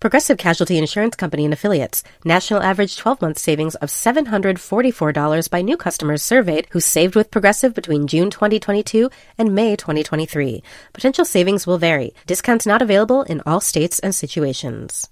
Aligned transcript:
Progressive 0.00 0.38
Casualty 0.38 0.78
Insurance 0.78 1.16
Company 1.16 1.44
and 1.44 1.52
Affiliates. 1.52 2.04
National 2.24 2.62
average 2.62 2.96
12 2.96 3.20
month 3.20 3.36
savings 3.36 3.74
of 3.76 3.88
$744 3.88 5.50
by 5.50 5.60
new 5.60 5.76
customers 5.76 6.22
surveyed 6.22 6.68
who 6.70 6.78
saved 6.78 7.16
with 7.16 7.32
Progressive 7.32 7.74
between 7.74 8.06
June 8.06 8.30
2022 8.30 9.10
and 9.38 9.56
May 9.56 9.74
2023. 9.74 10.62
Potential 10.92 11.24
savings 11.24 11.66
will 11.66 11.78
vary. 11.78 12.14
Discounts 12.26 12.64
not 12.64 12.80
available 12.80 13.22
in 13.22 13.42
all 13.44 13.60
states 13.60 13.98
and 13.98 14.14
situations. 14.14 15.08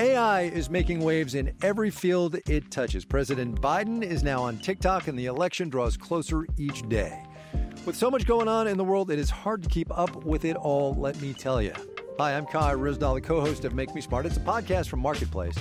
AI 0.00 0.42
is 0.42 0.68
making 0.68 1.00
waves 1.00 1.36
in 1.36 1.54
every 1.62 1.90
field 1.90 2.36
it 2.48 2.70
touches. 2.72 3.04
President 3.04 3.60
Biden 3.62 4.02
is 4.02 4.24
now 4.24 4.42
on 4.42 4.58
TikTok, 4.58 5.06
and 5.06 5.18
the 5.18 5.26
election 5.26 5.68
draws 5.70 5.96
closer 5.96 6.44
each 6.58 6.86
day. 6.88 7.25
With 7.86 7.94
so 7.94 8.10
much 8.10 8.26
going 8.26 8.48
on 8.48 8.66
in 8.66 8.76
the 8.76 8.82
world, 8.82 9.12
it 9.12 9.18
is 9.20 9.30
hard 9.30 9.62
to 9.62 9.68
keep 9.68 9.96
up 9.96 10.24
with 10.24 10.44
it 10.44 10.56
all, 10.56 10.96
let 10.96 11.20
me 11.20 11.32
tell 11.32 11.62
you. 11.62 11.72
Hi, 12.18 12.36
I'm 12.36 12.44
Kai 12.44 12.74
Ryssdal, 12.74 13.14
the 13.14 13.20
co 13.20 13.40
host 13.40 13.64
of 13.64 13.74
Make 13.74 13.94
Me 13.94 14.00
Smart. 14.00 14.26
It's 14.26 14.36
a 14.36 14.40
podcast 14.40 14.88
from 14.88 14.98
Marketplace. 14.98 15.54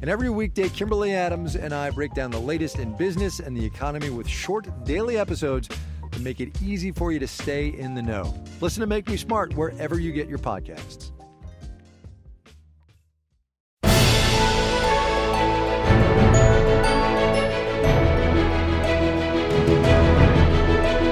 And 0.00 0.08
every 0.08 0.30
weekday, 0.30 0.68
Kimberly 0.68 1.12
Adams 1.12 1.56
and 1.56 1.74
I 1.74 1.90
break 1.90 2.14
down 2.14 2.30
the 2.30 2.38
latest 2.38 2.78
in 2.78 2.96
business 2.96 3.40
and 3.40 3.56
the 3.56 3.64
economy 3.64 4.10
with 4.10 4.28
short 4.28 4.84
daily 4.84 5.18
episodes 5.18 5.68
to 6.12 6.20
make 6.20 6.40
it 6.40 6.62
easy 6.62 6.92
for 6.92 7.10
you 7.10 7.18
to 7.18 7.26
stay 7.26 7.76
in 7.76 7.96
the 7.96 8.02
know. 8.02 8.32
Listen 8.60 8.82
to 8.82 8.86
Make 8.86 9.08
Me 9.08 9.16
Smart 9.16 9.52
wherever 9.56 9.98
you 9.98 10.12
get 10.12 10.28
your 10.28 10.38
podcasts. 10.38 11.10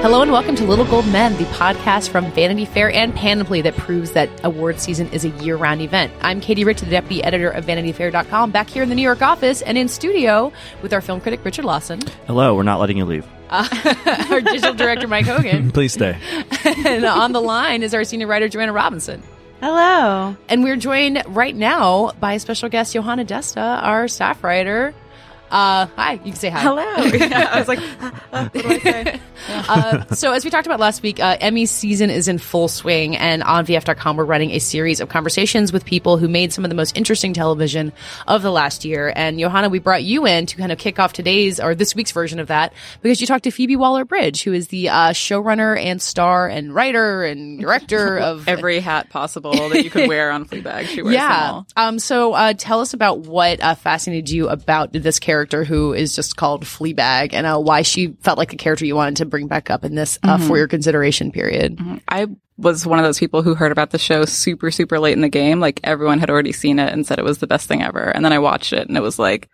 Hello 0.04 0.20
and 0.20 0.30
welcome 0.30 0.54
to 0.56 0.64
Little 0.66 0.84
Gold 0.84 1.06
Men, 1.06 1.34
the 1.38 1.44
podcast 1.44 2.10
from 2.10 2.30
Vanity 2.32 2.66
Fair 2.66 2.92
and 2.92 3.14
Panoply 3.14 3.62
that 3.62 3.74
proves 3.74 4.10
that 4.10 4.28
award 4.44 4.78
season 4.78 5.10
is 5.12 5.24
a 5.24 5.30
year 5.42 5.56
round 5.56 5.80
event. 5.80 6.12
I'm 6.20 6.42
Katey 6.42 6.62
Rich, 6.66 6.80
the 6.80 6.90
deputy 6.90 7.24
editor 7.24 7.48
of 7.48 7.64
VanityFair.com, 7.64 8.50
back 8.50 8.68
here 8.68 8.82
in 8.82 8.90
the 8.90 8.94
New 8.94 9.00
York 9.00 9.22
office 9.22 9.62
and 9.62 9.78
in 9.78 9.88
studio 9.88 10.52
with 10.82 10.92
our 10.92 11.00
film 11.00 11.22
critic 11.22 11.42
Richard 11.42 11.64
Lawson, 11.64 12.02
Hello, 12.26 12.54
we're 12.54 12.64
not 12.64 12.80
letting 12.80 12.98
you 12.98 13.06
leave. 13.06 13.26
Uh, 13.48 13.66
our 14.28 14.42
digital 14.42 14.74
director 14.74 15.08
Mike 15.08 15.24
Hogan, 15.24 15.70
Please 15.72 15.94
stay. 15.94 16.18
and 16.84 17.06
on 17.06 17.32
the 17.32 17.40
line 17.40 17.82
is 17.82 17.94
our 17.94 18.04
senior 18.04 18.26
writer 18.26 18.46
Joanna 18.46 18.74
Robinson. 18.74 19.22
Hello. 19.60 20.36
And 20.50 20.62
we're 20.62 20.76
joined 20.76 21.22
right 21.28 21.56
now 21.56 22.12
by 22.20 22.34
a 22.34 22.40
special 22.40 22.68
guest, 22.68 22.94
Yohana 22.94 23.24
Desta, 23.26 23.82
our 23.82 24.06
staff 24.08 24.44
writer. 24.44 24.94
Uh, 25.54 25.86
hi, 25.94 26.14
you 26.14 26.32
can 26.32 26.34
say 26.34 26.50
hi. 26.50 26.62
Hello. 26.62 27.04
Yeah, 27.16 27.48
I 27.52 27.60
was 27.60 27.68
like, 27.68 27.78
what 28.30 28.52
do 28.52 28.62
I 28.66 28.78
say? 28.80 29.20
uh, 29.48 30.04
so 30.06 30.32
as 30.32 30.44
we 30.44 30.50
talked 30.50 30.66
about 30.66 30.80
last 30.80 31.00
week, 31.00 31.20
uh, 31.20 31.36
Emmy 31.40 31.64
season 31.66 32.10
is 32.10 32.26
in 32.26 32.38
full 32.38 32.66
swing, 32.66 33.16
and 33.16 33.40
on 33.44 33.64
VF.com 33.64 34.16
we're 34.16 34.24
running 34.24 34.50
a 34.50 34.58
series 34.58 34.98
of 34.98 35.10
conversations 35.10 35.72
with 35.72 35.84
people 35.84 36.18
who 36.18 36.26
made 36.26 36.52
some 36.52 36.64
of 36.64 36.70
the 36.70 36.74
most 36.74 36.96
interesting 36.96 37.34
television 37.34 37.92
of 38.26 38.42
the 38.42 38.50
last 38.50 38.84
year. 38.84 39.12
And 39.14 39.38
Yohana, 39.38 39.70
we 39.70 39.78
brought 39.78 40.02
you 40.02 40.26
in 40.26 40.46
to 40.46 40.56
kind 40.56 40.72
of 40.72 40.78
kick 40.78 40.98
off 40.98 41.12
today's 41.12 41.60
or 41.60 41.76
this 41.76 41.94
week's 41.94 42.10
version 42.10 42.40
of 42.40 42.48
that 42.48 42.72
because 43.00 43.20
you 43.20 43.28
talked 43.28 43.44
to 43.44 43.52
Phoebe 43.52 43.76
Waller-Bridge, 43.76 44.42
who 44.42 44.52
is 44.52 44.68
the 44.68 44.88
uh, 44.88 45.10
showrunner 45.10 45.80
and 45.80 46.02
star 46.02 46.48
and 46.48 46.74
writer 46.74 47.22
and 47.22 47.60
director 47.60 48.18
of 48.18 48.48
Every 48.48 48.80
hat 48.80 49.08
possible 49.08 49.68
that 49.68 49.84
you 49.84 49.90
could 49.90 50.08
wear 50.08 50.32
on 50.32 50.46
Fleabag. 50.46 50.86
She 50.86 51.00
wears 51.00 51.14
them 51.14 51.30
yeah. 51.30 51.50
all. 51.52 51.66
Um. 51.76 52.00
So, 52.00 52.32
uh, 52.32 52.54
tell 52.54 52.80
us 52.80 52.92
about 52.92 53.20
what 53.20 53.62
uh, 53.62 53.76
fascinated 53.76 54.30
you 54.30 54.48
about 54.48 54.92
this 54.92 55.20
character 55.20 55.43
who 55.52 55.92
is 55.92 56.16
just 56.16 56.36
called 56.36 56.64
Fleabag, 56.64 57.34
and 57.34 57.46
uh, 57.46 57.58
why 57.58 57.82
she 57.82 58.16
felt 58.22 58.38
like 58.38 58.52
a 58.54 58.56
character 58.56 58.86
you 58.86 58.96
wanted 58.96 59.16
to 59.16 59.26
bring 59.26 59.46
back 59.46 59.68
up 59.68 59.84
in 59.84 59.94
this 59.94 60.18
uh, 60.22 60.38
for 60.38 60.56
your 60.56 60.68
consideration 60.68 61.30
period. 61.32 61.78
I 62.08 62.28
was 62.56 62.86
one 62.86 62.98
of 62.98 63.04
those 63.04 63.18
people 63.18 63.42
who 63.42 63.54
heard 63.54 63.72
about 63.72 63.90
the 63.90 63.98
show 63.98 64.24
super, 64.24 64.70
super 64.70 64.98
late 64.98 65.12
in 65.12 65.20
the 65.20 65.28
game. 65.28 65.60
Like 65.60 65.80
everyone 65.82 66.20
had 66.20 66.30
already 66.30 66.52
seen 66.52 66.78
it 66.78 66.92
and 66.92 67.06
said 67.06 67.18
it 67.18 67.24
was 67.24 67.38
the 67.38 67.46
best 67.46 67.68
thing 67.68 67.82
ever. 67.82 68.02
And 68.02 68.24
then 68.24 68.32
I 68.32 68.38
watched 68.38 68.72
it 68.72 68.88
and 68.88 68.96
it 68.96 69.02
was 69.02 69.18
like, 69.18 69.48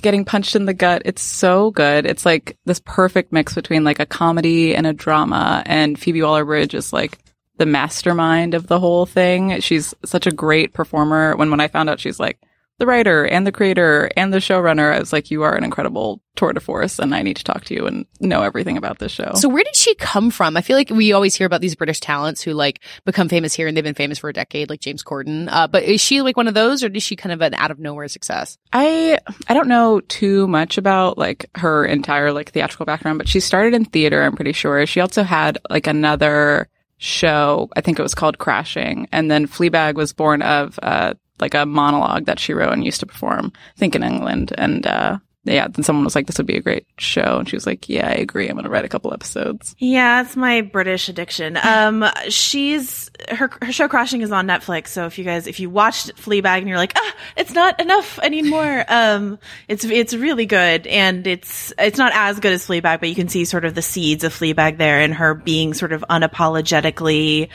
getting 0.00 0.24
punched 0.24 0.54
in 0.54 0.66
the 0.66 0.74
gut. 0.74 1.02
It's 1.04 1.22
so 1.22 1.72
good. 1.72 2.06
It's 2.06 2.24
like 2.24 2.56
this 2.64 2.80
perfect 2.84 3.32
mix 3.32 3.54
between 3.54 3.82
like 3.82 3.98
a 3.98 4.06
comedy 4.06 4.76
and 4.76 4.86
a 4.86 4.92
drama. 4.92 5.64
And 5.66 5.98
Phoebe 5.98 6.22
Waller-Bridge 6.22 6.74
is 6.74 6.92
like 6.92 7.18
the 7.56 7.66
mastermind 7.66 8.54
of 8.54 8.68
the 8.68 8.78
whole 8.78 9.06
thing. 9.06 9.58
She's 9.58 9.92
such 10.04 10.28
a 10.28 10.32
great 10.32 10.72
performer. 10.72 11.36
When, 11.36 11.50
when 11.50 11.60
I 11.60 11.66
found 11.66 11.90
out 11.90 11.98
she's 11.98 12.20
like 12.20 12.38
the 12.78 12.86
writer 12.86 13.24
and 13.24 13.46
the 13.46 13.52
creator 13.52 14.10
and 14.16 14.32
the 14.32 14.38
showrunner, 14.38 14.92
I 14.92 14.98
was 14.98 15.12
like, 15.12 15.30
you 15.30 15.42
are 15.42 15.54
an 15.54 15.64
incredible 15.64 16.20
tour 16.36 16.52
de 16.52 16.60
force 16.60 16.98
and 16.98 17.14
I 17.14 17.22
need 17.22 17.36
to 17.36 17.44
talk 17.44 17.64
to 17.66 17.74
you 17.74 17.86
and 17.86 18.06
know 18.20 18.42
everything 18.42 18.76
about 18.76 18.98
this 18.98 19.12
show. 19.12 19.32
So, 19.34 19.48
where 19.48 19.62
did 19.62 19.76
she 19.76 19.94
come 19.94 20.30
from? 20.30 20.56
I 20.56 20.62
feel 20.62 20.76
like 20.76 20.90
we 20.90 21.12
always 21.12 21.34
hear 21.36 21.46
about 21.46 21.60
these 21.60 21.76
British 21.76 22.00
talents 22.00 22.42
who 22.42 22.52
like 22.52 22.80
become 23.04 23.28
famous 23.28 23.54
here 23.54 23.68
and 23.68 23.76
they've 23.76 23.84
been 23.84 23.94
famous 23.94 24.18
for 24.18 24.28
a 24.28 24.32
decade, 24.32 24.70
like 24.70 24.80
James 24.80 25.04
Corden. 25.04 25.48
Uh, 25.50 25.68
but 25.68 25.84
is 25.84 26.00
she 26.00 26.22
like 26.22 26.36
one 26.36 26.48
of 26.48 26.54
those, 26.54 26.82
or 26.82 26.88
is 26.88 27.02
she 27.02 27.14
kind 27.16 27.32
of 27.32 27.40
an 27.40 27.54
out 27.54 27.70
of 27.70 27.78
nowhere 27.78 28.08
success? 28.08 28.58
I 28.72 29.18
I 29.46 29.54
don't 29.54 29.68
know 29.68 30.00
too 30.00 30.48
much 30.48 30.76
about 30.76 31.16
like 31.16 31.46
her 31.56 31.84
entire 31.84 32.32
like 32.32 32.50
theatrical 32.50 32.86
background, 32.86 33.18
but 33.18 33.28
she 33.28 33.40
started 33.40 33.74
in 33.74 33.84
theater, 33.84 34.22
I'm 34.22 34.34
pretty 34.34 34.52
sure. 34.52 34.84
She 34.86 35.00
also 35.00 35.22
had 35.22 35.58
like 35.70 35.86
another 35.86 36.68
show, 36.98 37.68
I 37.76 37.80
think 37.80 37.98
it 37.98 38.02
was 38.02 38.14
called 38.14 38.38
Crashing, 38.38 39.08
and 39.12 39.30
then 39.30 39.46
Fleabag 39.46 39.94
was 39.94 40.12
born 40.12 40.42
of 40.42 40.78
uh 40.82 41.14
like 41.40 41.54
a 41.54 41.66
monologue 41.66 42.26
that 42.26 42.38
she 42.38 42.54
wrote 42.54 42.72
and 42.72 42.84
used 42.84 43.00
to 43.00 43.06
perform, 43.06 43.52
I 43.54 43.78
think 43.78 43.94
in 43.94 44.02
England. 44.02 44.52
And 44.56 44.86
uh 44.86 45.18
yeah, 45.46 45.68
then 45.68 45.84
someone 45.84 46.04
was 46.04 46.14
like, 46.14 46.26
This 46.26 46.38
would 46.38 46.46
be 46.46 46.56
a 46.56 46.62
great 46.62 46.86
show 46.98 47.38
and 47.38 47.48
she 47.48 47.54
was 47.54 47.66
like, 47.66 47.86
Yeah, 47.88 48.08
I 48.08 48.12
agree, 48.12 48.48
I'm 48.48 48.56
gonna 48.56 48.70
write 48.70 48.86
a 48.86 48.88
couple 48.88 49.12
episodes. 49.12 49.76
Yeah, 49.78 50.22
it's 50.22 50.36
my 50.36 50.62
British 50.62 51.08
addiction. 51.10 51.58
Um, 51.62 52.04
she's 52.30 53.10
her 53.28 53.50
her 53.60 53.72
show 53.72 53.86
Crashing 53.88 54.22
is 54.22 54.32
on 54.32 54.46
Netflix. 54.46 54.88
So 54.88 55.04
if 55.04 55.18
you 55.18 55.24
guys 55.24 55.46
if 55.46 55.60
you 55.60 55.68
watched 55.68 56.16
Fleabag 56.16 56.58
and 56.58 56.68
you're 56.68 56.78
like, 56.78 56.94
ah, 56.96 57.14
it's 57.36 57.52
not 57.52 57.78
enough 57.78 58.18
I 58.22 58.30
need 58.30 58.46
more. 58.46 58.84
um, 58.88 59.38
it's 59.68 59.84
it's 59.84 60.14
really 60.14 60.46
good 60.46 60.86
and 60.86 61.26
it's 61.26 61.74
it's 61.78 61.98
not 61.98 62.12
as 62.14 62.40
good 62.40 62.52
as 62.52 62.66
Fleabag, 62.66 63.00
but 63.00 63.10
you 63.10 63.14
can 63.14 63.28
see 63.28 63.44
sort 63.44 63.66
of 63.66 63.74
the 63.74 63.82
seeds 63.82 64.24
of 64.24 64.32
Fleabag 64.32 64.78
there 64.78 65.00
and 65.00 65.12
her 65.12 65.34
being 65.34 65.74
sort 65.74 65.92
of 65.92 66.02
unapologetically 66.08 67.50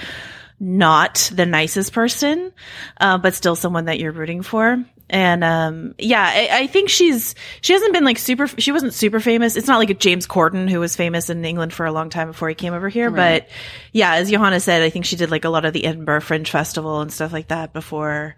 not 0.60 1.32
the 1.34 1.46
nicest 1.46 1.94
person, 1.94 2.52
uh, 3.00 3.18
but 3.18 3.34
still 3.34 3.56
someone 3.56 3.86
that 3.86 4.00
you're 4.00 4.12
rooting 4.12 4.42
for. 4.42 4.84
And 5.12 5.44
um, 5.44 5.96
yeah, 5.98 6.22
I, 6.24 6.50
I 6.52 6.68
think 6.68 6.90
she's 6.90 7.34
she 7.62 7.74
hasn't 7.74 7.94
been 7.94 8.04
like 8.04 8.20
super. 8.20 8.46
She 8.48 8.72
wasn't 8.72 8.94
super 8.94 9.20
famous. 9.20 9.56
It's 9.56 9.68
not 9.68 9.80
like 9.80 9.90
a 9.90 9.96
James 9.96 10.28
Corden 10.28 10.70
who 10.70 10.80
was 10.80 10.96
famous 10.96 11.32
in 11.32 11.44
England 11.44 11.74
for 11.74 11.88
a 11.88 11.92
long 11.92 12.12
time 12.12 12.28
before 12.28 12.48
he 12.48 12.54
came 12.54 12.74
over 12.76 12.90
here. 12.90 13.10
But 13.10 13.48
yeah, 13.92 14.14
as 14.16 14.30
Yohana 14.30 14.62
said, 14.62 14.84
I 14.84 14.92
think 14.92 15.06
she 15.06 15.16
did 15.16 15.32
like 15.32 15.46
a 15.46 15.50
lot 15.50 15.66
of 15.66 15.74
the 15.74 15.86
Edinburgh 15.86 16.22
Fringe 16.22 16.48
Festival 16.50 17.02
and 17.02 17.12
stuff 17.12 17.34
like 17.34 17.48
that 17.48 17.74
before 17.74 18.36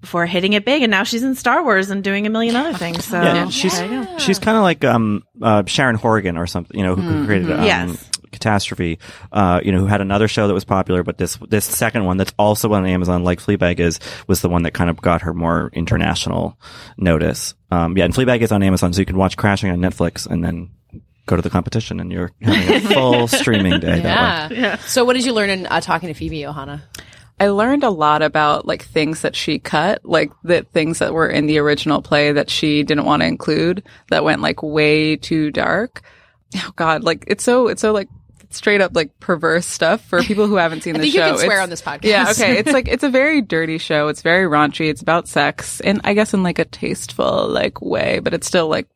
before 0.00 0.26
hitting 0.26 0.54
it 0.54 0.64
big. 0.64 0.82
And 0.82 0.90
now 0.90 1.04
she's 1.04 1.22
in 1.22 1.36
Star 1.36 1.62
Wars 1.62 1.90
and 1.90 2.02
doing 2.02 2.26
a 2.26 2.30
million 2.30 2.56
other 2.56 2.72
things. 2.76 3.04
So 3.04 3.20
Yeah, 3.22 3.48
she's 3.50 3.78
there 3.78 3.92
you 3.92 4.04
go. 4.06 4.18
she's 4.18 4.40
kind 4.40 4.56
of 4.56 4.64
like 4.64 4.84
um 4.84 5.22
uh, 5.40 5.62
Sharon 5.66 5.94
Horgan 5.94 6.36
or 6.36 6.48
something, 6.48 6.76
you 6.76 6.84
know, 6.84 6.96
who 6.96 7.02
who 7.02 7.26
created 7.26 7.52
um, 7.52 7.64
Yes. 7.64 8.10
Catastrophe, 8.32 8.98
uh, 9.32 9.60
you 9.64 9.72
know, 9.72 9.78
who 9.78 9.86
had 9.86 10.00
another 10.00 10.28
show 10.28 10.46
that 10.46 10.54
was 10.54 10.64
popular, 10.64 11.02
but 11.02 11.18
this 11.18 11.36
this 11.48 11.64
second 11.64 12.04
one 12.04 12.16
that's 12.16 12.32
also 12.38 12.72
on 12.72 12.86
Amazon, 12.86 13.24
like 13.24 13.40
Fleabag 13.40 13.80
is, 13.80 14.00
was 14.26 14.40
the 14.40 14.48
one 14.48 14.62
that 14.64 14.72
kind 14.72 14.90
of 14.90 15.00
got 15.00 15.22
her 15.22 15.34
more 15.34 15.70
international 15.72 16.58
notice. 16.96 17.54
Um, 17.70 17.96
yeah, 17.96 18.04
and 18.04 18.14
Fleabag 18.14 18.40
is 18.40 18.52
on 18.52 18.62
Amazon, 18.62 18.92
so 18.92 19.00
you 19.00 19.06
can 19.06 19.16
watch 19.16 19.36
Crashing 19.36 19.70
on 19.70 19.78
Netflix 19.78 20.26
and 20.26 20.44
then 20.44 20.70
go 21.26 21.36
to 21.36 21.42
the 21.42 21.50
competition, 21.50 22.00
and 22.00 22.10
you're 22.10 22.32
having 22.42 22.74
a 22.74 22.80
full 22.94 23.28
streaming 23.28 23.80
day 23.80 24.00
that 24.00 24.50
way. 24.50 24.56
Yeah. 24.56 24.76
So, 24.78 25.04
what 25.04 25.14
did 25.14 25.24
you 25.24 25.32
learn 25.32 25.50
in 25.50 25.66
uh, 25.66 25.80
talking 25.80 26.08
to 26.08 26.14
Phoebe 26.14 26.38
Yohana? 26.38 26.82
I 27.40 27.48
learned 27.48 27.84
a 27.84 27.90
lot 27.90 28.20
about 28.20 28.66
like 28.66 28.84
things 28.84 29.22
that 29.22 29.34
she 29.34 29.58
cut, 29.58 30.04
like 30.04 30.30
the 30.44 30.62
things 30.74 30.98
that 30.98 31.14
were 31.14 31.28
in 31.28 31.46
the 31.46 31.56
original 31.56 32.02
play 32.02 32.32
that 32.32 32.50
she 32.50 32.82
didn't 32.82 33.06
want 33.06 33.22
to 33.22 33.26
include 33.26 33.82
that 34.10 34.24
went 34.24 34.42
like 34.42 34.62
way 34.62 35.16
too 35.16 35.50
dark. 35.50 36.02
Oh 36.56 36.72
God, 36.76 37.02
like 37.02 37.24
it's 37.28 37.42
so 37.42 37.68
it's 37.68 37.80
so 37.80 37.92
like 37.92 38.08
straight 38.50 38.80
up 38.80 38.92
like 38.94 39.18
perverse 39.20 39.66
stuff 39.66 40.04
for 40.04 40.22
people 40.22 40.46
who 40.46 40.56
haven't 40.56 40.82
seen 40.82 40.94
the 40.94 41.00
think 41.00 41.14
show. 41.14 41.24
you 41.26 41.32
can 41.32 41.38
swear 41.38 41.50
It's- 41.52 41.62
on 41.62 41.70
this 41.70 41.82
podcast. 41.82 42.04
Yeah, 42.04 42.26
okay. 42.30 42.58
It's 42.58 42.72
like 42.72 42.88
it's 42.88 43.04
a 43.04 43.08
very 43.10 43.40
dirty 43.42 43.78
show. 43.78 44.08
It's 44.08 44.22
very 44.22 44.46
raunchy. 44.46 44.88
It's 44.90 45.02
about 45.02 45.28
sex, 45.28 45.80
and 45.80 46.00
I 46.04 46.14
guess 46.14 46.34
in 46.34 46.42
like 46.42 46.58
a 46.58 46.64
tasteful 46.64 47.48
like 47.48 47.80
way, 47.80 48.18
but 48.18 48.34
it's 48.34 48.46
still 48.46 48.68
like 48.68 48.88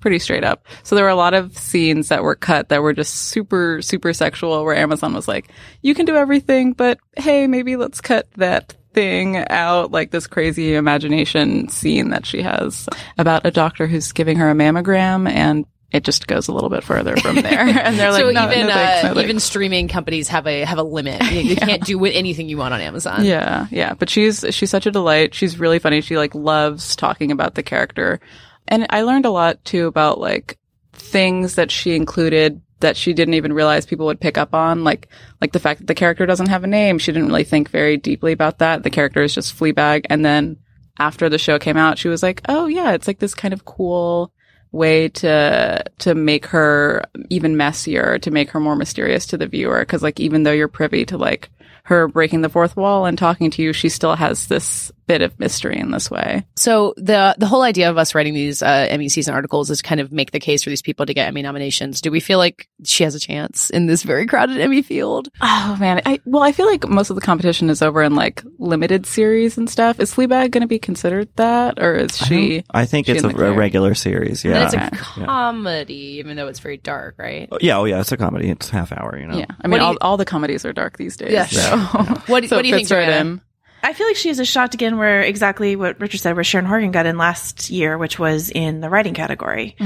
pretty 0.00 0.18
straight 0.18 0.44
up. 0.44 0.66
So 0.82 0.94
there 0.96 1.04
were 1.04 1.10
a 1.10 1.14
lot 1.16 1.32
of 1.34 1.56
scenes 1.56 2.08
that 2.08 2.22
were 2.22 2.34
cut 2.34 2.68
that 2.68 2.82
were 2.82 2.92
just 2.92 3.14
super 3.14 3.80
super 3.82 4.12
sexual, 4.12 4.64
where 4.64 4.76
Amazon 4.76 5.14
was 5.14 5.28
like, 5.28 5.48
"You 5.82 5.94
can 5.94 6.06
do 6.06 6.16
everything, 6.16 6.72
but 6.72 6.98
hey, 7.16 7.46
maybe 7.46 7.76
let's 7.76 8.00
cut 8.00 8.28
that." 8.36 8.74
Thing 8.94 9.38
out 9.50 9.90
like 9.90 10.12
this 10.12 10.28
crazy 10.28 10.76
imagination 10.76 11.68
scene 11.68 12.10
that 12.10 12.24
she 12.24 12.42
has 12.42 12.88
about 13.18 13.44
a 13.44 13.50
doctor 13.50 13.88
who's 13.88 14.12
giving 14.12 14.36
her 14.36 14.48
a 14.48 14.54
mammogram 14.54 15.28
and 15.28 15.66
it 15.94 16.02
just 16.02 16.26
goes 16.26 16.48
a 16.48 16.52
little 16.52 16.70
bit 16.70 16.82
further 16.82 17.16
from 17.16 17.36
there. 17.36 17.60
and 17.60 17.96
they're 17.96 18.10
like, 18.10 18.22
so 18.22 18.30
no, 18.32 18.50
even 18.50 18.66
no 18.66 18.72
thanks, 18.74 19.04
uh, 19.04 19.08
no 19.08 19.14
thanks. 19.14 19.20
even 19.22 19.38
streaming 19.38 19.86
companies 19.86 20.26
have 20.26 20.44
a 20.48 20.64
have 20.64 20.78
a 20.78 20.82
limit. 20.82 21.22
You, 21.34 21.40
you 21.40 21.56
can't 21.56 21.84
do 21.84 22.04
anything 22.04 22.48
you 22.48 22.56
want 22.58 22.74
on 22.74 22.80
Amazon. 22.80 23.24
Yeah, 23.24 23.66
yeah. 23.70 23.94
But 23.94 24.10
she's 24.10 24.44
she's 24.50 24.70
such 24.70 24.86
a 24.86 24.90
delight. 24.90 25.34
She's 25.34 25.58
really 25.58 25.78
funny. 25.78 26.00
She 26.00 26.16
like 26.16 26.34
loves 26.34 26.96
talking 26.96 27.30
about 27.30 27.54
the 27.54 27.62
character. 27.62 28.20
And 28.68 28.86
I 28.90 29.02
learned 29.02 29.24
a 29.24 29.30
lot 29.30 29.64
too 29.64 29.86
about 29.86 30.20
like 30.20 30.58
things 30.92 31.54
that 31.54 31.70
she 31.70 31.94
included 31.96 32.60
that 32.80 32.96
she 32.96 33.12
didn't 33.14 33.34
even 33.34 33.52
realize 33.52 33.86
people 33.86 34.06
would 34.06 34.20
pick 34.20 34.36
up 34.36 34.54
on, 34.54 34.84
like 34.84 35.08
like 35.40 35.52
the 35.52 35.60
fact 35.60 35.80
that 35.80 35.86
the 35.86 35.94
character 35.94 36.26
doesn't 36.26 36.50
have 36.50 36.64
a 36.64 36.68
name. 36.68 36.98
She 36.98 37.12
didn't 37.12 37.28
really 37.28 37.44
think 37.44 37.70
very 37.70 37.96
deeply 37.96 38.32
about 38.32 38.58
that. 38.58 38.82
The 38.82 38.90
character 38.90 39.22
is 39.22 39.34
just 39.34 39.56
Fleabag. 39.56 40.06
And 40.10 40.24
then 40.24 40.58
after 40.98 41.28
the 41.28 41.38
show 41.38 41.58
came 41.58 41.76
out, 41.76 41.98
she 41.98 42.08
was 42.08 42.22
like, 42.22 42.42
"Oh 42.48 42.66
yeah, 42.66 42.92
it's 42.92 43.06
like 43.06 43.18
this 43.18 43.34
kind 43.34 43.54
of 43.54 43.64
cool 43.64 44.32
way 44.74 45.08
to 45.08 45.82
to 45.98 46.14
make 46.14 46.46
her 46.46 47.04
even 47.30 47.56
messier, 47.56 48.18
to 48.18 48.30
make 48.30 48.50
her 48.50 48.60
more 48.60 48.76
mysterious 48.76 49.24
to 49.26 49.38
the 49.38 49.46
viewer. 49.46 49.80
Because 49.80 50.02
like 50.02 50.20
even 50.20 50.42
though 50.42 50.52
you're 50.52 50.68
privy 50.68 51.04
to 51.06 51.16
like 51.16 51.48
her 51.84 52.08
breaking 52.08 52.40
the 52.40 52.48
fourth 52.48 52.76
wall 52.76 53.06
and 53.06 53.16
talking 53.16 53.50
to 53.52 53.62
you, 53.62 53.72
she 53.72 53.88
still 53.88 54.16
has 54.16 54.48
this 54.48 54.90
bit 55.06 55.22
of 55.22 55.38
mystery 55.38 55.78
in 55.78 55.90
this 55.90 56.10
way. 56.10 56.44
So 56.56 56.94
the 56.96 57.34
the 57.38 57.46
whole 57.46 57.62
idea 57.62 57.90
of 57.90 57.98
us 57.98 58.14
writing 58.14 58.34
these 58.34 58.62
uh, 58.62 58.86
Emmy 58.88 59.08
season 59.08 59.34
articles 59.34 59.70
is 59.70 59.82
kind 59.82 60.00
of 60.00 60.12
make 60.12 60.30
the 60.32 60.40
case 60.40 60.62
for 60.64 60.70
these 60.70 60.82
people 60.82 61.06
to 61.06 61.14
get 61.14 61.28
Emmy 61.28 61.42
nominations. 61.42 62.00
Do 62.00 62.10
we 62.10 62.20
feel 62.20 62.38
like 62.38 62.68
she 62.84 63.04
has 63.04 63.14
a 63.14 63.20
chance 63.20 63.70
in 63.70 63.86
this 63.86 64.02
very 64.02 64.26
crowded 64.26 64.58
Emmy 64.60 64.82
field? 64.82 65.28
Oh 65.40 65.76
man, 65.80 66.00
I 66.06 66.20
well, 66.24 66.42
I 66.42 66.52
feel 66.52 66.66
like 66.66 66.88
most 66.88 67.10
of 67.10 67.16
the 67.16 67.22
competition 67.22 67.70
is 67.70 67.82
over 67.82 68.02
in 68.02 68.14
like 68.14 68.42
limited 68.58 69.06
series 69.06 69.58
and 69.58 69.68
stuff. 69.68 70.00
Is 70.00 70.14
Fleabag 70.14 70.50
going 70.50 70.62
to 70.62 70.66
be 70.66 70.78
considered 70.78 71.28
that, 71.36 71.78
or 71.82 71.94
is 71.96 72.16
she? 72.16 72.64
I 72.70 72.84
think 72.86 73.06
she 73.06 73.12
it's 73.12 73.24
a, 73.24 73.28
a 73.28 73.52
regular 73.52 73.94
series. 73.94 74.44
And 74.44 74.54
Yeah. 74.54 74.64
it's 74.64 74.74
a 74.74 74.86
Okay. 74.86 75.24
comedy, 75.26 76.18
even 76.18 76.36
though 76.36 76.48
it's 76.48 76.60
very 76.60 76.76
dark, 76.76 77.16
right? 77.18 77.48
Oh, 77.52 77.58
yeah. 77.60 77.78
Oh, 77.78 77.84
yeah. 77.84 78.00
It's 78.00 78.12
a 78.12 78.16
comedy. 78.16 78.48
It's 78.50 78.68
half 78.70 78.92
hour. 78.92 79.18
You 79.18 79.26
know. 79.26 79.38
Yeah, 79.38 79.46
I 79.60 79.68
mean, 79.68 79.80
all, 79.80 79.92
you- 79.92 79.98
all 80.00 80.16
the 80.16 80.24
comedies 80.24 80.64
are 80.64 80.72
dark 80.72 80.96
these 80.96 81.16
days. 81.16 81.32
Yeah, 81.32 81.46
so. 81.46 81.60
sure. 81.60 81.78
What, 82.26 82.44
so 82.48 82.56
what 82.56 82.62
do 82.62 82.68
you 82.68 82.74
think, 82.74 82.88
fits 82.88 82.90
right 82.92 83.06
Joanna? 83.06 83.30
in. 83.32 83.40
I 83.84 83.92
feel 83.92 84.06
like 84.06 84.16
she 84.16 84.28
has 84.28 84.38
a 84.38 84.44
shot 84.44 84.72
again 84.74 84.96
where 84.96 85.20
exactly 85.20 85.76
what 85.76 86.00
Richard 86.00 86.18
said, 86.18 86.34
where 86.34 86.42
Sharon 86.42 86.64
Horgan 86.64 86.90
got 86.90 87.06
in 87.06 87.18
last 87.18 87.68
year, 87.70 87.98
which 87.98 88.18
was 88.18 88.50
in 88.50 88.80
the 88.80 88.88
writing 88.88 89.14
category. 89.14 89.76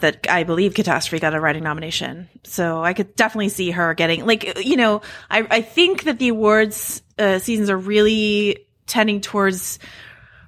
That 0.00 0.26
I 0.30 0.44
believe 0.44 0.74
Catastrophe 0.74 1.20
got 1.20 1.34
a 1.34 1.40
writing 1.40 1.64
nomination. 1.64 2.28
So 2.44 2.84
I 2.84 2.92
could 2.94 3.16
definitely 3.16 3.48
see 3.48 3.72
her 3.72 3.94
getting, 3.94 4.24
like, 4.24 4.64
you 4.64 4.76
know, 4.76 5.02
I, 5.28 5.46
I 5.50 5.60
think 5.62 6.04
that 6.04 6.20
the 6.20 6.28
awards 6.28 7.02
uh, 7.18 7.40
seasons 7.40 7.68
are 7.68 7.76
really 7.76 8.66
tending 8.86 9.20
towards 9.20 9.80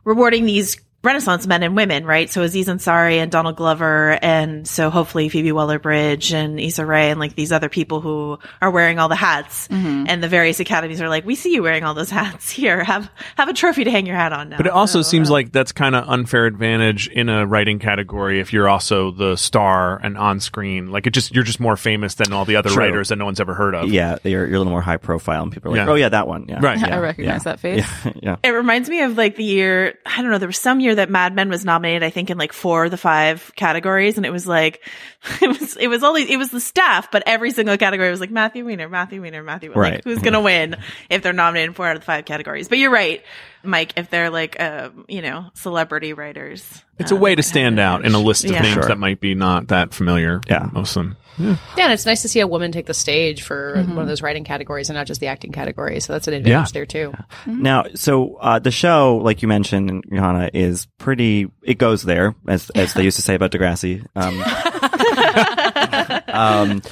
rewarding 0.04 0.46
these 0.46 0.80
Renaissance 1.02 1.46
men 1.46 1.62
and 1.62 1.74
women, 1.74 2.04
right? 2.04 2.28
So 2.28 2.42
Aziz 2.42 2.68
Ansari 2.68 3.16
and 3.16 3.32
Donald 3.32 3.56
Glover, 3.56 4.18
and 4.20 4.68
so 4.68 4.90
hopefully 4.90 5.30
Phoebe 5.30 5.50
Waller-Bridge 5.50 6.32
and 6.34 6.60
Issa 6.60 6.84
Rae 6.84 7.10
and 7.10 7.18
like 7.18 7.34
these 7.34 7.52
other 7.52 7.70
people 7.70 8.02
who 8.02 8.38
are 8.60 8.70
wearing 8.70 8.98
all 8.98 9.08
the 9.08 9.16
hats. 9.16 9.68
And 9.70 10.22
the 10.22 10.28
various 10.28 10.60
academies 10.60 11.00
are 11.00 11.08
like, 11.08 11.24
we 11.24 11.34
see 11.34 11.52
you 11.54 11.62
wearing 11.62 11.84
all 11.84 11.94
those 11.94 12.10
hats. 12.10 12.50
Here, 12.60 12.84
have 12.84 13.10
have 13.36 13.48
a 13.48 13.52
trophy 13.54 13.84
to 13.84 13.90
hang 13.90 14.04
your 14.04 14.16
hat 14.16 14.32
on 14.32 14.50
now. 14.50 14.56
But 14.58 14.66
it 14.66 14.72
also 14.72 15.00
So, 15.02 15.10
seems 15.10 15.30
uh, 15.30 15.34
like 15.34 15.52
that's 15.52 15.72
kind 15.72 15.94
of 15.94 16.06
unfair 16.08 16.44
advantage 16.46 17.08
in 17.08 17.28
a 17.30 17.46
writing 17.46 17.78
category 17.78 18.40
if 18.40 18.52
you're 18.52 18.68
also 18.68 19.10
the 19.10 19.36
star 19.36 19.96
and 20.02 20.18
on 20.18 20.40
screen. 20.40 20.90
Like 20.90 21.06
it 21.06 21.10
just 21.10 21.34
you're 21.34 21.44
just 21.44 21.60
more 21.60 21.76
famous 21.76 22.16
than 22.16 22.32
all 22.32 22.44
the 22.44 22.56
other 22.56 22.68
True. 22.70 22.78
writers 22.84 23.08
that 23.08 23.16
no 23.16 23.24
one's 23.24 23.40
ever 23.40 23.54
heard 23.54 23.74
of. 23.74 23.88
Yeah. 23.90 24.18
You're, 24.22 24.46
you're 24.46 24.56
a 24.56 24.58
little 24.58 24.72
more 24.72 24.82
high 24.82 24.98
profile, 24.98 25.42
and 25.44 25.50
people 25.52 25.70
are 25.72 25.76
like, 25.76 25.86
Yeah. 25.86 25.92
"Oh 25.92 25.94
yeah, 25.94 26.08
that 26.10 26.28
one." 26.28 26.46
Yeah. 26.48 26.58
Right. 26.60 26.78
Yeah. 26.78 26.96
I 26.96 26.98
recognize 26.98 27.40
yeah. 27.40 27.52
that 27.52 27.60
face. 27.60 27.86
Yeah. 28.04 28.12
yeah. 28.22 28.36
It 28.42 28.50
reminds 28.50 28.90
me 28.90 29.00
of 29.02 29.16
like 29.16 29.36
the 29.36 29.44
year, 29.44 29.98
I 30.04 30.20
don't 30.20 30.30
know, 30.30 30.38
there 30.38 30.48
was 30.48 30.58
some 30.58 30.80
year 30.80 30.89
that 30.94 31.10
Mad 31.10 31.34
Men 31.34 31.48
was 31.48 31.64
nominated, 31.64 32.02
I 32.02 32.10
think 32.10 32.30
in 32.30 32.38
like 32.38 32.52
four 32.52 32.84
of 32.84 32.90
the 32.90 32.96
five 32.96 33.52
categories. 33.56 34.16
And 34.16 34.24
it 34.26 34.30
was 34.30 34.46
like, 34.46 34.82
it 35.42 35.48
was, 35.48 35.76
it 35.76 35.88
was 35.88 36.02
only, 36.02 36.30
it 36.30 36.36
was 36.36 36.50
the 36.50 36.60
staff, 36.60 37.10
but 37.10 37.22
every 37.26 37.50
single 37.50 37.76
category 37.76 38.10
was 38.10 38.20
like 38.20 38.30
Matthew 38.30 38.64
Weiner, 38.64 38.88
Matthew 38.88 39.22
Weiner, 39.22 39.42
Matthew 39.42 39.70
Weiner. 39.70 39.80
Right. 39.80 39.94
Like, 39.94 40.04
who's 40.04 40.18
going 40.20 40.32
to 40.34 40.40
win 40.40 40.76
if 41.08 41.22
they're 41.22 41.32
nominated 41.32 41.68
in 41.68 41.74
four 41.74 41.86
out 41.86 41.96
of 41.96 42.02
the 42.02 42.06
five 42.06 42.24
categories? 42.24 42.68
But 42.68 42.78
you're 42.78 42.90
right, 42.90 43.22
Mike, 43.62 43.92
if 43.96 44.10
they're 44.10 44.30
like, 44.30 44.58
uh, 44.60 44.90
you 45.08 45.22
know, 45.22 45.46
celebrity 45.54 46.12
writers. 46.12 46.82
It's 46.98 47.12
a 47.12 47.14
um, 47.14 47.20
way 47.20 47.34
to 47.34 47.42
stand 47.42 47.78
out 47.80 48.04
in 48.04 48.14
a 48.14 48.18
list 48.18 48.44
of 48.44 48.50
Yeah. 48.50 48.62
names 48.62 48.74
Sure. 48.74 48.82
that 48.84 48.98
might 48.98 49.20
be 49.20 49.34
not 49.34 49.68
that 49.68 49.94
familiar. 49.94 50.40
Yeah. 50.48 50.68
Most 50.72 50.96
of 50.96 51.02
them. 51.04 51.16
Yeah, 51.38 51.56
and 51.78 51.92
it's 51.92 52.04
nice 52.06 52.22
to 52.22 52.28
see 52.28 52.40
a 52.40 52.46
woman 52.46 52.72
take 52.72 52.86
the 52.86 52.94
stage 52.94 53.42
for 53.42 53.82
one 53.82 53.98
of 53.98 54.08
those 54.08 54.20
writing 54.22 54.44
categories 54.44 54.88
and 54.90 54.96
not 54.96 55.06
just 55.06 55.20
the 55.20 55.28
acting 55.28 55.52
category. 55.52 56.00
So 56.00 56.12
that's 56.12 56.28
an 56.28 56.34
advantage 56.34 56.68
Yeah. 56.68 56.72
there 56.72 56.86
too. 56.86 57.14
Now, 57.46 57.84
so 57.94 58.36
uh, 58.36 58.58
the 58.58 58.70
show, 58.70 59.16
like 59.16 59.40
you 59.42 59.48
mentioned, 59.48 60.04
Yohana, 60.10 60.50
is 60.52 60.86
pretty. 60.98 61.50
It 61.62 61.78
goes 61.78 62.02
there, 62.02 62.34
as 62.46 62.70
as 62.70 62.94
they 62.94 63.04
used 63.04 63.16
to 63.16 63.22
say 63.22 63.34
about 63.34 63.52
Degrassi. 63.52 64.04
Um, 64.16 64.42
um, 66.28 66.82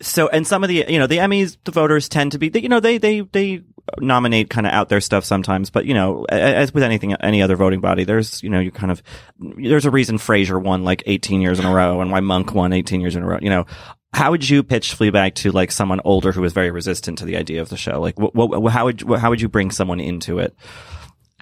so, 0.00 0.28
and 0.28 0.46
some 0.46 0.64
of 0.64 0.68
the, 0.68 0.84
you 0.88 0.98
know, 0.98 1.06
the 1.06 1.18
Emmys, 1.18 1.56
the 1.64 1.70
voters 1.70 2.08
tend 2.08 2.32
to 2.32 2.38
be, 2.38 2.50
you 2.54 2.68
know, 2.68 2.80
they 2.80 2.98
they 2.98 3.20
they 3.20 3.62
nominate 3.98 4.50
kind 4.50 4.66
of 4.66 4.72
out 4.72 4.88
there 4.88 5.00
stuff 5.00 5.24
sometimes, 5.24 5.70
but 5.70 5.86
you 5.86 5.94
know, 5.94 6.24
as 6.28 6.72
with 6.72 6.82
anything, 6.82 7.14
any 7.14 7.42
other 7.42 7.56
voting 7.56 7.80
body, 7.80 8.04
there's, 8.04 8.42
you 8.42 8.50
know, 8.50 8.60
you 8.60 8.70
kind 8.70 8.90
of, 8.90 9.02
there's 9.38 9.84
a 9.84 9.90
reason 9.90 10.18
Frasier 10.18 10.62
won 10.62 10.84
like 10.84 11.02
18 11.06 11.40
years 11.40 11.58
in 11.58 11.64
a 11.64 11.72
row, 11.72 12.00
and 12.00 12.10
why 12.10 12.20
Monk 12.20 12.54
won 12.54 12.72
18 12.72 13.00
years 13.00 13.16
in 13.16 13.22
a 13.22 13.26
row. 13.26 13.38
You 13.40 13.50
know, 13.50 13.66
how 14.12 14.30
would 14.30 14.48
you 14.48 14.62
pitch 14.62 14.96
Fleabag 14.96 15.34
to 15.36 15.52
like 15.52 15.72
someone 15.72 16.00
older 16.04 16.32
who 16.32 16.44
is 16.44 16.52
very 16.52 16.70
resistant 16.70 17.18
to 17.18 17.24
the 17.24 17.36
idea 17.36 17.62
of 17.62 17.70
the 17.70 17.76
show? 17.76 18.00
Like, 18.00 18.16
how 18.18 18.84
would 18.84 19.02
how 19.18 19.30
would 19.30 19.40
you 19.40 19.48
bring 19.48 19.70
someone 19.70 20.00
into 20.00 20.38
it? 20.38 20.54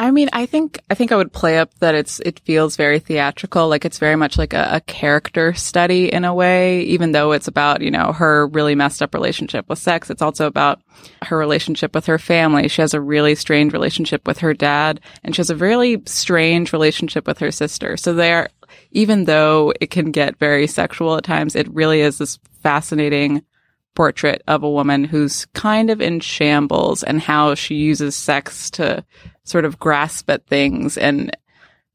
I 0.01 0.13
mean, 0.13 0.31
I 0.33 0.47
think 0.47 0.81
I 0.89 0.95
think 0.95 1.13
I 1.13 1.17
would 1.17 1.31
play 1.31 1.59
up 1.59 1.75
that 1.81 1.95
it's 1.95 2.21
it 2.21 2.41
feels 2.41 2.75
very 2.75 3.01
theatrical, 3.01 3.69
like 3.69 3.85
it's 3.85 3.99
very 3.99 4.17
much 4.17 4.39
like 4.39 4.55
a, 4.55 4.77
a 4.77 4.81
character 4.81 5.53
study 5.53 6.11
in 6.11 6.25
a 6.25 6.33
way. 6.33 6.81
Even 6.85 7.13
though 7.13 7.33
it's 7.33 7.49
about 7.49 7.83
you 7.83 7.91
know 7.91 8.13
her 8.13 8.47
really 8.47 8.75
messed 8.75 9.03
up 9.03 9.13
relationship 9.13 9.69
with 9.69 9.79
sex, 9.79 10.09
it's 10.09 10.23
also 10.23 10.47
about 10.47 10.81
her 11.25 11.37
relationship 11.37 11.95
with 11.95 12.07
her 12.07 12.19
family. 12.19 12.67
She 12.69 12.81
has 12.81 12.95
a 12.95 13.01
really 13.01 13.35
strange 13.35 13.75
relationship 13.75 14.27
with 14.27 14.39
her 14.39 14.55
dad, 14.55 15.01
and 15.23 15.37
she 15.37 15.41
has 15.41 15.51
a 15.51 15.57
really 15.57 16.03
strange 16.07 16.73
relationship 16.73 17.27
with 17.27 17.39
her 17.41 17.51
sister. 17.51 17.99
So 17.99 18.15
they 18.15 18.33
are, 18.33 18.49
even 18.93 19.27
though 19.27 19.75
it 19.83 19.91
can 19.91 20.13
get 20.13 20.39
very 20.39 20.67
sexual 20.67 21.15
at 21.19 21.25
times, 21.25 21.55
it 21.55 21.71
really 21.75 22.01
is 22.01 22.17
this 22.17 22.39
fascinating 22.63 23.43
portrait 23.95 24.41
of 24.47 24.63
a 24.63 24.71
woman 24.71 25.05
who's 25.05 25.45
kind 25.47 25.91
of 25.91 26.01
in 26.01 26.21
shambles 26.21 27.03
and 27.03 27.21
how 27.21 27.55
she 27.55 27.75
uses 27.75 28.17
sex 28.17 28.71
to 28.71 29.05
sort 29.51 29.65
of 29.65 29.79
grasp 29.79 30.31
at 30.31 30.47
things 30.47 30.97
and 30.97 31.37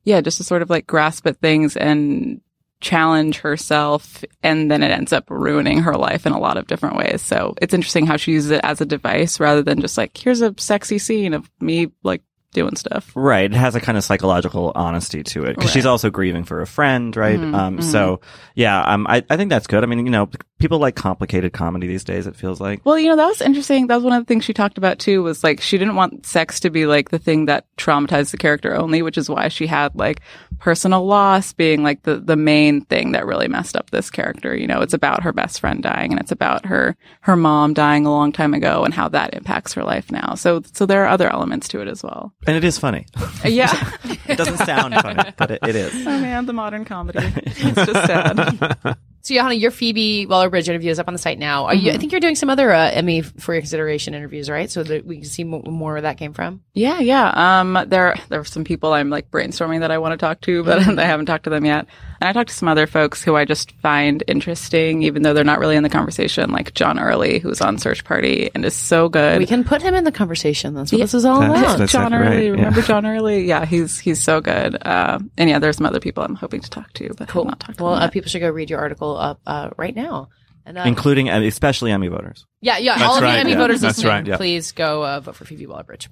yeah, 0.03 0.21
just 0.21 0.37
to 0.37 0.43
sort 0.43 0.61
of 0.61 0.69
like 0.69 0.85
grasp 0.85 1.25
at 1.25 1.39
things 1.39 1.75
and 1.75 2.41
challenge 2.81 3.39
herself 3.39 4.23
and 4.43 4.69
then 4.69 4.83
it 4.83 4.91
ends 4.91 5.11
up 5.11 5.29
ruining 5.29 5.81
her 5.81 5.95
life 5.95 6.25
in 6.25 6.33
a 6.33 6.39
lot 6.39 6.57
of 6.57 6.67
different 6.67 6.95
ways. 6.95 7.21
So 7.21 7.55
it's 7.61 7.73
interesting 7.73 8.05
how 8.05 8.17
she 8.17 8.33
uses 8.33 8.51
it 8.51 8.61
as 8.63 8.81
a 8.81 8.85
device 8.85 9.39
rather 9.39 9.63
than 9.63 9.81
just 9.81 9.97
like, 9.97 10.15
here's 10.15 10.41
a 10.41 10.53
sexy 10.57 10.99
scene 10.99 11.33
of 11.33 11.49
me 11.59 11.87
like 12.03 12.21
doing 12.55 12.75
stuff. 12.75 13.11
Right. 13.13 13.45
It 13.45 13.55
has 13.55 13.75
a 13.75 13.79
kind 13.79 13.97
of 13.97 14.03
psychological 14.03 14.71
honesty 14.73 15.21
to 15.23 15.43
it 15.43 15.55
because 15.55 15.71
she's 15.71 15.85
also 15.85 16.09
grieving 16.09 16.43
for 16.43 16.61
a 16.61 16.67
friend, 16.67 17.15
right? 17.15 17.39
um, 17.39 17.81
so 17.81 18.21
yeah, 18.55 18.81
um, 18.81 19.05
I, 19.07 19.23
I 19.29 19.37
think 19.37 19.49
that's 19.49 19.67
good. 19.67 19.83
I 19.83 19.87
mean, 19.87 20.05
you 20.05 20.11
know, 20.11 20.29
people 20.57 20.79
like 20.79 20.95
complicated 20.95 21.53
comedy 21.53 21.85
these 21.85 22.03
days, 22.03 22.25
it 22.25 22.35
feels 22.35 22.61
like. 22.61 22.83
Well, 22.85 22.97
you 22.97 23.09
know, 23.09 23.17
that 23.17 23.27
was 23.27 23.41
interesting. 23.41 23.87
That 23.87 23.95
was 23.95 24.03
one 24.03 24.13
of 24.13 24.21
the 24.21 24.27
things 24.27 24.45
she 24.45 24.53
talked 24.53 24.77
about 24.77 24.99
too, 24.99 25.21
was 25.21 25.43
like 25.43 25.61
she 25.61 25.77
didn't 25.77 25.95
want 25.95 26.25
sex 26.25 26.61
to 26.61 26.69
be 26.69 26.85
like 26.85 27.09
the 27.09 27.19
thing 27.19 27.45
that 27.45 27.65
traumatized 27.77 28.31
the 28.31 28.37
character 28.37 28.73
only, 28.73 29.01
which 29.01 29.17
is 29.17 29.29
why 29.29 29.49
she 29.49 29.67
had 29.67 29.93
like 29.95 30.21
personal 30.59 31.05
loss 31.05 31.53
being 31.53 31.83
like 31.83 32.03
the, 32.03 32.17
the 32.17 32.37
main 32.37 32.81
thing 32.85 33.11
that 33.11 33.25
really 33.25 33.47
messed 33.47 33.75
up 33.75 33.91
this 33.91 34.09
character. 34.09 34.55
You 34.55 34.67
know, 34.67 34.81
it's 34.81 34.93
about 34.93 35.23
her 35.23 35.33
best 35.33 35.59
friend 35.59 35.83
dying 35.83 36.11
and 36.11 36.21
it's 36.21 36.31
about 36.31 36.65
her, 36.65 36.95
her 37.21 37.35
mom 37.35 37.73
dying 37.73 38.05
a 38.05 38.11
long 38.11 38.31
time 38.31 38.53
ago 38.53 38.85
and 38.85 38.93
how 38.93 39.09
that 39.09 39.33
impacts 39.33 39.73
her 39.73 39.83
life 39.83 40.11
now. 40.11 40.35
So, 40.35 40.61
so 40.73 40.85
there 40.85 41.03
are 41.03 41.09
other 41.09 41.29
elements 41.29 41.67
to 41.69 41.81
it 41.81 41.87
as 41.87 42.01
well. 42.01 42.33
And 42.47 42.55
it 42.55 42.63
is 42.63 42.77
funny. 42.77 43.05
Uh, 43.17 43.47
yeah. 43.47 43.91
it 44.27 44.37
doesn't 44.37 44.57
sound 44.57 44.93
funny, 44.95 45.31
but 45.37 45.51
it, 45.51 45.59
it 45.67 45.75
is. 45.75 45.93
oh 45.95 46.19
man, 46.19 46.45
the 46.45 46.53
modern 46.53 46.85
comedy. 46.85 47.19
It's 47.45 47.85
just 47.85 48.05
sad. 48.05 48.97
So 49.25 49.33
Yohana, 49.33 49.59
your 49.59 49.71
Phoebe 49.71 50.27
Waller-Bridge 50.27 50.69
interview 50.69 50.91
is 50.91 50.99
up 50.99 51.07
on 51.07 51.15
the 51.15 51.17
site 51.17 51.39
now. 51.39 51.65
Are 51.65 51.73
you? 51.73 51.91
I 51.91 51.97
think 51.97 52.11
you're 52.11 52.21
doing 52.21 52.35
some 52.35 52.47
other 52.51 52.71
uh, 52.71 52.91
Emmy 52.91 53.23
for 53.23 53.55
your 53.55 53.61
consideration 53.61 54.13
interviews, 54.13 54.51
right? 54.51 54.69
So 54.69 54.83
that 54.83 55.03
we 55.03 55.15
can 55.15 55.25
see 55.25 55.43
mo- 55.43 55.63
more 55.65 55.93
where 55.93 56.01
that 56.01 56.19
came 56.19 56.31
from. 56.31 56.61
Yeah, 56.75 56.99
yeah. 56.99 57.61
Um, 57.61 57.73
there, 57.87 58.15
there 58.29 58.39
are 58.39 58.43
some 58.45 58.63
people 58.63 58.93
I'm 58.93 59.09
like 59.09 59.31
brainstorming 59.31 59.79
that 59.79 59.89
I 59.89 59.97
want 59.97 60.11
to 60.11 60.17
talk 60.17 60.41
to, 60.41 60.63
but 60.63 60.77
I 60.99 61.05
haven't 61.05 61.25
talked 61.25 61.45
to 61.45 61.49
them 61.49 61.65
yet. 61.65 61.87
And 62.21 62.29
I 62.29 62.33
talked 62.33 62.49
to 62.49 62.55
some 62.55 62.67
other 62.67 62.85
folks 62.85 63.23
who 63.23 63.35
I 63.35 63.45
just 63.45 63.71
find 63.81 64.23
interesting, 64.27 65.01
even 65.01 65.23
though 65.23 65.33
they're 65.33 65.43
not 65.43 65.57
really 65.59 65.75
in 65.75 65.81
the 65.81 65.89
conversation, 65.89 66.51
like 66.51 66.75
John 66.75 66.99
Early, 66.99 67.39
who's 67.39 67.61
on 67.61 67.79
Search 67.79 68.03
Party 68.05 68.51
and 68.53 68.63
is 68.63 68.75
so 68.75 69.09
good. 69.09 69.39
We 69.39 69.47
can 69.47 69.63
put 69.63 69.81
him 69.81 69.95
in 69.95 70.03
the 70.03 70.11
conversation. 70.11 70.75
That's 70.75 70.91
what 70.91 71.01
this 71.01 71.15
is 71.15 71.25
all 71.25 71.39
That's- 71.41 71.59
about. 71.63 71.77
that's 71.79 71.91
John 71.91 72.13
exactly 72.13 72.27
Early, 72.27 72.35
right, 72.51 72.59
yeah. 72.59 72.65
remember 72.65 72.81
John 72.83 73.05
Early? 73.07 73.45
Yeah, 73.45 73.65
he's 73.65 73.97
he's 73.99 74.21
so 74.21 74.39
good. 74.39 74.77
Uh, 74.85 75.17
and 75.35 75.49
yeah, 75.49 75.57
there's 75.57 75.77
some 75.77 75.87
other 75.87 75.99
people 75.99 76.23
I'm 76.23 76.35
hoping 76.35 76.61
to 76.61 76.69
talk 76.69 76.93
to, 76.93 77.09
but 77.17 77.27
Cool. 77.27 77.41
I've 77.41 77.47
not 77.47 77.59
talked 77.59 77.77
to 77.79 77.83
Well, 77.83 77.95
them 77.95 78.03
uh, 78.03 78.09
people 78.09 78.29
should 78.29 78.39
go 78.41 78.51
read 78.51 78.69
your 78.69 78.79
article 78.79 79.14
up 79.17 79.39
uh, 79.45 79.69
right 79.77 79.95
now. 79.95 80.29
And 80.65 80.77
uh, 80.77 80.83
Including, 80.85 81.29
especially 81.29 81.91
Emmy 81.91 82.07
voters. 82.07 82.45
yeah, 82.61 82.79
yeah. 82.79 82.97
That's 82.97 83.07
all 83.07 83.17
of 83.17 83.23
right, 83.23 83.33
you 83.35 83.39
Emmy 83.41 83.51
yeah. 83.51 83.57
voters 83.57 83.81
That's 83.81 83.97
listening, 83.99 84.11
right, 84.11 84.27
yeah. 84.27 84.37
please 84.37 84.71
go 84.71 85.05
uh, 85.05 85.19
vote 85.19 85.35
for 85.35 85.45
Phoebe 85.45 85.67
Waller-Bridge. 85.67 86.09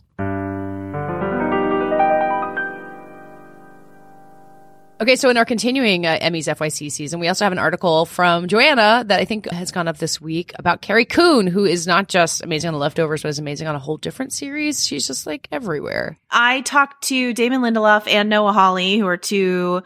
Okay, 5.04 5.18
so 5.18 5.30
in 5.30 5.36
our 5.36 5.44
continuing 5.44 6.06
uh, 6.06 6.18
Emmys 6.22 6.48
FYC 6.48 6.90
season, 6.90 7.20
we 7.20 7.28
also 7.28 7.44
have 7.44 7.52
an 7.52 7.60
article 7.60 8.06
from 8.06 8.48
Joanna 8.48 9.04
that 9.06 9.20
I 9.20 9.26
think 9.26 9.50
has 9.50 9.70
gone 9.70 9.90
up 9.90 9.98
this 9.98 10.22
week 10.22 10.54
about 10.58 10.82
Carrie 10.82 11.04
Coon, 11.04 11.46
who 11.46 11.66
is 11.66 11.86
not 11.86 12.08
just 12.08 12.42
amazing 12.42 12.70
on 12.70 12.74
the 12.74 12.80
leftovers, 12.80 13.22
but 13.22 13.28
is 13.28 13.38
amazing 13.38 13.68
on 13.68 13.76
a 13.76 13.80
whole 13.80 13.98
different 13.98 14.32
series. 14.32 14.86
She's 14.86 15.06
just 15.06 15.28
like 15.28 15.50
everywhere. 15.52 16.18
I 16.32 16.62
talked 16.62 17.04
to 17.10 17.34
Damon 17.34 17.60
Lindelof 17.60 18.08
and 18.08 18.30
Noah 18.30 18.54
Hawley, 18.54 18.98
who 18.98 19.06
are 19.06 19.18
two 19.18 19.84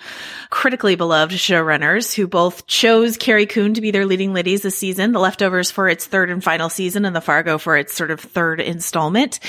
critically 0.52 0.94
beloved 0.94 1.34
showrunners 1.34 2.14
who 2.14 2.28
both 2.28 2.68
chose 2.68 3.18
Carrie 3.18 3.48
Coon 3.48 3.74
to 3.74 3.82
be 3.82 3.90
their 3.90 4.06
leading 4.06 4.36
ladies 4.36 4.62
this 4.62 4.78
season, 4.78 5.14
The 5.14 5.20
Leftovers 5.20 5.72
for 5.72 5.90
its 5.90 6.06
third 6.06 6.30
and 6.30 6.44
final 6.44 6.70
season, 6.70 7.06
and 7.06 7.16
The 7.16 7.22
Fargo 7.22 7.58
for 7.58 7.76
its 7.76 7.96
sort 7.96 8.12
of 8.12 8.20
third 8.20 8.62
installment. 8.62 9.40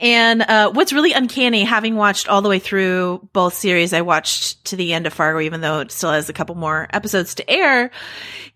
And 0.00 0.42
uh, 0.42 0.72
what's 0.72 0.92
really 0.92 1.12
uncanny, 1.12 1.62
having 1.62 1.94
watched 1.94 2.26
all 2.26 2.42
the 2.42 2.48
way 2.48 2.58
through 2.58 3.28
both 3.32 3.54
series, 3.54 3.92
I 3.92 4.00
watched 4.00 4.64
to 4.64 4.74
the 4.74 4.92
end 4.92 5.06
of 5.06 5.11
Fargo, 5.12 5.40
even 5.40 5.60
though 5.60 5.80
it 5.80 5.92
still 5.92 6.12
has 6.12 6.28
a 6.28 6.32
couple 6.32 6.54
more 6.54 6.88
episodes 6.92 7.34
to 7.36 7.50
air, 7.50 7.90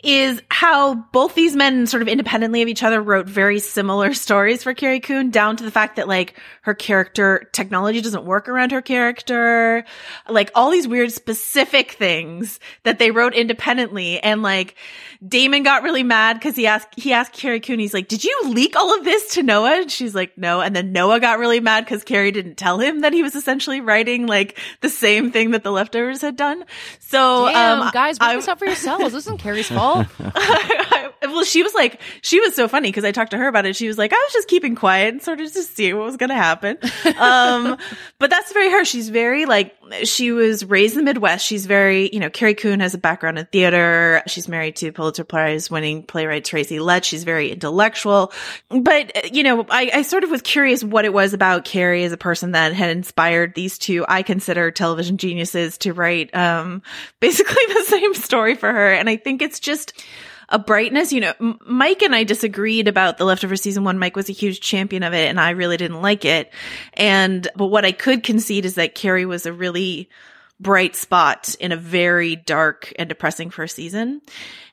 is 0.03 0.43
how 0.51 0.95
both 0.95 1.35
these 1.35 1.57
men 1.57 1.87
sort 1.87 2.03
of 2.03 2.09
independently 2.09 2.63
of 2.63 2.69
each 2.69 2.83
other 2.83 3.01
wrote 3.01 3.27
very 3.27 3.59
similar 3.59 4.15
stories 4.27 4.63
for 4.63 4.75
Carrie 4.75 5.01
Coon, 5.01 5.31
down 5.31 5.57
to 5.57 5.65
the 5.65 5.71
fact 5.71 5.97
that 5.97 6.09
like 6.09 6.39
her 6.63 6.75
character 6.75 7.49
technology 7.53 8.01
doesn't 8.01 8.25
work 8.25 8.49
around 8.49 8.73
her 8.73 8.83
character, 8.83 9.85
like 10.29 10.51
all 10.55 10.71
these 10.71 10.89
weird 10.89 11.13
specific 11.13 11.93
things 11.93 12.61
that 12.83 12.99
they 12.99 13.11
wrote 13.11 13.35
independently. 13.35 14.21
And 14.21 14.43
like 14.43 14.75
Damon 15.27 15.63
got 15.63 15.83
really 15.83 16.03
mad 16.03 16.35
because 16.35 16.57
he 16.57 16.67
asked 16.67 16.89
he 16.97 17.13
asked 17.13 17.33
Carrie 17.33 17.61
Coon, 17.61 17.79
he's 17.79 17.95
like, 17.95 18.09
"Did 18.09 18.25
you 18.25 18.41
leak 18.47 18.77
all 18.77 18.97
of 18.99 19.05
this 19.05 19.35
to 19.35 19.43
Noah?" 19.43 19.83
And 19.83 19.91
she's 19.91 20.15
like, 20.15 20.37
"No." 20.37 20.61
And 20.61 20.75
then 20.75 20.93
Noah 20.93 21.21
got 21.21 21.39
really 21.39 21.61
mad 21.61 21.85
because 21.85 22.05
Carrie 22.05 22.33
didn't 22.33 22.57
tell 22.57 22.79
him 22.79 23.01
that 23.01 23.13
he 23.13 23.23
was 23.23 23.35
essentially 23.35 23.81
writing 23.81 24.27
like 24.27 24.59
the 24.81 24.89
same 24.89 25.31
thing 25.33 25.53
that 25.53 25.63
the 25.65 25.71
leftovers 25.71 26.21
had 26.21 26.37
done. 26.37 26.65
So, 27.01 27.47
Damn, 27.47 27.83
um, 27.83 27.91
guys, 27.93 28.19
work 28.19 28.29
I- 28.31 28.37
this 28.37 28.49
out 28.49 28.59
for 28.59 28.67
yourselves. 28.67 29.05
This 29.05 29.15
isn't 29.15 29.39
Carrie's 29.39 29.69
fault. 29.69 30.07
well, 31.23 31.45
she 31.45 31.63
was 31.63 31.75
like, 31.75 32.01
she 32.23 32.41
was 32.41 32.55
so 32.55 32.69
funny 32.69 32.89
because 32.89 33.05
I 33.05 33.13
talked 33.13 33.31
to 33.33 33.39
her 33.39 33.49
about 33.49 33.67
it. 33.67 33.77
She 33.77 33.89
was 33.89 33.99
like, 33.99 34.13
I 34.13 34.17
was 34.17 34.33
just 34.33 34.49
keeping 34.49 34.75
quiet 34.75 35.13
and 35.15 35.23
sort 35.23 35.41
of 35.41 35.53
just 35.53 35.75
seeing 35.77 35.97
what 35.97 36.05
was 36.05 36.17
going 36.17 36.31
to 36.31 36.35
happen. 36.37 36.79
Um, 37.17 37.79
but 38.19 38.31
that's 38.31 38.53
very 38.53 38.71
her. 38.71 38.85
She's 38.85 39.09
very 39.09 39.47
like, 39.47 39.75
she 40.05 40.33
was 40.33 40.65
raised 40.65 40.97
in 40.97 41.05
the 41.05 41.05
Midwest. 41.05 41.47
She's 41.47 41.65
very, 41.67 42.11
you 42.13 42.21
know, 42.21 42.29
Carrie 42.29 42.55
Coon 42.55 42.81
has 42.81 42.95
a 42.95 42.99
background 42.99 43.39
in 43.39 43.47
theater. 43.47 44.23
She's 44.27 44.49
married 44.49 44.77
to 44.77 44.93
Pulitzer 45.07 45.23
Prize 45.23 45.71
winning 45.71 46.03
playwright 46.03 46.45
Tracy 46.45 46.81
Letts. 46.81 47.07
She's 47.07 47.23
very 47.23 47.53
intellectual. 47.53 48.33
But, 48.69 49.17
uh, 49.17 49.29
you 49.33 49.45
know, 49.45 49.65
I, 49.71 49.89
I 49.95 50.03
sort 50.03 50.25
of 50.25 50.31
was 50.31 50.43
curious 50.43 50.83
what 50.83 51.05
it 51.05 51.13
was 51.13 51.33
about 51.33 51.65
Carrie 51.65 52.03
as 52.03 52.11
a 52.11 52.17
person 52.17 52.53
that 52.53 52.73
had 52.73 52.91
inspired 52.91 53.55
these 53.55 53.79
two, 53.79 54.05
I 54.09 54.25
consider 54.25 54.73
television 54.73 55.17
geniuses 55.17 55.79
to 55.79 55.93
write, 55.93 56.35
um, 56.35 56.83
basically 57.21 57.55
the 57.69 57.85
same 57.87 58.15
story 58.15 58.57
for 58.57 58.73
her. 58.73 58.93
And 58.93 59.09
I 59.09 59.17
think 59.17 59.43
it's 59.43 59.61
just, 59.61 59.93
a 60.49 60.61
brightness. 60.61 61.13
You 61.13 61.23
know, 61.23 61.59
Mike 61.67 62.03
and 62.03 62.15
I 62.15 62.23
disagreed 62.23 62.87
about 62.87 63.19
the 63.19 63.25
leftover 63.25 63.57
season 63.57 63.83
one. 63.83 63.99
Mike 63.99 64.15
was 64.15 64.29
a 64.29 64.33
huge 64.33 64.61
champion 64.61 65.03
of 65.03 65.13
it 65.13 65.29
and 65.29 65.41
I 65.41 65.51
really 65.51 65.77
didn't 65.77 66.03
like 66.03 66.25
it. 66.25 66.53
And, 66.95 67.49
but 67.57 67.67
what 67.67 67.85
I 67.85 67.91
could 67.91 68.23
concede 68.23 68.65
is 68.65 68.77
that 68.77 68.95
Carrie 68.95 69.27
was 69.27 69.45
a 69.45 69.53
really 69.53 70.09
bright 70.59 70.97
spot 70.97 71.55
in 71.61 71.73
a 71.73 71.77
very 71.77 72.37
dark 72.37 72.93
and 72.99 73.09
depressing 73.09 73.51
first 73.51 73.77
season. 73.77 74.23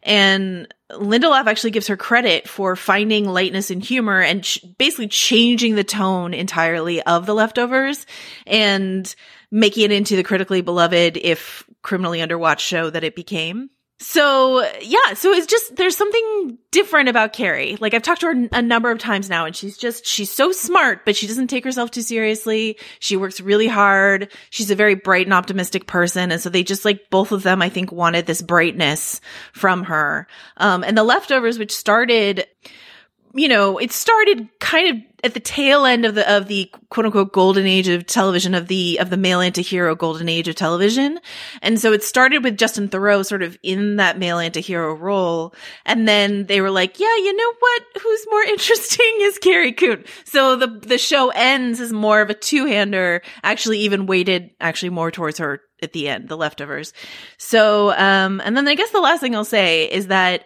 And 0.01 0.73
Lindelof 0.91 1.47
actually 1.47 1.71
gives 1.71 1.87
her 1.87 1.97
credit 1.97 2.47
for 2.47 2.75
finding 2.75 3.25
lightness 3.25 3.69
and 3.69 3.83
humor 3.83 4.21
and 4.21 4.43
ch- 4.43 4.63
basically 4.77 5.07
changing 5.07 5.75
the 5.75 5.83
tone 5.83 6.33
entirely 6.33 7.01
of 7.03 7.25
the 7.25 7.35
leftovers 7.35 8.05
and 8.47 9.13
making 9.51 9.85
it 9.85 9.91
into 9.91 10.15
the 10.15 10.23
critically 10.23 10.61
beloved, 10.61 11.17
if 11.17 11.63
criminally 11.81 12.19
underwatched 12.19 12.59
show 12.59 12.89
that 12.89 13.03
it 13.03 13.15
became. 13.15 13.69
So 14.03 14.69
yeah, 14.81 15.13
so 15.13 15.31
it's 15.31 15.47
just 15.47 15.77
there's 15.77 15.95
something 15.95 16.57
different 16.71 17.07
about 17.07 17.31
Carrie. 17.31 17.77
Like 17.79 17.93
I've 17.93 18.01
talked 18.01 18.19
to 18.21 18.27
her 18.27 18.49
a 18.51 18.61
number 18.61 18.91
of 18.91 18.99
times 18.99 19.29
now, 19.29 19.45
and 19.45 19.55
she's 19.55 19.77
just 19.77 20.05
she's 20.05 20.29
so 20.29 20.51
smart, 20.51 21.05
but 21.05 21.15
she 21.15 21.25
doesn't 21.25 21.47
take 21.47 21.63
herself 21.63 21.89
too 21.89 22.01
seriously. 22.01 22.77
She 22.99 23.15
works 23.15 23.39
really 23.39 23.69
hard. 23.69 24.29
She's 24.49 24.69
a 24.69 24.75
very 24.75 24.95
bright 24.95 25.25
and 25.25 25.33
optimistic 25.33 25.87
person, 25.87 26.33
and 26.33 26.41
so 26.41 26.49
they 26.49 26.63
just 26.63 26.83
like 26.83 27.09
both 27.09 27.31
of 27.31 27.43
them, 27.43 27.61
I 27.61 27.69
think, 27.69 27.93
wanted 27.93 28.25
this 28.25 28.41
brightness 28.41 29.21
from 29.53 29.83
her. 29.83 30.27
Um, 30.57 30.83
and 30.83 30.97
the 30.97 31.03
leftovers, 31.05 31.57
which 31.57 31.71
started 31.71 32.45
you 33.33 33.47
know, 33.47 33.79
it 33.79 33.91
started 33.91 34.47
kind 34.59 34.89
of 34.89 35.03
at 35.23 35.33
the 35.33 35.39
tail 35.39 35.85
end 35.85 36.05
of 36.05 36.15
the 36.15 36.31
of 36.31 36.47
the 36.47 36.69
quote 36.89 37.05
unquote 37.05 37.31
golden 37.31 37.65
age 37.65 37.87
of 37.87 38.05
television 38.05 38.53
of 38.53 38.67
the 38.67 38.97
of 38.99 39.09
the 39.09 39.17
male 39.17 39.39
anti-hero 39.39 39.95
golden 39.95 40.29
age 40.29 40.47
of 40.47 40.55
television. 40.55 41.19
And 41.61 41.79
so 41.79 41.93
it 41.93 42.03
started 42.03 42.43
with 42.43 42.57
Justin 42.57 42.89
Theroux 42.89 43.25
sort 43.25 43.41
of 43.41 43.57
in 43.63 43.95
that 43.95 44.19
male 44.19 44.37
anti-hero 44.37 44.93
role. 44.93 45.55
And 45.85 46.07
then 46.07 46.45
they 46.45 46.61
were 46.61 46.69
like, 46.69 46.99
yeah, 46.99 47.15
you 47.15 47.35
know 47.35 47.53
what? 47.57 47.83
Who's 48.01 48.27
more 48.29 48.41
interesting 48.47 49.17
is 49.21 49.39
Carrie 49.39 49.73
Coon. 49.73 50.03
So 50.25 50.55
the 50.55 50.67
the 50.67 50.99
show 50.99 51.29
ends 51.29 51.79
as 51.79 51.91
more 51.91 52.21
of 52.21 52.29
a 52.29 52.35
two-hander, 52.35 53.23
actually 53.43 53.79
even 53.79 54.05
weighted 54.05 54.51
actually 54.61 54.89
more 54.89 55.09
towards 55.09 55.39
her 55.39 55.61
at 55.81 55.93
the 55.93 56.07
end, 56.07 56.29
the 56.29 56.37
leftovers. 56.37 56.93
So 57.37 57.91
um 57.91 58.41
and 58.45 58.55
then 58.55 58.67
I 58.67 58.75
guess 58.75 58.91
the 58.91 59.01
last 59.01 59.21
thing 59.21 59.35
I'll 59.35 59.43
say 59.43 59.85
is 59.85 60.07
that 60.07 60.45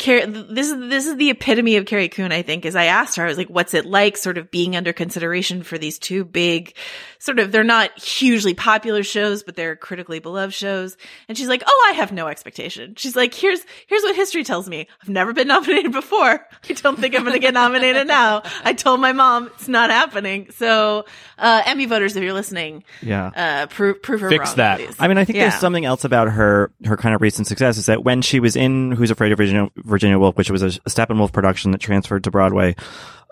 Car- 0.00 0.26
this 0.26 0.70
is 0.70 0.78
this 0.90 1.06
is 1.06 1.16
the 1.16 1.30
epitome 1.30 1.74
of 1.76 1.84
Carrie 1.84 2.08
Coon. 2.08 2.30
I 2.30 2.42
think, 2.42 2.64
as 2.64 2.76
I 2.76 2.84
asked 2.84 3.16
her, 3.16 3.24
I 3.24 3.26
was 3.26 3.36
like, 3.36 3.48
"What's 3.48 3.74
it 3.74 3.84
like, 3.84 4.16
sort 4.16 4.38
of 4.38 4.48
being 4.48 4.76
under 4.76 4.92
consideration 4.92 5.64
for 5.64 5.76
these 5.76 5.98
two 5.98 6.24
big, 6.24 6.74
sort 7.18 7.40
of 7.40 7.50
they're 7.50 7.64
not 7.64 7.98
hugely 7.98 8.54
popular 8.54 9.02
shows, 9.02 9.42
but 9.42 9.56
they're 9.56 9.74
critically 9.74 10.20
beloved 10.20 10.54
shows?" 10.54 10.96
And 11.28 11.36
she's 11.36 11.48
like, 11.48 11.64
"Oh, 11.66 11.86
I 11.90 11.94
have 11.94 12.12
no 12.12 12.28
expectation." 12.28 12.94
She's 12.96 13.16
like, 13.16 13.34
"Here's 13.34 13.60
here's 13.88 14.02
what 14.02 14.14
history 14.14 14.44
tells 14.44 14.68
me. 14.68 14.86
I've 15.02 15.08
never 15.08 15.32
been 15.32 15.48
nominated 15.48 15.90
before. 15.90 16.46
I 16.68 16.72
don't 16.74 16.96
think 16.98 17.16
I'm 17.16 17.22
going 17.22 17.32
to 17.34 17.40
get 17.40 17.54
nominated 17.54 18.06
now. 18.06 18.42
I 18.62 18.74
told 18.74 19.00
my 19.00 19.12
mom 19.12 19.48
it's 19.56 19.66
not 19.66 19.90
happening." 19.90 20.50
So, 20.52 21.06
uh, 21.38 21.62
Emmy 21.66 21.86
voters, 21.86 22.14
if 22.16 22.22
you're 22.22 22.32
listening, 22.34 22.84
Yeah. 23.02 23.32
uh, 23.34 23.66
prove 23.66 24.00
prove 24.00 24.20
her 24.20 24.28
Fix 24.30 24.50
wrong, 24.50 24.56
that. 24.58 24.78
please. 24.78 24.94
I 25.00 25.08
mean, 25.08 25.18
I 25.18 25.24
think 25.24 25.38
Yeah. 25.38 25.48
there's 25.48 25.60
something 25.60 25.84
else 25.84 26.04
about 26.04 26.30
her 26.30 26.70
her 26.84 26.96
kind 26.96 27.16
of 27.16 27.20
recent 27.20 27.48
success 27.48 27.78
is 27.78 27.86
that 27.86 28.04
when 28.04 28.22
she 28.22 28.38
was 28.38 28.54
in 28.54 28.92
Who's 28.92 29.10
Afraid 29.10 29.32
of 29.32 29.38
Virginia, 29.38 29.68
Virginia 29.88 30.18
Woolf, 30.18 30.36
which 30.36 30.50
was 30.50 30.62
a, 30.62 30.68
Steppenwolf 30.68 31.32
production 31.32 31.70
that 31.72 31.80
transferred 31.80 32.24
to 32.24 32.30
Broadway, 32.30 32.76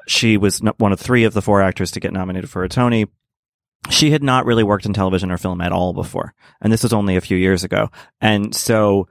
she 0.07 0.37
was 0.37 0.61
one 0.79 0.93
of 0.93 1.01
three 1.01 1.25
of 1.25 1.35
the 1.35 1.43
four 1.43 1.63
actors 1.63 1.91
to 1.93 2.01
get 2.01 2.13
nominated 2.13 2.51
for 2.51 2.65
a 2.65 2.69
Tony. 2.69 3.07
She 3.91 4.11
had 4.11 4.23
not 4.23 4.47
really 4.47 4.65
worked 4.65 4.87
in 4.87 4.93
television 4.93 5.31
or 5.31 5.39
film 5.39 5.61
at 5.61 5.73
all 5.73 5.93
before, 5.93 6.35
and 6.61 6.73
this 6.73 6.83
was 6.83 6.93
only 6.93 7.17
a 7.17 7.21
few 7.21 7.37
years 7.37 7.63
ago. 7.65 7.91
And 8.21 8.55
so 8.55 9.09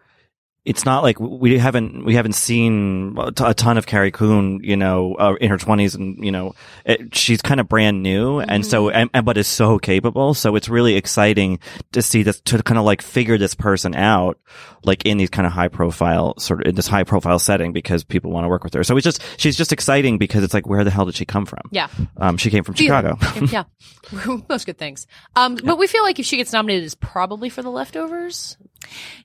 it's 0.66 0.84
not 0.84 1.04
like 1.04 1.20
we 1.20 1.60
haven't 1.60 2.04
we 2.06 2.16
haven't 2.16 2.34
seen 2.34 3.16
a 3.18 3.54
ton 3.54 3.78
of 3.78 3.86
Carrie 3.86 4.12
Coon, 4.12 4.62
you 4.64 4.76
know, 4.76 5.14
uh, 5.14 5.36
in 5.40 5.52
her 5.52 5.58
twenties, 5.58 5.94
and 5.94 6.24
you 6.26 6.32
know, 6.32 6.56
it, 6.86 7.16
she's 7.16 7.42
kind 7.42 7.60
of 7.60 7.70
brand 7.70 8.02
new, 8.02 8.40
and 8.40 8.66
so 8.66 8.90
and, 8.90 9.10
and 9.14 9.26
but 9.26 9.38
is 9.38 9.48
so 9.48 9.78
capable. 9.78 10.34
So 10.34 10.56
it's 10.56 10.68
really 10.68 10.96
exciting 10.96 11.60
to 11.92 12.02
see 12.02 12.24
this 12.24 12.42
to 12.42 12.64
kind 12.64 12.80
of 12.80 12.84
like 12.84 13.04
figure 13.04 13.38
this 13.38 13.54
person 13.54 13.94
out, 13.96 14.40
like 14.84 15.06
in 15.06 15.18
these 15.20 15.30
kind 15.30 15.46
of 15.46 15.54
high 15.54 15.68
profile 15.68 16.34
sort 16.40 16.62
of 16.62 16.68
in 16.68 16.76
this 16.76 16.88
high 16.88 17.04
profile 17.04 17.38
setting 17.38 17.72
because 17.72 18.04
people 18.04 18.32
want 18.32 18.46
to 18.46 18.50
work 18.50 18.64
with 18.64 18.74
her. 18.74 18.84
So 18.84 18.98
it's 18.98 19.04
just 19.04 19.22
she's 19.38 19.56
just 19.56 19.72
exciting 19.72 20.18
because 20.18 20.44
it's 20.44 20.54
like 20.54 20.68
where 20.68 20.84
the 20.84 20.92
hell 20.92 21.06
did 21.06 21.16
she 21.16 21.26
come 21.26 21.46
from? 21.46 21.62
Yeah. 21.70 21.90
um, 22.18 22.38
she 22.38 22.50
came 22.50 22.64
from 22.64 22.74
Chicago. 22.74 23.18
yeah. 23.52 23.66
Most 24.50 24.66
good 24.66 24.80
things. 24.80 25.06
Um, 25.36 25.58
but 25.64 25.78
we 25.78 25.86
feel 25.86 26.02
like 26.02 26.18
if 26.18 26.26
she 26.26 26.38
gets 26.38 26.52
nominated, 26.52 26.86
it's 26.86 26.96
probably 26.96 27.50
for 27.50 27.62
the 27.62 27.72
leftovers. 27.72 28.58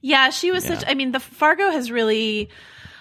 Yeah, 0.01 0.31
she 0.31 0.51
was 0.51 0.65
such. 0.65 0.85
I 0.87 0.95
mean, 0.95 1.13
the 1.13 1.21
Fargo 1.21 1.71
has 1.71 1.91
really. 1.91 2.51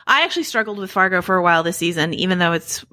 I 0.07 0.23
actually 0.23 0.43
struggled 0.43 0.79
with 0.79 0.89
Fargo 0.89 1.21
for 1.21 1.35
a 1.35 1.43
while 1.43 1.61
this 1.61 1.77
season, 1.77 2.15
even 2.15 2.39
though 2.39 2.53
it's 2.53 2.83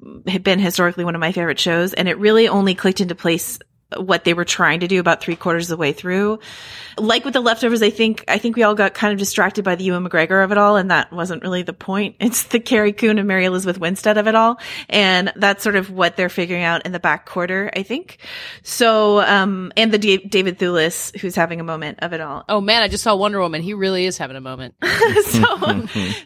been 0.43 0.59
historically 0.59 1.03
one 1.03 1.15
of 1.15 1.21
my 1.21 1.31
favorite 1.31 1.59
shows, 1.59 1.93
and 1.95 2.07
it 2.07 2.19
really 2.19 2.47
only 2.47 2.75
clicked 2.75 3.01
into 3.01 3.15
place 3.15 3.57
what 3.95 4.25
they 4.25 4.33
were 4.33 4.45
trying 4.45 4.81
to 4.81 4.87
do 4.87 4.99
about 4.99 5.21
three 5.21 5.35
quarters 5.35 5.65
of 5.71 5.77
the 5.77 5.81
way 5.81 5.93
through. 5.93 6.39
Like 6.97 7.23
with 7.23 7.33
the 7.33 7.41
leftovers, 7.41 7.81
I 7.81 7.89
think 7.89 8.25
I 8.27 8.37
think 8.37 8.55
we 8.55 8.63
all 8.63 8.75
got 8.75 8.93
kind 8.93 9.13
of 9.13 9.19
distracted 9.19 9.63
by 9.63 9.75
the 9.75 9.85
Ewan 9.85 10.07
McGregor 10.07 10.43
of 10.43 10.51
it 10.51 10.57
all, 10.57 10.75
and 10.75 10.91
that 10.91 11.11
wasn't 11.11 11.43
really 11.43 11.63
the 11.63 11.73
point. 11.73 12.15
It's 12.27 12.43
the 12.43 12.59
Carrie 12.59 12.91
Coon 12.91 13.19
and 13.19 13.27
Mary 13.27 13.45
Elizabeth 13.45 13.79
Winstead 13.79 14.17
of 14.17 14.27
it 14.27 14.35
all, 14.35 14.59
and 14.89 15.31
that's 15.37 15.63
sort 15.63 15.77
of 15.77 15.89
what 15.89 16.17
they're 16.17 16.27
figuring 16.27 16.63
out 16.63 16.85
in 16.85 16.91
the 16.91 16.99
back 16.99 17.25
quarter, 17.25 17.71
I 17.73 17.83
think. 17.83 18.17
So, 18.63 19.21
um, 19.21 19.71
and 19.77 19.93
the 19.93 19.97
D- 19.97 20.17
David 20.17 20.59
Thewlis, 20.59 21.17
who's 21.17 21.35
having 21.35 21.61
a 21.61 21.63
moment 21.63 21.99
of 22.01 22.11
it 22.11 22.19
all. 22.19 22.43
Oh 22.49 22.59
man, 22.59 22.81
I 22.81 22.89
just 22.89 23.03
saw 23.03 23.15
Wonder 23.15 23.39
Woman. 23.39 23.61
He 23.61 23.73
really 23.73 24.05
is 24.05 24.17
having 24.17 24.35
a 24.35 24.41
moment. 24.41 24.75
so 25.25 25.45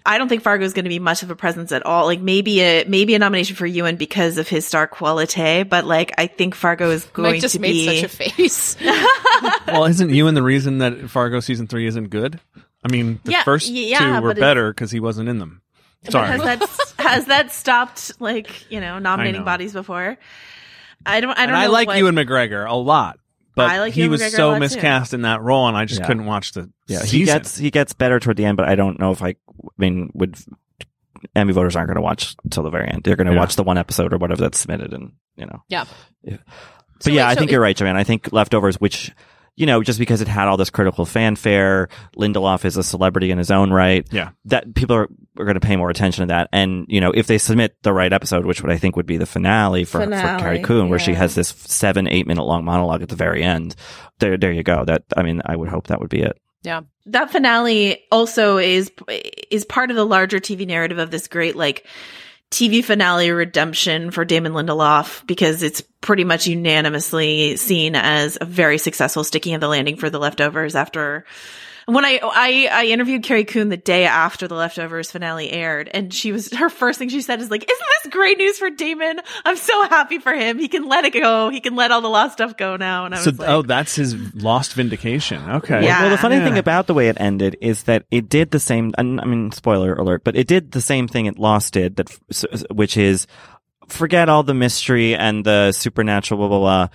I 0.06 0.18
don't 0.18 0.28
think 0.28 0.42
Fargo 0.42 0.66
is 0.66 0.74
going 0.74 0.86
to 0.86 0.90
be 0.90 1.00
much 1.00 1.22
of 1.22 1.30
a 1.30 1.36
presence 1.36 1.72
at 1.72 1.86
all. 1.86 2.06
Like 2.06 2.22
maybe 2.22 2.62
a 2.62 2.86
maybe 2.86 3.14
a 3.14 3.20
nomination 3.20 3.56
for 3.56 3.68
Ewan 3.68 3.98
because 3.98 4.40
of 4.40 4.48
his 4.48 4.66
star 4.66 4.88
quality, 4.88 5.64
but 5.64 5.86
like 5.86 6.14
I 6.18 6.26
think 6.26 6.56
Fargo 6.56 6.90
is 6.90 7.06
going 7.06 7.42
just 7.52 7.56
to 7.56 7.60
made 7.62 7.72
be. 7.74 8.02
such 8.02 8.04
a 8.04 8.08
face. 8.32 8.78
well, 9.68 9.86
isn't 9.86 10.10
Ewan 10.10 10.34
the 10.36 10.44
reason 10.44 10.80
that 10.80 11.10
Fargo 11.10 11.40
season 11.40 11.68
three 11.68 11.86
isn't 11.88 12.10
good? 12.10 12.40
I 12.84 12.92
mean, 12.92 13.20
the 13.24 13.32
Yeah, 13.32 13.44
first 13.44 13.70
yeah, 13.70 14.00
two 14.00 14.06
were 14.22 14.30
but 14.30 14.38
it's- 14.38 14.40
better 14.40 14.74
because 14.74 14.92
he 14.92 15.00
wasn't 15.00 15.30
in 15.30 15.40
them. 15.40 15.62
Sorry. 16.10 16.28
has 16.28 16.42
that 16.42 16.94
has 16.98 17.26
that 17.28 17.52
stopped 17.52 18.14
like 18.20 18.72
you 18.72 18.82
know 18.82 18.98
nominating 19.00 19.42
know. 19.42 19.46
bodies 19.46 19.72
before? 19.74 20.18
I 21.06 21.20
don't. 21.22 21.32
I 21.38 21.46
don't 21.46 21.50
and 21.50 21.56
I 21.56 21.66
know 21.68 21.72
like 21.72 21.88
what- 21.88 21.98
Ewan 21.98 22.16
McGregor 22.16 22.68
a 22.68 22.74
lot, 22.76 23.20
but 23.56 23.70
I 23.70 23.80
like 23.80 23.94
he 23.94 24.02
Ewan 24.02 24.12
was 24.14 24.22
McGregor 24.22 24.26
a 24.28 24.30
so 24.32 24.48
lot, 24.50 24.54
too. 24.56 24.60
miscast 24.62 25.14
in 25.14 25.22
that 25.24 25.42
role, 25.42 25.68
and 25.68 25.78
I 25.78 25.86
just 25.86 26.02
Yeah. 26.02 26.08
couldn't 26.08 26.26
watch 26.26 26.54
the 26.54 26.72
Yeah, 26.88 27.00
season. 27.02 27.20
he 27.20 27.26
gets 27.26 27.58
he 27.58 27.70
gets 27.70 27.94
better 27.94 28.20
toward 28.20 28.38
the 28.38 28.46
end, 28.46 28.58
but 28.58 28.68
I 28.68 28.74
don't 28.76 29.00
know 29.00 29.12
if 29.12 29.22
I. 29.22 29.28
I 29.30 29.36
mean, 29.78 30.10
would 30.16 30.36
Emmy 31.36 31.54
voters 31.54 31.76
aren't 31.76 31.88
going 31.88 31.98
to 31.98 32.02
watch 32.02 32.36
until 32.44 32.64
the 32.64 32.72
very 32.72 32.90
end. 32.90 33.04
They're 33.04 33.16
going 33.16 33.28
to 33.28 33.34
Yeah. 33.34 33.40
watch 33.40 33.56
the 33.56 33.62
one 33.64 33.78
episode 33.78 34.12
or 34.12 34.18
whatever 34.18 34.42
that's 34.42 34.58
submitted, 34.58 34.94
and 34.94 35.12
you 35.36 35.46
know. 35.46 35.62
Yeah. 35.70 35.86
But 37.04 37.06
So 37.06 37.12
yeah, 37.12 37.26
wait, 37.26 37.32
I 37.32 37.34
so 37.34 37.40
think 37.40 37.52
it- 37.52 37.54
you're 37.54 37.62
right, 37.62 37.76
Joanne. 37.76 37.98
I 37.98 38.04
think 38.04 38.32
leftovers, 38.32 38.80
which 38.80 39.12
you 39.58 39.66
know, 39.66 39.84
just 39.84 40.00
because 40.00 40.22
it 40.22 40.30
had 40.30 40.48
all 40.48 40.56
this 40.56 40.70
critical 40.70 41.06
fanfare, 41.06 41.90
Lindelof 42.18 42.64
is 42.64 42.78
a 42.78 42.84
celebrity 42.84 43.32
in 43.32 43.38
his 43.38 43.52
own 43.52 43.72
right. 43.72 44.08
Yeah. 44.10 44.30
that 44.46 44.74
people 44.76 44.96
are, 44.96 45.10
are 45.38 45.44
going 45.46 45.56
to 45.56 45.60
pay 45.60 45.76
more 45.76 45.90
attention 45.90 46.22
to 46.26 46.28
that. 46.34 46.48
And 46.54 46.86
you 46.88 47.02
know, 47.02 47.12
if 47.12 47.28
they 47.28 47.38
submit 47.38 47.76
the 47.84 47.92
right 47.92 48.12
episode, 48.14 48.46
which 48.46 48.62
would 48.64 48.72
I 48.72 48.78
think 48.78 48.96
would 48.96 49.06
be 49.06 49.18
the 49.18 49.26
finale 49.26 49.84
for, 49.84 50.00
for 50.00 50.10
Carrie 50.10 50.62
Coon, 50.62 50.88
where 50.90 51.00
she 51.00 51.14
has 51.14 51.36
this 51.36 51.50
seven 51.50 52.08
eight 52.08 52.28
minute 52.28 52.44
long 52.44 52.64
monologue 52.64 53.02
at 53.02 53.10
the 53.10 53.16
very 53.18 53.44
end. 53.44 53.76
There, 54.20 54.38
there 54.38 54.54
you 54.54 54.64
go. 54.64 54.86
That 54.86 55.04
I 55.18 55.22
mean, 55.22 55.42
I 55.46 55.56
would 55.58 55.70
hope 55.70 55.88
that 55.88 56.00
would 56.00 56.10
be 56.10 56.22
it. 56.22 56.38
Yeah. 56.64 56.82
that 57.08 57.32
finale 57.32 58.04
also 58.12 58.58
is 58.58 58.90
is 59.50 59.66
part 59.66 59.90
of 59.90 59.98
the 59.98 60.06
larger 60.06 60.40
TV 60.40 60.66
narrative 60.66 60.98
of 61.00 61.12
this 61.12 61.28
great 61.28 61.56
like 61.56 61.86
TV 62.52 62.84
finale 62.84 63.32
redemption 63.32 64.12
for 64.12 64.26
Damon 64.26 64.52
Lindelof 64.52 65.26
because 65.26 65.64
it's 65.64 65.82
pretty 66.02 66.26
much 66.26 66.48
unanimously 66.48 67.56
seen 67.56 67.96
as 67.96 68.38
a 68.40 68.46
very 68.46 68.78
successful 68.78 69.24
sticking 69.24 69.56
of 69.56 69.62
the 69.62 69.70
landing 69.70 69.96
for 69.96 70.10
the 70.10 70.20
leftovers 70.20 70.76
after 70.76 71.26
when 71.86 72.06
I, 72.06 72.20
I 72.22 72.70
I 72.72 72.86
interviewed 72.86 73.24
Carrie 73.24 73.46
Coon 73.46 73.70
the 73.70 73.78
day 73.78 74.06
after 74.06 74.48
the 74.48 74.56
leftovers 74.56 75.12
finale 75.12 75.52
aired 75.52 75.90
and 75.94 76.14
she 76.14 76.32
was 76.32 76.52
her 76.54 76.70
first 76.70 77.00
thing 77.00 77.10
she 77.10 77.22
said 77.22 77.42
is 77.42 77.50
like 77.52 77.64
isn't 77.64 77.88
this 78.04 78.14
great 78.14 78.38
news 78.38 78.58
for 78.58 78.70
Damon 78.70 79.20
I'm 79.46 79.56
so 79.58 79.84
happy 79.90 80.20
for 80.20 80.34
him 80.34 80.60
he 80.60 80.68
can 80.68 80.88
let 80.88 81.06
it 81.06 81.14
go 81.14 81.50
he 81.50 81.60
can 81.62 81.76
let 81.76 81.92
all 81.92 82.02
the 82.02 82.10
lost 82.10 82.34
stuff 82.34 82.58
go 82.58 82.76
now 82.78 83.06
and 83.06 83.14
I 83.16 83.18
was 83.18 83.26
So, 83.26 83.32
oh, 83.32 83.36
like 83.42 83.50
oh, 83.50 83.62
that's 83.64 83.96
his 83.96 84.16
lost 84.36 84.74
vindication. 84.74 85.50
Okay. 85.50 85.84
Yeah. 85.86 86.02
Well, 86.02 86.10
the 86.12 86.18
funny 86.18 86.36
Yeah. 86.38 86.46
thing 86.46 86.58
about 86.58 86.88
the 86.88 86.94
way 86.94 87.10
it 87.10 87.18
ended 87.20 87.58
is 87.62 87.84
that 87.84 88.06
it 88.12 88.30
did 88.30 88.52
the 88.52 88.60
same. 88.60 88.94
and, 88.98 89.20
I 89.22 89.26
mean, 89.26 89.52
spoiler 89.52 89.94
alert, 89.94 90.24
but 90.24 90.36
it 90.36 90.48
did 90.48 90.72
the 90.72 90.82
same 90.82 91.08
thing 91.08 91.26
it 91.26 91.38
Lost 91.40 91.74
did. 91.74 91.96
That, 91.98 92.10
which 92.72 92.98
is 92.98 93.28
forget 93.88 94.30
all 94.30 94.44
the 94.44 94.54
mystery 94.54 95.16
and 95.16 95.46
the 95.46 95.72
supernatural, 95.72 96.38
blah 96.38 96.48
blah 96.48 96.60
blah. 96.60 96.88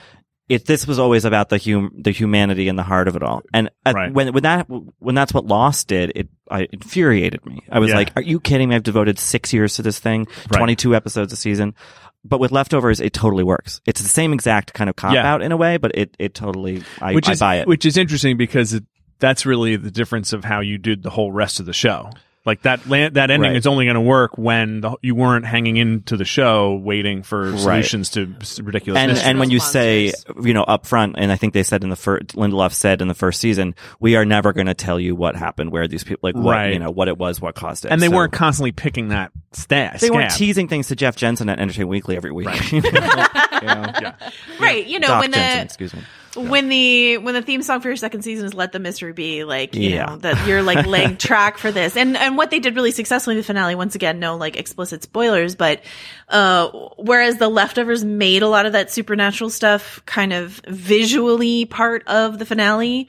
It 0.48 0.64
this 0.66 0.86
was 0.86 0.98
always 1.00 1.24
about 1.24 1.48
the 1.48 1.58
hum 1.58 1.90
the 1.98 2.12
humanity 2.12 2.68
and 2.68 2.78
the 2.78 2.84
heart 2.84 3.08
of 3.08 3.16
it 3.16 3.22
all. 3.22 3.42
And 3.52 3.68
at, 3.84 3.94
Right. 3.94 4.12
when 4.12 4.32
when 4.32 4.42
that 4.44 4.66
when 4.98 5.14
that's 5.14 5.34
what 5.34 5.46
Lost 5.46 5.88
did, 5.88 6.12
it 6.14 6.28
I, 6.50 6.68
infuriated 6.72 7.44
me. 7.44 7.62
I 7.70 7.80
was 7.80 7.90
Yeah. 7.90 7.96
like, 7.96 8.12
"Are 8.16 8.22
you 8.22 8.38
kidding 8.38 8.68
me? 8.68 8.76
I've 8.76 8.84
devoted 8.84 9.18
six 9.18 9.52
years 9.52 9.74
to 9.74 9.82
this 9.82 9.98
thing, 9.98 10.26
Right. 10.50 10.58
twenty 10.58 10.76
two 10.76 10.94
episodes 10.94 11.32
a 11.32 11.36
season." 11.36 11.74
But 12.24 12.38
with 12.40 12.52
leftovers, 12.52 13.00
it 13.00 13.12
totally 13.12 13.44
works. 13.44 13.80
It's 13.86 14.00
the 14.00 14.08
same 14.08 14.32
exact 14.32 14.72
kind 14.72 14.88
of 14.90 14.96
cop 14.96 15.14
Yeah. 15.14 15.32
out 15.32 15.42
in 15.42 15.50
a 15.52 15.56
way, 15.56 15.76
but 15.76 15.92
it, 15.94 16.16
it 16.18 16.34
totally 16.34 16.82
I, 17.00 17.14
which 17.14 17.28
I 17.28 17.32
is 17.32 17.40
buy 17.40 17.56
it. 17.56 17.68
which 17.68 17.84
is 17.86 17.96
interesting 17.96 18.36
because 18.36 18.72
it, 18.72 18.84
that's 19.20 19.46
really 19.46 19.76
the 19.76 19.90
difference 19.92 20.32
of 20.32 20.44
how 20.44 20.60
you 20.60 20.76
did 20.78 21.02
the 21.02 21.10
whole 21.10 21.30
rest 21.32 21.60
of 21.60 21.66
the 21.66 21.72
show. 21.72 22.10
Like 22.46 22.62
that 22.62 22.86
la- 22.86 23.08
that 23.10 23.30
ending 23.30 23.40
Right. 23.50 23.56
is 23.56 23.66
only 23.66 23.84
going 23.86 23.96
to 23.96 24.00
work 24.00 24.38
when 24.38 24.80
the, 24.80 24.96
you 25.02 25.14
weren't 25.16 25.44
hanging 25.44 25.76
into 25.76 26.16
the 26.16 26.24
show 26.24 26.76
waiting 26.76 27.22
for 27.24 27.56
solutions 27.58 28.10
to 28.10 28.26
ridiculous 28.62 29.00
and 29.00 29.10
mysteries. 29.10 29.28
and 29.28 29.38
when 29.40 29.50
you 29.50 29.58
say 29.60 30.12
you 30.42 30.54
know 30.54 30.62
up 30.62 30.86
front 30.86 31.16
and 31.18 31.32
i 31.32 31.36
think 31.36 31.54
they 31.54 31.64
said 31.64 31.82
in 31.82 31.90
the 31.90 31.96
first 31.96 32.28
lindelof 32.36 32.72
said 32.72 33.02
in 33.02 33.08
the 33.08 33.14
first 33.14 33.40
season 33.40 33.74
we 33.98 34.14
are 34.14 34.24
never 34.24 34.52
going 34.52 34.68
to 34.68 34.74
tell 34.74 35.00
you 35.00 35.16
what 35.16 35.34
happened 35.34 35.72
where 35.72 35.88
these 35.88 36.04
people 36.04 36.20
like 36.22 36.36
what 36.36 36.52
Right. 36.52 36.72
you 36.72 36.78
know 36.78 36.90
what 36.92 37.08
it 37.08 37.18
was 37.18 37.40
what 37.40 37.56
caused 37.56 37.84
it 37.84 37.90
and 37.90 38.00
they 38.00 38.06
So 38.08 38.14
weren't 38.14 38.32
constantly 38.32 38.70
picking 38.72 39.08
that 39.08 39.32
stat. 39.52 39.98
they 40.00 40.10
weren't 40.10 40.30
teasing 40.30 40.68
things 40.68 40.86
to 40.88 40.94
jeff 40.96 41.16
jensen 41.16 41.48
at 41.48 41.58
entertainment 41.58 41.90
weekly 41.90 42.16
every 42.16 42.30
week 42.32 42.46
You 42.70 42.80
know? 42.80 43.26
You 43.60 43.66
know? 43.66 44.12
right 44.60 44.86
you 44.86 45.00
know 45.00 45.08
Doc 45.08 45.22
when 45.22 45.30
the 45.32 45.62
excuse 45.62 45.92
me 45.94 46.02
when 46.36 46.68
the 46.68 47.18
when 47.18 47.34
the 47.34 47.42
theme 47.42 47.62
song 47.62 47.80
for 47.80 47.88
your 47.88 47.96
second 47.96 48.22
season 48.22 48.46
is 48.46 48.54
"Let 48.54 48.72
the 48.72 48.78
Mystery 48.78 49.12
Be," 49.12 49.44
like 49.44 49.74
you 49.74 49.90
Yeah. 49.90 50.06
know 50.06 50.16
that 50.18 50.46
you're 50.46 50.62
like 50.62 50.86
laying 50.86 51.16
track 51.18 51.58
for 51.58 51.70
this, 51.72 51.96
and 51.96 52.16
and 52.16 52.36
what 52.36 52.50
they 52.50 52.58
did 52.58 52.76
really 52.76 52.90
successfully 52.92 53.34
in 53.34 53.38
the 53.38 53.44
finale. 53.44 53.74
Once 53.74 53.94
again, 53.94 54.18
no 54.20 54.36
like 54.36 54.56
explicit 54.56 55.02
spoilers, 55.02 55.54
but 55.54 55.82
uh, 56.28 56.68
whereas 56.96 57.38
the 57.38 57.48
leftovers 57.48 58.04
made 58.04 58.42
a 58.42 58.48
lot 58.48 58.66
of 58.66 58.72
that 58.72 58.90
supernatural 58.90 59.50
stuff 59.50 60.02
kind 60.06 60.32
of 60.32 60.60
visually 60.68 61.64
part 61.64 62.06
of 62.06 62.38
the 62.38 62.44
finale. 62.46 63.08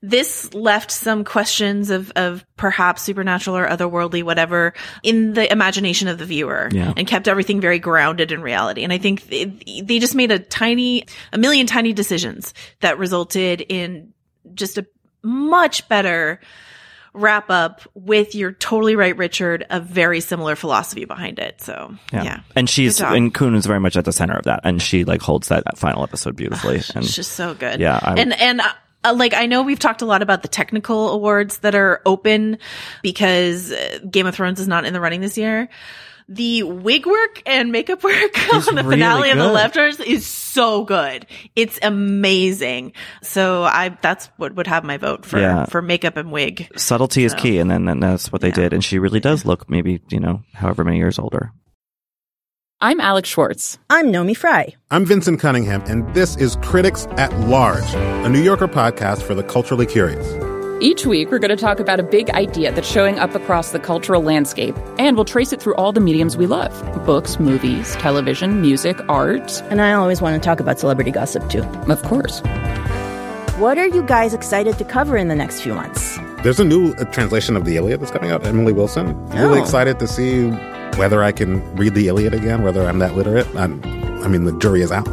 This 0.00 0.54
left 0.54 0.90
some 0.92 1.24
questions 1.24 1.90
of, 1.90 2.12
of 2.14 2.44
perhaps 2.56 3.02
supernatural 3.02 3.56
or 3.56 3.66
otherworldly, 3.66 4.22
whatever, 4.22 4.74
in 5.02 5.32
the 5.34 5.50
imagination 5.50 6.06
of 6.06 6.18
the 6.18 6.24
viewer 6.24 6.68
Yeah. 6.70 6.92
and 6.96 7.06
kept 7.06 7.26
everything 7.26 7.60
very 7.60 7.80
grounded 7.80 8.30
in 8.30 8.40
reality. 8.40 8.84
And 8.84 8.92
I 8.92 8.98
think 8.98 9.26
they, 9.26 9.46
they 9.82 9.98
just 9.98 10.14
made 10.14 10.30
a 10.30 10.38
tiny, 10.38 11.04
a 11.32 11.38
million 11.38 11.66
tiny 11.66 11.92
decisions 11.92 12.54
that 12.80 12.98
resulted 12.98 13.60
in 13.60 14.12
just 14.54 14.78
a 14.78 14.86
much 15.22 15.88
better 15.88 16.38
wrap 17.12 17.50
up 17.50 17.80
with 17.94 18.36
your 18.36 18.52
totally 18.52 18.94
right, 18.94 19.16
Richard, 19.16 19.66
a 19.70 19.80
very 19.80 20.20
similar 20.20 20.54
philosophy 20.54 21.06
behind 21.06 21.40
it. 21.40 21.60
So 21.60 21.96
yeah. 22.12 22.22
yeah. 22.22 22.40
and 22.54 22.70
she's 22.70 23.00
and 23.00 23.34
Coon 23.34 23.56
is 23.56 23.66
very 23.66 23.80
much 23.80 23.96
at 23.96 24.04
the 24.04 24.12
center 24.12 24.36
of 24.36 24.44
that 24.44 24.60
and 24.62 24.80
she 24.80 25.04
like 25.04 25.22
holds 25.22 25.48
that 25.48 25.76
final 25.76 26.04
episode 26.04 26.36
beautifully 26.36 26.76
and 26.94 27.04
It's 27.04 27.16
just 27.16 27.32
so 27.32 27.54
good. 27.54 27.80
Yeah, 27.80 27.98
I- 28.00 28.14
and 28.20 28.32
and 28.34 28.60
uh, 28.60 28.72
uh, 29.04 29.14
like 29.14 29.34
I 29.34 29.46
know 29.46 29.62
we've 29.62 29.78
talked 29.78 30.02
a 30.02 30.06
lot 30.06 30.22
about 30.22 30.42
the 30.42 30.48
technical 30.48 31.10
awards 31.10 31.58
that 31.58 31.74
are 31.74 32.02
open 32.06 32.58
because 33.02 33.70
uh, 33.72 33.98
Game 34.10 34.26
of 34.26 34.34
Thrones 34.34 34.60
is 34.60 34.68
not 34.68 34.84
in 34.84 34.92
the 34.92 35.00
running 35.00 35.20
this 35.20 35.38
year. 35.38 35.68
The 36.30 36.62
wig 36.62 37.06
work 37.06 37.42
and 37.46 37.72
makeup 37.72 38.04
work 38.04 38.14
on 38.54 38.74
the 38.74 38.82
really 38.82 38.96
finale 38.96 39.30
of 39.30 39.38
The 39.38 39.44
good. 39.44 39.52
Leftovers 39.54 39.98
is 40.00 40.26
so 40.26 40.84
good. 40.84 41.26
It's 41.56 41.78
amazing. 41.82 42.92
So 43.22 43.62
I 43.64 43.96
that's 44.02 44.26
what 44.36 44.54
would 44.54 44.66
have 44.66 44.84
my 44.84 44.98
vote 44.98 45.24
for 45.24 45.38
Yeah. 45.38 45.64
for 45.64 45.80
makeup 45.80 46.18
and 46.18 46.30
wig. 46.30 46.68
subtlety 46.76 47.24
is 47.24 47.32
key 47.32 47.58
and 47.58 47.70
then, 47.70 47.86
then 47.86 48.00
that's 48.00 48.30
what 48.30 48.42
they 48.42 48.50
did 48.50 48.74
and 48.74 48.84
she 48.84 48.98
really 48.98 49.20
does 49.20 49.46
look 49.46 49.70
maybe 49.70 50.02
you 50.10 50.20
know 50.20 50.42
however 50.52 50.84
many 50.84 50.98
years 50.98 51.18
older 51.18 51.50
I'm 52.80 53.00
Alex 53.00 53.28
Schwartz. 53.28 53.76
I'm 53.90 54.12
Naomi 54.12 54.34
Fry. 54.34 54.76
I'm 54.92 55.04
Vincent 55.04 55.40
Cunningham, 55.40 55.82
and 55.88 56.14
this 56.14 56.36
is 56.36 56.54
Critics 56.62 57.08
at 57.16 57.36
Large, 57.40 57.92
a 57.92 58.28
New 58.28 58.40
Yorker 58.40 58.68
podcast 58.68 59.22
for 59.22 59.34
the 59.34 59.42
culturally 59.42 59.84
curious. 59.84 60.24
Each 60.80 61.04
week, 61.04 61.28
we're 61.32 61.40
going 61.40 61.50
to 61.50 61.56
talk 61.56 61.80
about 61.80 61.98
a 61.98 62.04
big 62.04 62.30
idea 62.30 62.70
that's 62.70 62.88
showing 62.88 63.18
up 63.18 63.34
across 63.34 63.72
the 63.72 63.80
cultural 63.80 64.22
landscape, 64.22 64.76
and 64.96 65.16
we'll 65.16 65.24
trace 65.24 65.52
it 65.52 65.60
through 65.60 65.74
all 65.74 65.90
the 65.90 65.98
mediums 65.98 66.36
we 66.36 66.46
love 66.46 66.72
books, 67.04 67.40
movies, 67.40 67.96
television, 67.96 68.60
music, 68.60 68.96
art, 69.08 69.60
And 69.70 69.80
I 69.80 69.92
always 69.94 70.22
want 70.22 70.40
to 70.40 70.46
talk 70.46 70.60
about 70.60 70.78
celebrity 70.78 71.10
gossip 71.10 71.50
too. 71.50 71.64
of 71.64 72.00
course. 72.04 72.42
What 73.58 73.76
are 73.76 73.88
you 73.88 74.04
guys 74.04 74.34
excited 74.34 74.78
to 74.78 74.84
cover 74.84 75.16
in 75.16 75.26
the 75.26 75.34
next 75.34 75.62
few 75.62 75.74
months? 75.74 76.16
There's 76.42 76.60
a 76.60 76.64
new 76.64 76.92
uh, 76.94 77.04
translation 77.06 77.56
of 77.56 77.64
the 77.64 77.76
Iliad 77.76 78.00
that's 78.00 78.12
coming 78.12 78.30
out, 78.30 78.46
Emily 78.46 78.72
Wilson. 78.72 79.14
Really 79.30 79.58
Oh. 79.58 79.62
excited 79.62 79.98
to 79.98 80.06
see 80.06 80.48
whether 80.96 81.22
I 81.22 81.32
can 81.32 81.62
read 81.76 81.94
the 81.94 82.08
Iliad 82.08 82.32
again, 82.32 82.62
whether 82.62 82.86
I'm 82.86 83.00
that 83.00 83.16
literate. 83.16 83.46
I'm, 83.56 83.82
I 84.22 84.28
mean, 84.28 84.44
the 84.44 84.52
jury 84.58 84.80
is 84.82 84.92
out. 84.92 85.08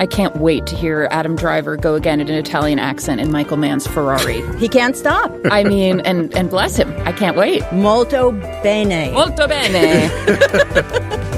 I 0.00 0.06
can't 0.06 0.36
wait 0.36 0.66
to 0.66 0.76
hear 0.76 1.08
Adam 1.10 1.36
Driver 1.36 1.76
go 1.76 1.94
again 1.94 2.20
in 2.20 2.28
an 2.28 2.34
Italian 2.34 2.78
accent 2.78 3.20
in 3.20 3.30
Michael 3.30 3.56
Mann's 3.56 3.86
Ferrari. 3.86 4.40
He 4.58 4.68
can't 4.68 4.96
stop. 4.96 5.32
I 5.50 5.62
mean, 5.64 6.00
and, 6.00 6.34
and 6.36 6.48
bless 6.48 6.76
him. 6.76 6.92
I 7.06 7.12
can't 7.12 7.36
wait. 7.36 7.62
Molto 7.72 8.32
bene. 8.62 9.12
Molto 9.12 9.46
bene. 9.48 10.10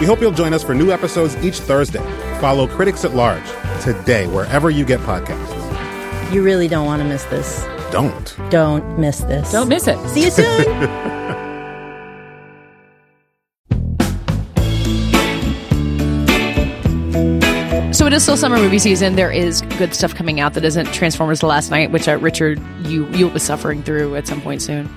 We 0.00 0.06
hope 0.06 0.20
you'll 0.20 0.30
join 0.30 0.54
us 0.54 0.62
for 0.62 0.76
new 0.76 0.92
episodes 0.92 1.34
each 1.44 1.58
Thursday. 1.58 1.98
Follow 2.40 2.68
Critics 2.68 3.04
at 3.04 3.16
Large 3.16 3.42
today, 3.82 4.28
wherever 4.28 4.70
you 4.70 4.84
get 4.84 5.00
podcasts. 5.00 6.32
You 6.32 6.44
really 6.44 6.68
don't 6.68 6.86
want 6.86 7.02
to 7.02 7.08
miss 7.08 7.24
this. 7.24 7.64
Don't. 7.90 8.36
Don't 8.50 8.98
miss 8.98 9.20
this. 9.20 9.52
Don't 9.52 9.68
miss 9.68 9.86
it. 9.88 9.98
See 10.10 10.24
you 10.24 10.30
soon. 10.30 11.18
So 17.98 18.06
it 18.06 18.12
is 18.12 18.22
still 18.22 18.36
summer 18.36 18.58
movie 18.58 18.78
season. 18.78 19.16
There 19.16 19.32
is 19.32 19.62
good 19.76 19.92
stuff 19.92 20.14
coming 20.14 20.38
out 20.38 20.54
that 20.54 20.64
isn't 20.64 20.86
Transformers: 20.92 21.40
The 21.40 21.46
Last 21.46 21.68
Knight, 21.68 21.90
which 21.90 22.06
uh, 22.06 22.16
Richard 22.18 22.62
you 22.84 23.08
you'll 23.08 23.30
be 23.30 23.40
suffering 23.40 23.82
through 23.82 24.14
at 24.14 24.28
some 24.28 24.40
point 24.40 24.62
soon. 24.62 24.88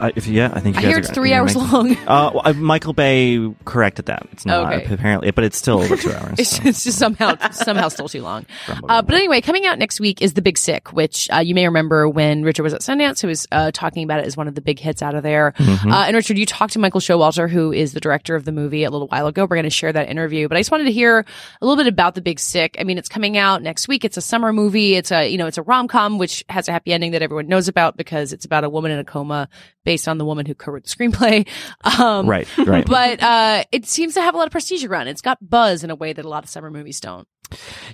Uh, 0.00 0.10
if 0.14 0.26
yeah, 0.26 0.50
I 0.52 0.60
think 0.60 0.76
you 0.76 0.80
I 0.80 0.82
guys 0.82 0.88
hear 0.88 0.96
are 0.96 0.98
it's 0.98 1.08
gonna- 1.08 1.14
three 1.14 1.32
hours 1.32 1.56
long. 1.56 1.96
Uh, 2.06 2.30
well, 2.34 2.42
uh, 2.44 2.52
Michael 2.52 2.92
Bay 2.92 3.52
corrected 3.64 4.06
that. 4.06 4.26
It's 4.32 4.44
not 4.44 4.72
Okay. 4.72 4.92
apparently, 4.92 5.30
but 5.30 5.44
it's 5.44 5.56
still 5.56 5.80
over 5.80 5.96
two 5.96 6.12
hours. 6.12 6.34
It's, 6.38 6.56
so. 6.56 6.62
it's 6.64 6.84
just 6.84 6.98
somehow 6.98 7.34
somehow 7.50 7.88
still 7.88 8.08
too 8.08 8.22
long. 8.22 8.44
Uh, 8.68 9.00
but 9.02 9.14
anyway, 9.14 9.40
coming 9.40 9.64
out 9.66 9.78
next 9.78 9.98
week 10.00 10.20
is 10.20 10.34
The 10.34 10.42
Big 10.42 10.58
Sick, 10.58 10.92
which 10.92 11.28
uh, 11.32 11.38
you 11.38 11.54
may 11.54 11.66
remember 11.66 12.08
when 12.08 12.42
Richard 12.42 12.62
was 12.62 12.74
at 12.74 12.82
Sundance, 12.82 13.20
who 13.22 13.28
was 13.28 13.46
uh, 13.52 13.70
talking 13.72 14.04
about 14.04 14.20
it 14.20 14.26
as 14.26 14.36
one 14.36 14.48
of 14.48 14.54
the 14.54 14.60
big 14.60 14.78
hits 14.78 15.02
out 15.02 15.14
of 15.14 15.22
there. 15.22 15.52
Mm-hmm. 15.58 15.90
Uh, 15.90 16.04
and 16.06 16.14
Richard, 16.16 16.36
you 16.38 16.46
talked 16.46 16.74
to 16.74 16.78
Michael 16.78 17.00
Showalter, 17.00 17.48
who 17.48 17.72
is 17.72 17.92
the 17.94 18.00
director 18.00 18.34
of 18.36 18.44
the 18.44 18.52
movie, 18.52 18.84
a 18.84 18.90
little 18.90 19.08
while 19.08 19.26
ago. 19.26 19.42
We're 19.44 19.56
going 19.56 19.64
to 19.64 19.70
share 19.70 19.92
that 19.92 20.08
interview, 20.10 20.48
but 20.48 20.56
I 20.56 20.60
just 20.60 20.70
wanted 20.70 20.84
to 20.84 20.92
hear 20.92 21.24
a 21.60 21.66
little 21.66 21.82
bit 21.82 21.90
about 21.90 22.14
The 22.14 22.22
Big 22.22 22.38
Sick. 22.38 22.76
I 22.78 22.84
mean, 22.84 22.98
it's 22.98 23.08
coming 23.08 23.38
out 23.38 23.62
next 23.62 23.88
week. 23.88 24.04
It's 24.04 24.16
a 24.16 24.22
summer 24.22 24.52
movie. 24.52 24.94
It's 24.94 25.10
a 25.10 25.26
you 25.28 25.38
know 25.38 25.46
it's 25.46 25.58
a 25.58 25.62
rom 25.62 25.88
com 25.88 26.18
which 26.18 26.44
has 26.48 26.68
a 26.68 26.72
happy 26.72 26.92
ending 26.92 27.12
that 27.12 27.22
everyone 27.22 27.48
knows 27.48 27.68
about 27.68 27.96
because 27.96 28.32
it's 28.32 28.44
about 28.44 28.64
a 28.64 28.68
woman 28.68 28.90
in 28.90 28.98
a 28.98 29.04
coma 29.04 29.48
based 29.86 30.08
on 30.08 30.18
the 30.18 30.24
woman 30.26 30.44
who 30.44 30.54
co-wrote 30.54 30.84
the 30.84 30.90
screenplay. 30.90 31.48
Um, 31.86 32.28
right, 32.28 32.48
right. 32.58 32.84
but 32.84 33.22
uh, 33.22 33.64
it 33.70 33.86
seems 33.86 34.14
to 34.14 34.20
have 34.20 34.34
a 34.34 34.38
lot 34.38 34.46
of 34.46 34.50
prestige 34.50 34.84
around 34.84 35.06
it. 35.06 35.12
It's 35.12 35.20
got 35.22 35.38
buzz 35.40 35.84
in 35.84 35.90
a 35.90 35.94
way 35.94 36.12
that 36.12 36.24
a 36.24 36.28
lot 36.28 36.42
of 36.42 36.50
summer 36.50 36.70
movies 36.70 37.00
don't. 37.00 37.28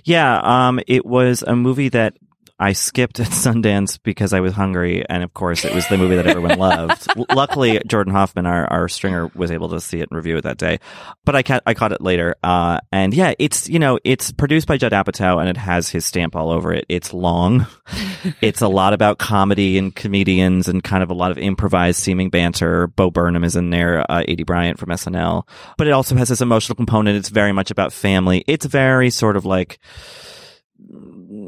Yeah, 0.03 0.39
um, 0.41 0.79
it 0.87 1.05
was 1.05 1.43
a 1.43 1.55
movie 1.55 1.89
that 1.89 2.15
I 2.63 2.71
skipped 2.71 3.19
at 3.19 3.27
Sundance 3.31 3.99
because 4.01 4.31
I 4.31 4.39
was 4.39 4.53
hungry, 4.53 5.03
and 5.09 5.21
of 5.21 5.33
course, 5.33 5.65
it 5.65 5.75
was 5.75 5.85
the 5.89 5.97
movie 5.97 6.15
that 6.15 6.27
everyone 6.27 6.57
loved. 6.57 7.07
Luckily, 7.35 7.81
Jordan 7.85 8.13
Hoffman, 8.13 8.45
our, 8.45 8.65
our 8.71 8.87
stringer, 8.87 9.27
was 9.35 9.51
able 9.51 9.67
to 9.69 9.81
see 9.81 9.99
it 9.99 10.09
and 10.09 10.15
review 10.15 10.37
it 10.37 10.43
that 10.43 10.59
day, 10.59 10.79
but 11.25 11.35
I 11.35 11.43
ca- 11.43 11.59
I 11.65 11.73
caught 11.73 11.91
it 11.91 11.99
later. 11.99 12.37
Uh, 12.41 12.79
and 12.93 13.13
yeah, 13.13 13.33
it's 13.37 13.67
you 13.67 13.79
know 13.79 13.99
it's 14.05 14.31
produced 14.31 14.65
by 14.65 14.77
Judd 14.77 14.93
Apatow, 14.93 15.41
and 15.41 15.49
it 15.49 15.57
has 15.57 15.89
his 15.89 16.05
stamp 16.05 16.37
all 16.37 16.51
over 16.51 16.71
it. 16.73 16.85
It's 16.87 17.13
long. 17.13 17.67
it's 18.41 18.61
a 18.61 18.69
lot 18.69 18.93
about 18.93 19.17
comedy 19.17 19.77
and 19.77 19.93
comedians, 19.93 20.69
and 20.69 20.81
kind 20.81 21.03
of 21.03 21.09
a 21.11 21.13
lot 21.13 21.31
of 21.31 21.37
improvised 21.37 21.99
seeming 21.99 22.29
banter. 22.29 22.87
Bo 22.87 23.11
Burnham 23.11 23.43
is 23.43 23.57
in 23.57 23.71
there, 23.71 24.09
uh, 24.09 24.23
Aidy 24.23 24.45
Bryant 24.45 24.79
from 24.79 24.87
SNL, 24.87 25.45
but 25.77 25.87
it 25.87 25.91
also 25.91 26.15
has 26.15 26.29
this 26.29 26.39
emotional 26.39 26.77
component. 26.77 27.17
It's 27.17 27.27
very 27.27 27.51
much 27.51 27.71
about 27.71 27.91
family. 27.91 28.45
It's 28.47 28.65
very 28.65 29.09
sort 29.09 29.35
of 29.35 29.45
like 29.45 29.79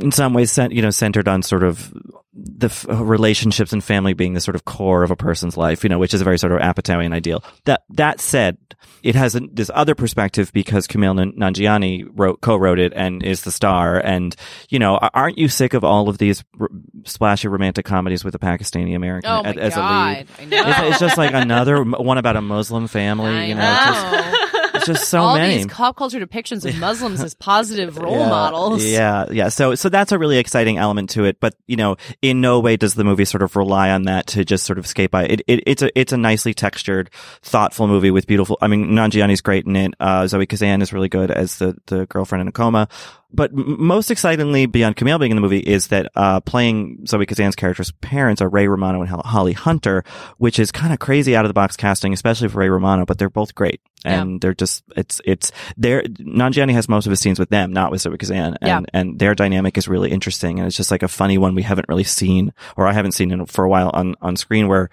in 0.02 0.12
some 0.12 0.34
ways, 0.34 0.58
you 0.58 0.82
know, 0.82 0.90
centered 0.90 1.28
on 1.28 1.44
sort 1.44 1.64
of 1.64 1.94
the 2.34 2.68
f- 2.68 2.86
relationships 2.90 3.72
and 3.72 3.84
family 3.84 4.14
being 4.14 4.34
the 4.34 4.42
sort 4.42 4.56
of 4.56 4.66
core 4.66 5.04
of 5.04 5.12
a 5.12 5.16
person's 5.16 5.56
life, 5.56 5.84
you 5.84 5.90
know, 5.90 6.00
which 6.00 6.14
is 6.14 6.22
a 6.22 6.24
very 6.24 6.38
sort 6.38 6.52
of 6.52 6.60
Apatowian 6.60 7.14
ideal. 7.14 7.44
That 7.66 7.84
that 7.92 8.20
said, 8.20 8.58
it 9.04 9.16
has 9.16 9.40
this 9.54 9.72
other 9.74 9.96
perspective 9.96 10.52
because 10.54 10.88
Kumail 10.88 11.16
Nan- 11.16 11.34
Nanjiani 11.34 12.08
wrote 12.12 12.42
co-wrote 12.42 12.80
it 12.80 12.94
and 12.96 13.24
is 13.24 13.44
the 13.44 13.52
star. 13.52 14.00
And 14.00 14.36
you 14.70 14.80
know, 14.80 14.98
aren't 15.14 15.38
you 15.38 15.48
sick 15.48 15.74
of 15.74 15.84
all 15.84 16.10
of 16.10 16.18
these 16.18 16.44
r- 16.60 16.70
splashy 17.06 17.48
romantic 17.48 17.86
comedies 17.86 18.24
with 18.26 18.36
a 18.36 18.40
Pakistani 18.40 18.96
American 18.96 19.32
Oh 19.32 19.42
as, 19.44 19.58
as 19.58 19.76
a 19.78 19.80
lead? 19.80 20.28
It's, 20.40 20.80
it's 20.80 21.00
just 21.00 21.18
like 21.18 21.34
another 21.34 21.84
one 21.84 22.18
about 22.18 22.36
a 22.36 22.42
Muslim 22.42 22.88
family. 22.88 23.32
I 23.32 23.46
you 23.46 23.56
know, 23.56 23.62
know. 23.62 24.42
it's 24.42 24.55
just 24.86 25.10
so 25.10 25.20
All 25.22 25.36
many. 25.36 25.58
these 25.58 25.68
pop 25.68 25.96
culture 25.98 26.20
depictions 26.26 26.66
of 26.66 26.76
Muslims 26.80 27.22
as 27.22 27.34
positive 27.34 27.98
role 27.98 28.18
Yeah, 28.18 28.30
models. 28.30 28.86
Yeah, 28.86 29.26
yeah. 29.32 29.50
So, 29.50 29.76
so 29.76 29.90
that's 29.90 30.12
a 30.12 30.18
really 30.18 30.38
exciting 30.38 30.78
element 30.78 31.10
to 31.12 31.26
it. 31.26 31.40
But 31.40 31.56
you 31.68 31.76
know, 31.76 31.98
in 32.22 32.42
no 32.42 32.60
way 32.60 32.78
does 32.78 32.96
the 32.96 33.04
movie 33.04 33.26
sort 33.26 33.42
of 33.42 33.56
rely 33.56 33.90
on 33.92 34.04
that 34.04 34.28
to 34.28 34.46
just 34.46 34.66
sort 34.66 34.78
of 34.80 34.86
escape 34.86 35.12
by 35.12 35.26
it. 35.26 35.42
it 35.48 35.64
it's 35.66 35.82
a 35.82 36.00
it's 36.00 36.14
a 36.14 36.18
nicely 36.18 36.54
textured, 36.54 37.10
thoughtful 37.42 37.88
movie 37.88 38.12
with 38.12 38.28
beautiful. 38.28 38.58
I 38.62 38.68
mean, 38.68 38.88
Nanjiani's 38.90 39.42
great 39.42 39.66
in 39.66 39.76
it. 39.76 39.94
Uh, 40.00 40.28
Zoe 40.28 40.46
Kazan 40.46 40.82
is 40.82 40.94
really 40.94 41.10
good 41.10 41.32
as 41.32 41.58
the 41.58 41.76
the 41.88 42.06
girlfriend 42.06 42.42
in 42.42 42.48
a 42.48 42.52
coma. 42.52 42.88
But 43.34 43.54
most 43.54 44.12
excitingly, 44.12 44.66
beyond 44.66 44.96
Kumail 44.96 45.20
being 45.20 45.32
in 45.32 45.36
the 45.36 45.42
movie, 45.42 45.60
is 45.60 45.88
that 45.88 46.10
uh, 46.16 46.40
playing 46.40 47.06
Zoe 47.06 47.26
Kazan's 47.26 47.56
character's 47.56 47.92
parents 48.00 48.42
are 48.42 48.48
Ray 48.48 48.68
Romano 48.70 49.02
and 49.02 49.10
Holly 49.10 49.52
Hunter, 49.52 50.06
which 50.38 50.58
is 50.58 50.72
kind 50.72 50.94
of 50.94 51.00
crazy 51.00 51.36
out 51.36 51.44
of 51.44 51.50
the 51.50 51.54
box 51.54 51.76
casting, 51.76 52.14
especially 52.14 52.48
for 52.48 52.60
Ray 52.60 52.70
Romano. 52.70 53.06
But 53.06 53.18
they're 53.18 53.30
both 53.30 53.54
great, 53.54 53.82
and 54.06 54.42
they're 54.42 54.54
just 54.54 54.84
it's 54.96 55.22
it's 55.26 55.52
they're 55.78 56.04
Nanjiani 56.04 56.74
has 56.74 56.88
most 56.90 57.06
of 57.06 57.12
his 57.12 57.20
scenes 57.20 57.40
with 57.40 57.50
them, 57.50 57.74
not 57.74 57.92
with 57.92 58.02
Zoe 58.02 58.18
Kazan, 58.18 58.58
and 58.62 58.68
Yeah. 58.68 58.82
and 58.94 59.20
their 59.20 59.36
dynamic 59.36 59.78
is 59.78 59.88
really 59.88 60.12
interesting, 60.12 60.60
and 60.60 60.68
it's 60.68 60.78
just 60.78 60.92
like 60.92 61.04
a 61.04 61.08
funny 61.08 61.38
one 61.38 61.56
we 61.56 61.64
haven't 61.64 61.90
really 61.90 62.04
seen, 62.04 62.54
or 62.78 62.88
I 62.88 62.94
haven't 62.94 63.14
seen 63.14 63.32
in, 63.32 63.46
for 63.46 63.66
a 63.66 63.70
while 63.70 63.90
on 63.94 64.16
on 64.22 64.36
screen 64.36 64.68
where. 64.68 64.90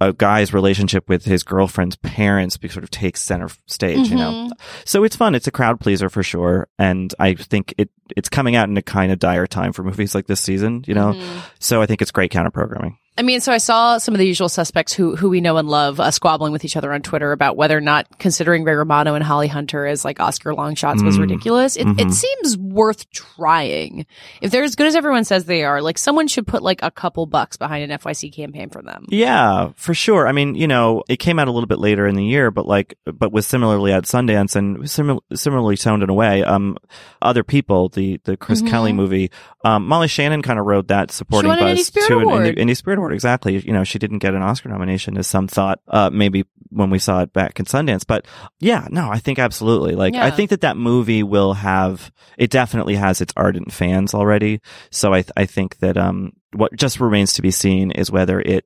A 0.00 0.12
guy's 0.12 0.54
relationship 0.54 1.08
with 1.08 1.24
his 1.24 1.42
girlfriend's 1.42 1.96
parents 1.96 2.56
be- 2.56 2.68
sort 2.68 2.84
of 2.84 2.90
takes 2.90 3.20
center 3.20 3.48
stage, 3.66 4.06
you 4.08 4.14
know. 4.14 4.30
Mm-hmm. 4.30 4.52
So 4.84 5.02
it's 5.02 5.16
fun. 5.16 5.34
It's 5.34 5.48
a 5.48 5.50
crowd 5.50 5.80
pleaser 5.80 6.08
for 6.08 6.22
sure, 6.22 6.68
and 6.78 7.12
I 7.18 7.34
think 7.34 7.74
it 7.78 7.90
it's 8.16 8.28
coming 8.28 8.54
out 8.54 8.68
in 8.68 8.76
a 8.76 8.82
kind 8.82 9.10
of 9.10 9.18
dire 9.18 9.48
time 9.48 9.72
for 9.72 9.82
movies 9.82 10.14
like 10.14 10.28
this 10.28 10.40
season, 10.40 10.84
you 10.86 10.94
know. 10.94 11.14
Mm-hmm. 11.14 11.38
So 11.58 11.82
I 11.82 11.86
think 11.86 12.00
it's 12.00 12.12
great 12.12 12.30
counter 12.30 12.52
programming. 12.52 12.96
I 13.18 13.22
mean, 13.22 13.40
so 13.40 13.52
I 13.52 13.58
saw 13.58 13.98
some 13.98 14.14
of 14.14 14.18
the 14.18 14.26
usual 14.26 14.48
suspects 14.48 14.92
who 14.92 15.16
who 15.16 15.28
we 15.28 15.40
know 15.40 15.56
and 15.56 15.68
love 15.68 15.98
uh, 15.98 16.10
squabbling 16.12 16.52
with 16.52 16.64
each 16.64 16.76
other 16.76 16.92
on 16.92 17.02
Twitter 17.02 17.32
about 17.32 17.56
whether 17.56 17.76
or 17.76 17.80
not 17.80 18.18
considering 18.18 18.62
Ray 18.64 18.74
Romano 18.74 19.14
and 19.14 19.24
Holly 19.24 19.48
Hunter 19.48 19.86
as 19.86 20.04
like 20.04 20.20
Oscar 20.20 20.54
long 20.54 20.74
shots 20.76 21.02
was 21.02 21.16
Mm. 21.18 21.22
ridiculous. 21.22 21.76
It, 21.76 21.86
Mhm. 21.86 22.00
it 22.00 22.12
seems 22.12 22.56
worth 22.56 23.10
trying. 23.10 24.06
If 24.40 24.50
they're 24.52 24.62
as 24.62 24.76
good 24.76 24.86
as 24.86 24.94
everyone 24.94 25.24
says 25.24 25.46
they 25.46 25.64
are, 25.64 25.82
like 25.82 25.98
someone 25.98 26.28
should 26.28 26.46
put 26.46 26.62
like 26.62 26.80
a 26.82 26.90
couple 26.90 27.26
bucks 27.26 27.56
behind 27.56 27.82
an 27.90 27.98
FYC 27.98 28.30
campaign 28.32 28.70
for 28.70 28.82
them. 28.82 29.04
Yeah, 29.08 29.70
for 29.74 29.94
sure. 29.94 30.28
I 30.28 30.32
mean, 30.32 30.54
you 30.54 30.68
know, 30.68 31.02
it 31.08 31.16
came 31.16 31.38
out 31.40 31.48
a 31.48 31.50
little 31.52 31.66
bit 31.66 31.80
later 31.80 32.06
in 32.06 32.14
the 32.14 32.24
year, 32.24 32.50
but 32.52 32.66
like, 32.66 32.96
but 33.04 33.32
was 33.32 33.46
similarly 33.46 33.92
at 33.92 34.04
Sundance 34.04 34.54
and 34.54 34.78
simil- 34.84 35.22
similarly 35.34 35.76
toned 35.76 36.02
in 36.04 36.10
a 36.10 36.14
way. 36.14 36.44
Um, 36.44 36.76
other 37.20 37.42
people, 37.42 37.88
the 37.88 38.20
the 38.24 38.36
Chris 38.36 38.62
Mhm. 38.62 38.70
Kelly 38.70 38.92
movie, 38.92 39.30
um, 39.64 39.86
Molly 39.88 40.06
Shannon 40.08 40.42
kind 40.42 40.58
of 40.60 40.66
rode 40.66 40.88
that 40.88 41.10
supporting 41.10 41.50
buzz 41.50 41.90
to 41.90 42.18
an 42.20 42.26
Indie, 42.28 42.58
Indie 42.58 42.76
Spirit 42.76 42.98
Award. 42.98 43.07
Exactly. 43.12 43.58
You 43.58 43.72
know, 43.72 43.84
she 43.84 43.98
didn't 43.98 44.18
get 44.18 44.34
an 44.34 44.42
Oscar 44.42 44.68
nomination, 44.68 45.16
as 45.16 45.26
some 45.26 45.48
thought. 45.48 45.80
Uh, 45.88 46.10
maybe 46.12 46.44
when 46.70 46.90
we 46.90 46.98
saw 46.98 47.22
it 47.22 47.32
back 47.32 47.58
in 47.58 47.66
Sundance, 47.66 48.04
but 48.06 48.26
yeah, 48.60 48.86
no, 48.90 49.10
I 49.10 49.18
think 49.18 49.38
absolutely. 49.38 49.94
Like, 49.94 50.14
I 50.24 50.30
think 50.30 50.50
that 50.50 50.60
that 50.62 50.76
movie 50.76 51.22
will 51.22 51.54
have. 51.54 52.12
It 52.36 52.50
definitely 52.50 52.96
has 52.96 53.20
its 53.20 53.32
ardent 53.36 53.72
fans 53.72 54.14
already. 54.14 54.60
So 54.90 55.12
I 55.12 55.22
th- 55.22 55.32
I 55.36 55.46
think 55.46 55.78
that 55.78 55.96
um, 55.96 56.32
what 56.52 56.74
just 56.76 57.00
remains 57.00 57.34
to 57.34 57.42
be 57.42 57.50
seen 57.50 57.90
is 57.90 58.10
whether 58.10 58.40
it 58.40 58.64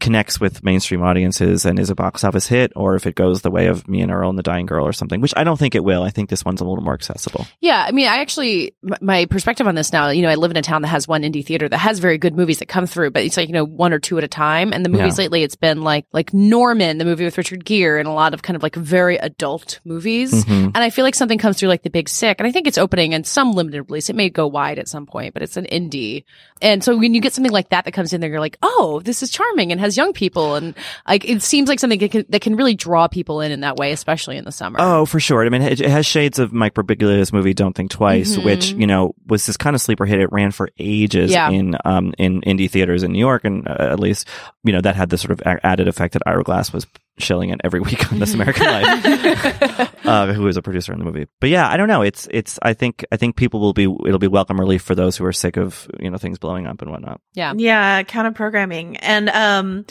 connects 0.00 0.40
with 0.40 0.62
mainstream 0.62 1.02
audiences 1.02 1.64
and 1.64 1.78
is 1.78 1.90
a 1.90 1.94
box 1.94 2.22
office 2.22 2.46
hit, 2.46 2.72
or 2.76 2.94
if 2.94 3.04
it 3.06 3.14
goes 3.16 3.42
the 3.42 3.50
way 3.50 3.66
of 3.66 3.88
Me 3.88 4.00
and 4.00 4.12
Earl 4.12 4.30
and 4.30 4.38
the 4.38 4.42
Dying 4.44 4.64
Girl 4.66 4.86
or 4.86 4.92
something, 4.92 5.20
which 5.20 5.34
I 5.36 5.42
don't 5.44 5.56
think 5.58 5.74
it 5.74 5.82
will. 5.82 6.02
I 6.04 6.10
think 6.10 6.28
this 6.30 6.44
one's 6.44 6.60
a 6.60 6.64
little 6.64 6.84
more 6.84 6.94
accessible. 6.94 7.46
Yeah, 7.60 7.84
I 7.86 7.90
mean, 7.90 8.06
I 8.06 8.18
actually 8.18 8.74
my 9.00 9.24
perspective 9.26 9.66
on 9.66 9.74
this 9.74 9.92
now. 9.92 10.10
You 10.10 10.22
know, 10.22 10.28
I 10.28 10.36
live 10.36 10.50
in 10.52 10.56
a 10.56 10.62
town 10.62 10.82
that 10.82 10.88
has 10.88 11.08
one 11.08 11.22
indie 11.22 11.44
theater 11.44 11.68
that 11.68 11.78
has 11.78 11.98
very 11.98 12.16
good 12.18 12.36
movies 12.36 12.60
that 12.60 12.66
come 12.68 12.86
through, 12.86 13.10
but 13.10 13.24
it's 13.24 13.36
like 13.36 13.48
you 13.48 13.54
know 13.54 13.64
one 13.64 13.92
or 13.92 13.98
two 13.98 14.16
at 14.18 14.24
a 14.24 14.28
time. 14.28 14.72
And 14.72 14.84
the 14.84 14.88
movies 14.88 15.18
Yeah. 15.18 15.24
lately, 15.24 15.42
it's 15.42 15.56
been 15.56 15.82
like 15.82 16.06
like 16.12 16.32
Norman, 16.32 16.98
the 16.98 17.04
movie 17.04 17.24
with 17.24 17.36
Richard 17.36 17.64
Gere, 17.64 17.98
and 17.98 18.08
a 18.08 18.12
lot 18.12 18.34
of 18.34 18.42
kind 18.42 18.56
of 18.56 18.62
like 18.62 18.76
very 18.76 19.16
adult 19.16 19.80
movies. 19.84 20.44
Mhm. 20.44 20.66
And 20.74 20.78
I 20.78 20.90
feel 20.90 21.04
like 21.04 21.14
something 21.16 21.38
comes 21.38 21.58
through 21.58 21.70
like 21.70 21.82
The 21.82 21.90
Big 21.90 22.08
Sick, 22.08 22.36
and 22.38 22.46
I 22.46 22.52
think 22.52 22.66
it's 22.68 22.78
opening 22.78 23.12
in 23.14 23.24
some 23.24 23.52
limited 23.52 23.82
release. 23.84 24.08
It 24.10 24.16
may 24.16 24.30
go 24.30 24.46
wide 24.46 24.78
at 24.78 24.88
some 24.88 25.06
point, 25.06 25.34
but 25.34 25.42
it's 25.42 25.56
an 25.56 25.66
indie. 25.72 26.22
And 26.62 26.82
so 26.84 26.96
when 26.96 27.14
you 27.14 27.20
get 27.20 27.32
something 27.32 27.52
like 27.52 27.70
that 27.70 27.84
that 27.84 27.92
comes 27.92 28.12
in 28.12 28.20
there, 28.20 28.30
you're 28.30 28.40
like, 28.40 28.58
oh, 28.62 29.00
this 29.04 29.22
is 29.22 29.30
charming 29.30 29.70
and 29.72 29.80
has 29.80 29.87
young 29.96 30.12
people, 30.12 30.54
and 30.54 30.74
like 31.06 31.24
it 31.24 31.42
seems 31.42 31.68
like 31.68 31.80
something 31.80 31.98
that 31.98 32.10
can, 32.10 32.24
that 32.28 32.40
can 32.42 32.56
really 32.56 32.74
draw 32.74 33.08
people 33.08 33.40
in 33.40 33.52
in 33.52 33.60
that 33.60 33.76
way, 33.76 33.92
especially 33.92 34.36
in 34.36 34.44
the 34.44 34.52
summer. 34.52 34.78
Oh, 34.80 35.06
for 35.06 35.20
sure. 35.20 35.44
I 35.44 35.48
mean, 35.48 35.62
it, 35.62 35.80
it 35.80 35.90
has 35.90 36.06
shades 36.06 36.38
of 36.38 36.52
Mike 36.52 36.74
Birbiglia's 36.74 37.32
movie 37.32 37.54
"Don't 37.54 37.74
Think 37.74 37.90
Twice," 37.90 38.36
Mhm. 38.36 38.44
which 38.44 38.70
you 38.72 38.86
know 38.86 39.14
was 39.26 39.46
this 39.46 39.56
kind 39.56 39.74
of 39.74 39.80
sleeper 39.80 40.04
hit. 40.06 40.20
It 40.20 40.32
ran 40.32 40.50
for 40.50 40.68
ages 40.78 41.30
Yeah. 41.30 41.50
in 41.50 41.76
um 41.84 42.14
in 42.18 42.40
indie 42.42 42.70
theaters 42.70 43.02
in 43.02 43.12
New 43.12 43.18
York, 43.18 43.44
and 43.44 43.66
uh, 43.68 43.76
at 43.78 44.00
least 44.00 44.26
you 44.64 44.72
know 44.72 44.80
that 44.80 44.96
had 44.96 45.10
the 45.10 45.18
sort 45.18 45.30
of 45.32 45.42
added 45.64 45.88
effect 45.88 46.14
that 46.14 46.22
Ira 46.26 46.42
Glass 46.42 46.72
was 46.72 46.86
shilling 47.18 47.50
it 47.50 47.60
every 47.64 47.80
week 47.80 48.12
on 48.12 48.18
This 48.18 48.34
American 48.34 48.66
Life, 48.66 50.06
uh, 50.06 50.32
who 50.32 50.42
was 50.42 50.56
a 50.56 50.62
producer 50.62 50.92
in 50.92 50.98
the 50.98 51.04
movie. 51.04 51.26
But 51.40 51.50
yeah, 51.50 51.68
I 51.68 51.76
don't 51.76 51.88
know. 51.88 52.02
It's 52.02 52.28
it's. 52.30 52.58
I 52.62 52.74
think 52.74 53.04
I 53.12 53.16
think 53.16 53.36
people 53.36 53.60
will 53.60 53.72
be. 53.72 53.84
It'll 53.84 54.18
be 54.18 54.28
welcome 54.28 54.58
relief 54.58 54.82
for 54.82 54.94
those 54.94 55.16
who 55.16 55.24
are 55.24 55.32
sick 55.32 55.56
of 55.56 55.88
you 55.98 56.10
know 56.10 56.18
things 56.18 56.38
blowing 56.38 56.66
up 56.66 56.82
and 56.82 56.90
whatnot. 56.90 57.20
Yeah. 57.34 57.52
Yeah, 57.56 58.02
counter 58.04 58.32
programming. 58.32 58.96
And 58.98 59.28
um 59.30 59.84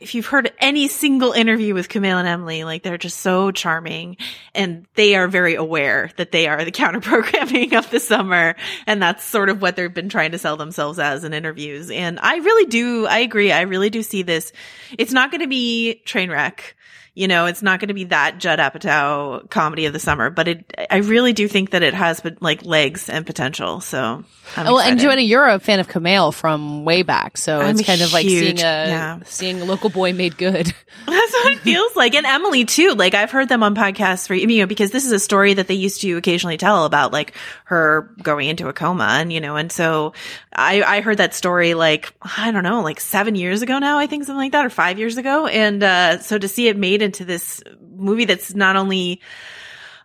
if 0.00 0.14
you've 0.14 0.26
heard 0.26 0.52
any 0.58 0.88
single 0.88 1.32
interview 1.32 1.74
with 1.74 1.88
Kumail 1.88 2.18
and 2.18 2.28
Emily, 2.28 2.64
like 2.64 2.82
they're 2.82 2.98
just 2.98 3.20
so 3.20 3.50
charming 3.50 4.16
and 4.54 4.86
they 4.94 5.14
are 5.16 5.28
very 5.28 5.54
aware 5.54 6.10
that 6.16 6.32
they 6.32 6.46
are 6.46 6.64
the 6.64 6.70
counter 6.72 7.00
programming 7.00 7.74
of 7.74 7.90
the 7.90 8.00
summer. 8.00 8.54
And 8.86 9.02
that's 9.02 9.24
sort 9.24 9.48
of 9.48 9.62
what 9.62 9.76
they've 9.76 9.92
been 9.92 10.08
trying 10.08 10.32
to 10.32 10.38
sell 10.38 10.56
themselves 10.56 10.98
as 10.98 11.24
in 11.24 11.32
interviews. 11.32 11.90
And 11.90 12.18
I 12.20 12.36
really 12.36 12.66
do, 12.66 13.06
I 13.06 13.18
agree. 13.18 13.52
I 13.52 13.62
really 13.62 13.90
do 13.90 14.02
see 14.02 14.22
this. 14.22 14.52
It's 14.98 15.12
not 15.12 15.30
going 15.30 15.42
to 15.42 15.48
be 15.48 16.02
train 16.04 16.30
wreck. 16.30 16.76
You 17.16 17.28
know, 17.28 17.46
it's 17.46 17.62
not 17.62 17.80
going 17.80 17.88
to 17.88 17.94
be 17.94 18.04
that 18.04 18.38
Judd 18.38 18.58
Apatow 18.58 19.48
comedy 19.48 19.86
of 19.86 19.94
the 19.94 19.98
summer, 19.98 20.28
but 20.28 20.48
it, 20.48 20.86
I 20.90 20.98
really 20.98 21.32
do 21.32 21.48
think 21.48 21.70
that 21.70 21.82
it 21.82 21.94
has 21.94 22.22
like 22.40 22.64
legs 22.64 23.08
and 23.08 23.24
potential. 23.24 23.80
So, 23.80 24.22
I'm 24.56 24.66
well, 24.66 24.78
and. 24.78 25.00
Joanna, 25.00 25.22
you're 25.22 25.48
a 25.48 25.58
fan 25.58 25.80
of 25.80 25.88
Kumail 25.88 26.34
from 26.34 26.84
way 26.84 27.02
back, 27.02 27.38
so 27.38 27.58
I'm 27.58 27.78
it's 27.78 27.86
kind 27.86 28.02
of 28.02 28.12
like 28.12 28.26
seeing 28.26 28.58
a 28.58 28.60
yeah. 28.60 29.20
seeing 29.24 29.62
a 29.62 29.64
local 29.64 29.88
boy 29.88 30.12
made 30.12 30.36
good. 30.36 30.66
That's 31.06 31.32
what 31.32 31.52
it 31.52 31.58
feels 31.60 31.94
like. 31.94 32.14
And 32.14 32.26
Emily 32.26 32.64
too. 32.64 32.94
Like 32.94 33.14
I've 33.14 33.30
heard 33.30 33.48
them 33.48 33.62
on 33.62 33.74
podcasts 33.74 34.26
for, 34.26 34.34
you 34.34 34.60
know, 34.60 34.66
because 34.66 34.90
this 34.90 35.04
is 35.04 35.12
a 35.12 35.18
story 35.18 35.54
that 35.54 35.68
they 35.68 35.74
used 35.74 36.00
to 36.00 36.16
occasionally 36.16 36.56
tell 36.56 36.84
about 36.84 37.12
like 37.12 37.34
her 37.64 38.14
going 38.22 38.48
into 38.48 38.68
a 38.68 38.72
coma 38.72 39.04
and, 39.04 39.32
you 39.32 39.40
know, 39.40 39.56
and 39.56 39.70
so 39.70 40.12
I, 40.52 40.82
I 40.82 41.00
heard 41.00 41.18
that 41.18 41.34
story 41.34 41.74
like, 41.74 42.12
I 42.22 42.50
don't 42.50 42.64
know, 42.64 42.82
like 42.82 43.00
seven 43.00 43.34
years 43.34 43.62
ago 43.62 43.78
now, 43.78 43.98
I 43.98 44.06
think 44.06 44.24
something 44.24 44.38
like 44.38 44.52
that 44.52 44.66
or 44.66 44.70
five 44.70 44.98
years 44.98 45.16
ago. 45.16 45.46
And, 45.46 45.82
uh, 45.82 46.18
so 46.18 46.38
to 46.38 46.48
see 46.48 46.68
it 46.68 46.76
made 46.76 47.02
into 47.06 47.24
this 47.24 47.62
movie 47.80 48.26
that's 48.26 48.54
not 48.54 48.76
only, 48.76 49.22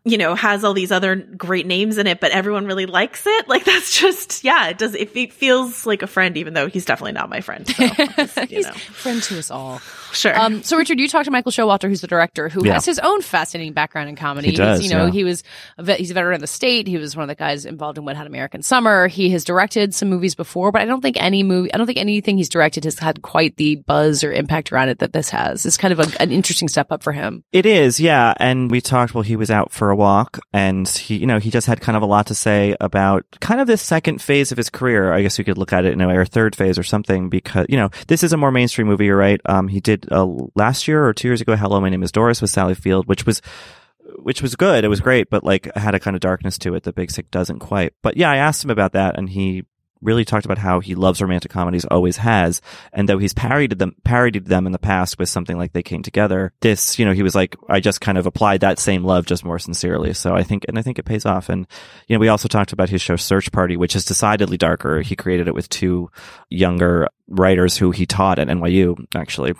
you 0.04 0.18
know, 0.18 0.34
has 0.34 0.64
all 0.64 0.74
these 0.74 0.92
other 0.92 1.16
great 1.16 1.68
names 1.68 2.00
in 2.00 2.08
it, 2.08 2.20
but 2.20 2.32
everyone 2.32 2.66
really 2.66 2.88
likes 2.88 3.24
it. 3.28 3.48
Like 3.48 3.64
that's 3.66 4.00
just, 4.00 4.44
yeah, 4.44 4.70
it 4.70 4.78
does, 4.80 4.96
it, 4.96 5.16
it 5.16 5.32
feels 5.32 5.86
like 5.86 6.02
a 6.02 6.08
friend, 6.08 6.38
even 6.38 6.56
though 6.56 6.68
he's 6.68 6.86
definitely 6.86 7.12
not 7.12 7.30
my 7.30 7.42
friend. 7.42 7.68
So, 7.68 7.88
just, 7.88 8.38
you 8.38 8.46
He's 8.48 8.66
know, 8.66 8.74
friend 8.74 9.22
to 9.24 9.38
us 9.38 9.52
all. 9.52 9.78
sure. 10.12 10.36
Um, 10.40 10.64
so 10.64 10.78
Richard, 10.78 11.00
you 11.00 11.08
talked 11.08 11.26
to 11.26 11.32
Michael 11.32 11.52
Showalter, 11.52 11.88
who's 11.88 12.02
the 12.02 12.08
director, 12.08 12.50
who 12.50 12.66
Yeah. 12.66 12.74
has 12.74 12.86
his 12.86 12.98
own 12.98 13.22
fascinating 13.22 13.74
background 13.74 14.10
in 14.10 14.16
comedy. 14.16 14.50
He 14.50 14.56
does, 14.56 14.80
He's, 14.80 14.90
you 14.92 14.98
know, 14.98 15.06
yeah. 15.06 15.12
he 15.12 15.24
was 15.24 15.44
a 15.78 15.84
vet, 15.84 16.00
he's 16.00 16.10
a 16.10 16.16
veteran 16.16 16.34
of 16.36 16.42
the 16.42 16.48
state. 16.48 16.88
He 16.88 16.98
was 16.98 17.16
one 17.16 17.24
of 17.24 17.30
the 17.30 17.36
guys 17.36 17.66
involved 17.68 18.00
in 18.00 18.06
Wet 18.06 18.16
Hot 18.18 18.26
American 18.26 18.64
Summer. 18.64 19.08
He 19.08 19.30
has 19.32 19.44
directed 19.44 19.94
some 19.94 20.10
movies 20.10 20.34
before, 20.34 20.72
but 20.72 20.82
I 20.82 20.86
don't 20.86 21.02
think 21.02 21.18
any 21.22 21.44
movie, 21.44 21.72
I 21.74 21.78
don't 21.78 21.86
think 21.86 22.00
anything 22.00 22.38
he's 22.38 22.50
directed 22.50 22.86
has 22.86 22.98
had 22.98 23.22
quite 23.22 23.56
the 23.58 23.76
buzz 23.76 24.24
or 24.24 24.32
impact 24.34 24.72
around 24.72 24.90
it 24.90 24.98
that 25.00 25.14
this 25.14 25.30
has. 25.30 25.64
It's 25.66 25.78
kind 25.78 25.92
of 25.92 26.00
a, 26.00 26.22
an 26.22 26.32
interesting 26.32 26.70
step 26.70 26.92
up 26.92 27.04
for 27.04 27.12
him. 27.12 27.44
It 27.52 27.68
is, 27.68 28.00
yeah. 28.00 28.34
And 28.38 28.72
we 28.72 28.82
talked. 28.82 29.14
Well, 29.14 29.22
he 29.22 29.36
was 29.36 29.52
out 29.52 29.72
for 29.72 29.91
for 29.91 29.91
a 29.92 29.96
walk, 29.96 30.40
and 30.54 30.88
he, 30.88 31.18
you 31.18 31.28
know, 31.28 31.40
he 31.40 31.50
just 31.50 31.68
had 31.68 31.82
kind 31.82 31.96
of 31.96 32.02
a 32.02 32.08
lot 32.08 32.28
to 32.28 32.36
say 32.36 32.76
about 32.80 33.26
kind 33.40 33.62
of 33.62 33.68
this 33.68 33.82
second 33.82 34.22
phase 34.22 34.52
of 34.52 34.58
his 34.58 34.70
career. 34.70 35.14
I 35.14 35.22
guess 35.22 35.38
you 35.38 35.46
could 35.46 35.58
look 35.58 35.74
at 35.74 35.86
it 35.86 35.94
in 35.94 36.02
a 36.02 36.08
way, 36.08 36.16
or 36.16 36.26
third 36.26 36.56
phase 36.56 36.78
or 36.80 36.84
something, 36.84 37.30
because 37.30 37.66
you 37.70 37.78
know, 37.78 37.90
this 38.08 38.24
is 38.24 38.34
a 38.34 38.38
more 38.38 38.52
mainstream 38.52 38.88
movie. 38.88 39.06
You're 39.06 39.18
right. 39.18 39.42
Um, 39.46 39.68
he 39.68 39.80
did 39.80 40.12
uh, 40.12 40.26
last 40.56 40.88
year 40.88 41.06
or 41.06 41.14
two 41.14 41.28
years 41.28 41.42
ago. 41.42 41.56
Hello, 41.56 41.80
my 41.80 41.90
name 41.90 42.04
is 42.04 42.12
Doris 42.12 42.42
with 42.42 42.50
Sally 42.50 42.76
Field, 42.76 43.08
which 43.08 43.26
was 43.26 43.42
which 44.18 44.42
was 44.42 44.56
good. 44.56 44.84
It 44.84 44.90
was 44.90 45.00
great, 45.00 45.30
but 45.30 45.44
like 45.44 45.74
had 45.76 45.96
a 45.96 46.00
kind 46.00 46.16
of 46.16 46.22
darkness 46.22 46.58
to 46.60 46.74
it 46.76 46.84
that 46.84 46.96
Big 46.96 47.12
Sick 47.12 47.32
doesn't 47.32 47.60
quite. 47.60 47.94
But 48.02 48.18
yeah, 48.18 48.32
I 48.32 48.38
asked 48.38 48.64
him 48.64 48.70
about 48.70 48.94
that, 48.94 49.18
and 49.18 49.30
he 49.30 49.66
really 50.02 50.26
talked 50.26 50.46
about 50.46 50.58
how 50.58 50.80
he 50.80 50.96
loves 50.96 51.22
romantic 51.22 51.52
comedies, 51.52 51.86
always 51.86 52.18
has, 52.18 52.62
and 52.94 53.08
though 53.08 53.18
he's 53.18 53.34
parodied 53.34 53.80
them, 53.80 53.96
parodied 54.04 54.46
them 54.46 54.66
in 54.66 54.72
the 54.72 54.80
past 54.80 55.20
with 55.20 55.30
something 55.30 55.58
like 55.58 55.74
They 55.74 55.84
Came 55.84 56.02
Together, 56.02 56.54
this, 56.62 56.98
you 56.98 57.06
know, 57.06 57.14
he 57.14 57.24
was 57.24 57.36
like, 57.36 57.56
I 57.70 57.80
just 57.80 58.02
kind 58.02 58.18
of 58.18 58.26
applied 58.26 58.62
that 58.62 58.80
same 58.80 59.04
love 59.04 59.26
just 59.26 59.46
more 59.46 59.60
sincerely. 59.60 60.14
So 60.14 60.34
I 60.34 60.44
think, 60.44 60.66
and 60.68 60.78
I 60.78 60.82
think 60.82 61.00
it 61.00 61.06
pays 61.06 61.26
off. 61.26 61.50
And, 61.50 61.68
you 62.08 62.16
know, 62.16 62.20
we 62.20 62.28
also 62.28 62.48
talked 62.48 62.74
about 62.74 62.90
his 62.90 63.02
show 63.02 63.16
Search 63.16 63.52
Party, 63.52 63.78
which 63.78 63.96
is 63.96 64.06
decidedly 64.06 64.58
darker. 64.58 65.02
He 65.02 65.16
created 65.16 65.48
it 65.48 65.56
with 65.56 65.70
two 65.70 66.10
younger 66.50 67.08
writers 67.28 67.78
who 67.78 67.92
he 67.92 68.06
taught 68.06 68.40
at 68.40 68.48
NYU, 68.48 69.06
actually. 69.16 69.54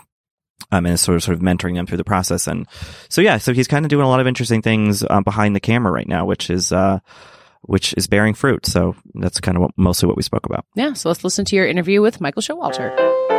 Um, 0.70 0.86
and 0.86 0.98
sort 0.98 1.16
of 1.16 1.22
sort 1.22 1.36
of 1.36 1.42
mentoring 1.42 1.74
them 1.74 1.86
through 1.86 1.98
the 1.98 2.04
process, 2.04 2.46
and 2.46 2.66
so 3.10 3.20
yeah, 3.20 3.36
so 3.36 3.52
he's 3.52 3.68
kind 3.68 3.84
of 3.84 3.90
doing 3.90 4.06
a 4.06 4.08
lot 4.08 4.20
of 4.20 4.26
interesting 4.26 4.62
things 4.62 5.04
um, 5.10 5.22
behind 5.22 5.54
the 5.54 5.60
camera 5.60 5.92
right 5.92 6.08
now, 6.08 6.24
which 6.24 6.48
is 6.48 6.72
uh, 6.72 7.00
which 7.62 7.94
is 7.96 8.06
bearing 8.06 8.34
fruit. 8.34 8.66
So 8.66 8.94
that's 9.14 9.40
kind 9.40 9.56
of 9.56 9.62
what, 9.62 9.70
mostly 9.76 10.06
what 10.06 10.16
we 10.16 10.22
spoke 10.22 10.46
about. 10.46 10.66
Yeah. 10.74 10.92
So 10.92 11.08
let's 11.08 11.24
listen 11.24 11.44
to 11.46 11.56
your 11.56 11.66
interview 11.66 12.02
with 12.02 12.20
Michael 12.20 12.42
Showalter. 12.42 13.31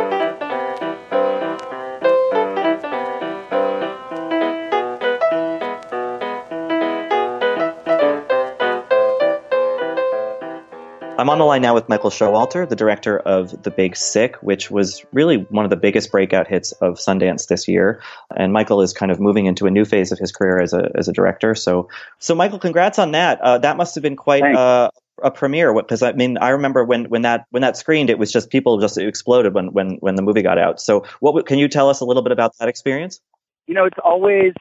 I'm 11.16 11.30
on 11.30 11.38
the 11.38 11.44
line 11.44 11.62
now 11.62 11.74
with 11.74 11.88
Michael 11.88 12.10
Showalter, 12.10 12.68
the 12.68 12.74
director 12.74 13.18
of 13.18 13.62
The 13.62 13.70
Big 13.70 13.96
Sick, 13.96 14.36
which 14.36 14.70
was 14.70 15.04
really 15.12 15.36
one 15.36 15.64
of 15.64 15.70
the 15.70 15.76
biggest 15.76 16.10
breakout 16.10 16.48
hits 16.48 16.72
of 16.72 16.94
Sundance 16.94 17.46
this 17.46 17.68
year. 17.68 18.02
And 18.36 18.52
Michael 18.52 18.80
is 18.82 18.92
kind 18.92 19.12
of 19.12 19.20
moving 19.20 19.46
into 19.46 19.66
a 19.66 19.70
new 19.70 19.84
phase 19.84 20.10
of 20.10 20.18
his 20.18 20.32
career 20.32 20.60
as 20.60 20.72
a 20.72 20.90
as 20.96 21.08
a 21.08 21.12
director. 21.12 21.54
So, 21.54 21.88
so 22.18 22.34
Michael, 22.34 22.58
congrats 22.58 22.98
on 22.98 23.12
that. 23.12 23.40
Uh, 23.40 23.58
that 23.58 23.76
must 23.76 23.94
have 23.94 24.02
been 24.02 24.16
quite 24.16 24.42
uh, 24.42 24.90
a 25.22 25.30
premiere 25.30 25.72
because 25.72 26.02
I 26.02 26.12
mean 26.12 26.36
I 26.38 26.50
remember 26.50 26.84
when 26.84 27.04
when 27.04 27.22
that 27.22 27.46
when 27.50 27.62
that 27.62 27.76
screened, 27.76 28.10
it 28.10 28.18
was 28.18 28.32
just 28.32 28.50
people 28.50 28.80
just 28.80 28.98
exploded 28.98 29.54
when 29.54 29.72
when 29.72 29.96
when 30.00 30.16
the 30.16 30.22
movie 30.22 30.42
got 30.42 30.58
out. 30.58 30.80
So, 30.80 31.04
what 31.20 31.46
can 31.46 31.58
you 31.58 31.68
tell 31.68 31.88
us 31.88 32.00
a 32.00 32.04
little 32.04 32.22
bit 32.22 32.32
about 32.32 32.58
that 32.58 32.68
experience? 32.68 33.20
You 33.66 33.74
know, 33.74 33.84
it's 33.84 33.98
always 34.02 34.52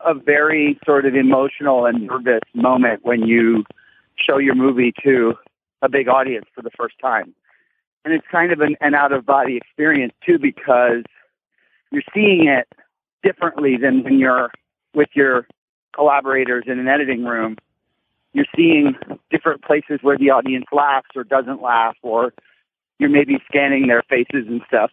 a 0.00 0.12
very 0.12 0.78
sort 0.84 1.06
of 1.06 1.14
emotional 1.14 1.86
and 1.86 2.06
nervous 2.06 2.42
moment 2.54 3.00
when 3.02 3.22
you 3.22 3.64
show 4.16 4.38
your 4.38 4.54
movie 4.54 4.92
to 5.02 5.34
a 5.84 5.88
big 5.88 6.08
audience 6.08 6.46
for 6.54 6.62
the 6.62 6.70
first 6.70 6.98
time. 7.00 7.34
And 8.04 8.12
it's 8.12 8.26
kind 8.30 8.52
of 8.52 8.60
an, 8.60 8.76
an 8.80 8.94
out 8.94 9.12
of 9.12 9.24
body 9.24 9.56
experience 9.56 10.12
too 10.24 10.38
because 10.38 11.04
you're 11.90 12.02
seeing 12.12 12.48
it 12.48 12.68
differently 13.22 13.76
than 13.76 14.02
when 14.02 14.18
you're 14.18 14.50
with 14.94 15.08
your 15.14 15.46
collaborators 15.94 16.64
in 16.66 16.78
an 16.78 16.88
editing 16.88 17.24
room. 17.24 17.56
You're 18.32 18.46
seeing 18.56 18.96
different 19.30 19.62
places 19.62 20.00
where 20.02 20.18
the 20.18 20.30
audience 20.30 20.66
laughs 20.72 21.10
or 21.14 21.22
doesn't 21.22 21.62
laugh, 21.62 21.96
or 22.02 22.34
you're 22.98 23.10
maybe 23.10 23.38
scanning 23.48 23.86
their 23.86 24.02
faces 24.08 24.46
and 24.48 24.60
stuff. 24.66 24.90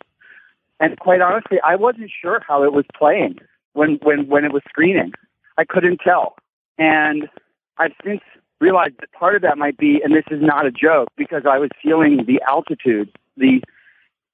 And 0.80 1.00
quite 1.00 1.22
honestly, 1.22 1.58
I 1.66 1.76
wasn't 1.76 2.12
sure 2.22 2.42
how 2.48 2.64
it 2.64 2.72
was 2.72 2.86
playing 2.98 3.40
when, 3.74 4.00
when, 4.04 4.28
when 4.28 4.46
it 4.46 4.54
was 4.54 4.62
screening. 4.70 5.14
I 5.58 5.64
couldn't 5.66 6.02
tell. 6.04 6.36
And 6.78 7.30
I've 7.78 7.94
since 8.04 8.22
realized 8.62 8.96
that 9.00 9.12
part 9.12 9.36
of 9.36 9.42
that 9.42 9.58
might 9.58 9.78
be, 9.78 10.00
and 10.04 10.14
this 10.14 10.24
is 10.32 10.42
not 10.42 10.66
a 10.66 10.72
joke, 10.72 11.10
because 11.18 11.44
I 11.50 11.58
was 11.58 11.70
feeling 11.84 12.24
the 12.26 12.42
altitude. 12.48 13.10
The 13.36 13.62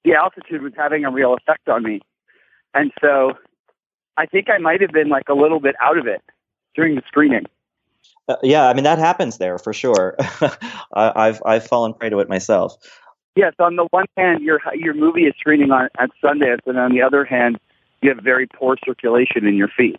the 0.04 0.14
altitude 0.14 0.62
was 0.62 0.74
having 0.78 1.06
a 1.06 1.12
real 1.12 1.34
effect 1.34 1.68
on 1.68 1.84
me, 1.84 2.02
and 2.74 2.92
so 3.02 3.34
I 4.18 4.26
think 4.26 4.50
I 4.50 4.58
might 4.58 4.82
have 4.82 4.92
been 4.92 5.10
like 5.10 5.30
a 5.30 5.34
little 5.34 5.60
bit 5.60 5.76
out 5.82 5.98
of 5.98 6.06
it 6.08 6.22
during 6.76 6.96
the 6.96 7.02
screening. 7.08 7.46
Uh, 8.28 8.36
yeah, 8.44 8.68
I 8.68 8.74
mean 8.74 8.84
that 8.84 9.00
happens 9.00 9.38
there 9.38 9.58
for 9.58 9.74
sure. 9.74 10.16
I, 10.94 11.28
have 11.28 11.42
I've 11.46 11.66
fallen 11.66 11.94
prey 11.94 12.10
to 12.10 12.20
it 12.20 12.30
myself. 12.30 12.76
Yes, 13.36 13.54
on 13.60 13.76
the 13.76 13.88
one 13.92 14.06
hand, 14.18 14.42
your 14.44 14.60
your 14.76 14.94
movie 14.94 15.26
is 15.26 15.34
screening 15.40 15.72
on 15.72 15.90
at 16.00 16.10
Sundance, 16.24 16.66
and 16.66 16.78
on 16.78 16.92
the 16.92 17.02
other 17.02 17.24
hand, 17.24 17.60
you 18.02 18.10
have 18.10 18.20
very 18.24 18.48
poor 18.48 18.78
circulation 18.86 19.46
in 19.46 19.56
your 19.56 19.70
feet. 19.70 19.98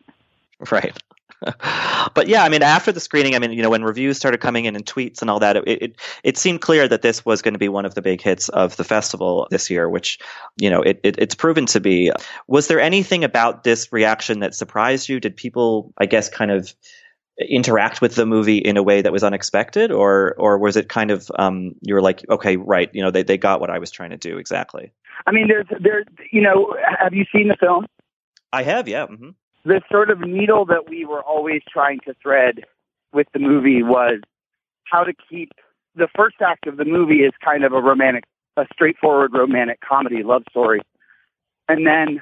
Right. 0.71 0.97
but 2.14 2.27
yeah, 2.27 2.42
I 2.42 2.48
mean, 2.48 2.62
after 2.62 2.90
the 2.90 3.01
screening, 3.01 3.35
I 3.35 3.38
mean, 3.38 3.53
you 3.53 3.62
know, 3.62 3.70
when 3.70 3.85
reviews 3.85 4.16
started 4.16 4.40
coming 4.40 4.64
in 4.64 4.74
and 4.74 4.85
tweets 4.85 5.20
and 5.20 5.31
all 5.31 5.38
that, 5.40 5.57
it, 5.57 5.66
it, 5.66 5.96
it 6.24 6.38
seemed 6.38 6.61
clear 6.61 6.88
that 6.88 7.03
this 7.03 7.24
was 7.24 7.42
going 7.42 7.55
to 7.55 7.59
be 7.59 7.68
one 7.68 7.85
of 7.85 7.94
the 7.94 8.03
big 8.03 8.20
hits 8.20 8.48
of 8.48 8.77
the 8.77 8.85
festival 8.85 9.46
this 9.51 9.70
year, 9.70 9.88
which, 9.88 10.18
you 10.57 10.68
know, 10.68 10.83
it, 10.83 11.01
it, 11.03 11.16
it's 11.18 11.35
proven 11.35 11.66
to 11.66 11.81
be. 11.81 12.11
Was 12.46 12.68
there 12.68 12.81
anything 12.81 13.24
about 13.24 13.64
this 13.64 13.92
reaction 13.92 14.40
that 14.40 14.55
surprised 14.55 15.09
you? 15.09 15.20
Did 15.20 15.37
people, 15.37 15.92
I 15.98 16.07
guess, 16.07 16.29
kind 16.29 16.51
of 16.51 16.74
interact 17.38 18.01
with 18.01 18.16
the 18.16 18.27
movie 18.27 18.59
in 18.59 18.77
a 18.77 18.83
way 18.83 19.01
that 19.01 19.12
was 19.12 19.22
unexpected 19.22 19.92
or 19.92 20.35
or 20.38 20.59
was 20.59 20.77
it 20.77 20.88
kind 20.88 21.12
of 21.12 21.31
um, 21.38 21.72
you 21.83 21.94
were 21.94 22.03
like 22.03 22.29
okay 22.29 22.57
right 22.57 22.90
you 22.92 23.01
know 23.01 23.12
they, 23.12 23.22
they 23.22 23.38
got 23.38 23.61
what 23.61 23.70
i 23.70 23.79
was 23.79 23.92
trying 23.92 24.11
to 24.11 24.16
do 24.16 24.38
exactly 24.38 24.92
i 25.24 25.31
mean 25.31 25.46
there's 25.46 25.66
there's 25.81 26.05
you 26.33 26.42
know 26.42 26.74
have 26.98 27.14
you 27.14 27.24
seen 27.33 27.46
the 27.46 27.57
film 27.61 27.87
i 28.53 28.64
have 28.64 28.88
yeah 28.88 29.07
mm-hmm 29.07 29.31
the 29.68 29.83
sort 29.90 30.11
of 30.11 30.20
needle 30.20 30.64
that 30.64 30.88
we 30.88 31.04
were 31.04 31.22
always 31.22 31.61
trying 31.70 32.00
to 32.00 32.14
thread 32.22 32.64
with 33.12 33.26
the 33.35 33.38
movie 33.38 33.83
was 33.83 34.20
how 34.85 35.04
to 35.04 35.12
keep 35.28 35.52
the 35.94 36.09
first 36.16 36.37
act 36.40 36.66
of 36.66 36.78
the 36.78 36.87
movie 36.87 37.18
is 37.18 37.33
kind 37.44 37.64
of 37.64 37.74
a 37.74 37.81
romantic, 37.81 38.24
a 38.57 38.64
straightforward 38.72 39.33
romantic 39.35 39.81
comedy 39.87 40.22
love 40.22 40.42
story. 40.48 40.81
And 41.68 41.87
then 41.87 42.20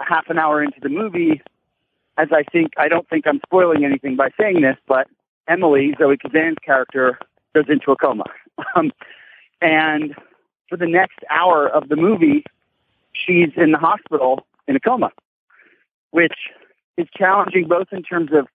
half 0.00 0.30
an 0.30 0.38
hour 0.38 0.62
into 0.62 0.78
the 0.80 0.88
movie, 0.88 1.42
as 2.16 2.28
I 2.32 2.44
think, 2.50 2.72
I 2.78 2.88
don't 2.88 3.06
think 3.10 3.26
I'm 3.26 3.40
spoiling 3.46 3.84
anything 3.84 4.16
by 4.16 4.30
saying 4.40 4.62
this, 4.62 4.76
but 4.88 5.06
Emily, 5.48 5.94
Zoe 5.98 6.16
Kazan's 6.16 6.56
character, 6.64 7.18
goes 7.54 7.66
into 7.68 7.92
a 7.92 7.96
coma. 7.96 8.24
Um, 8.74 8.90
and 9.60 10.14
for 10.66 10.78
the 10.78 10.86
next 10.86 11.18
hour 11.30 11.68
of 11.68 11.90
the 11.90 11.96
movie, 11.96 12.42
she's 13.12 13.50
in 13.54 13.72
the 13.72 13.78
hospital 13.78 14.46
in 14.66 14.76
a 14.76 14.80
coma, 14.80 15.10
which 16.10 16.32
is 16.96 17.06
challenging 17.16 17.68
both 17.68 17.88
in 17.92 18.02
terms 18.02 18.30
of 18.32 18.46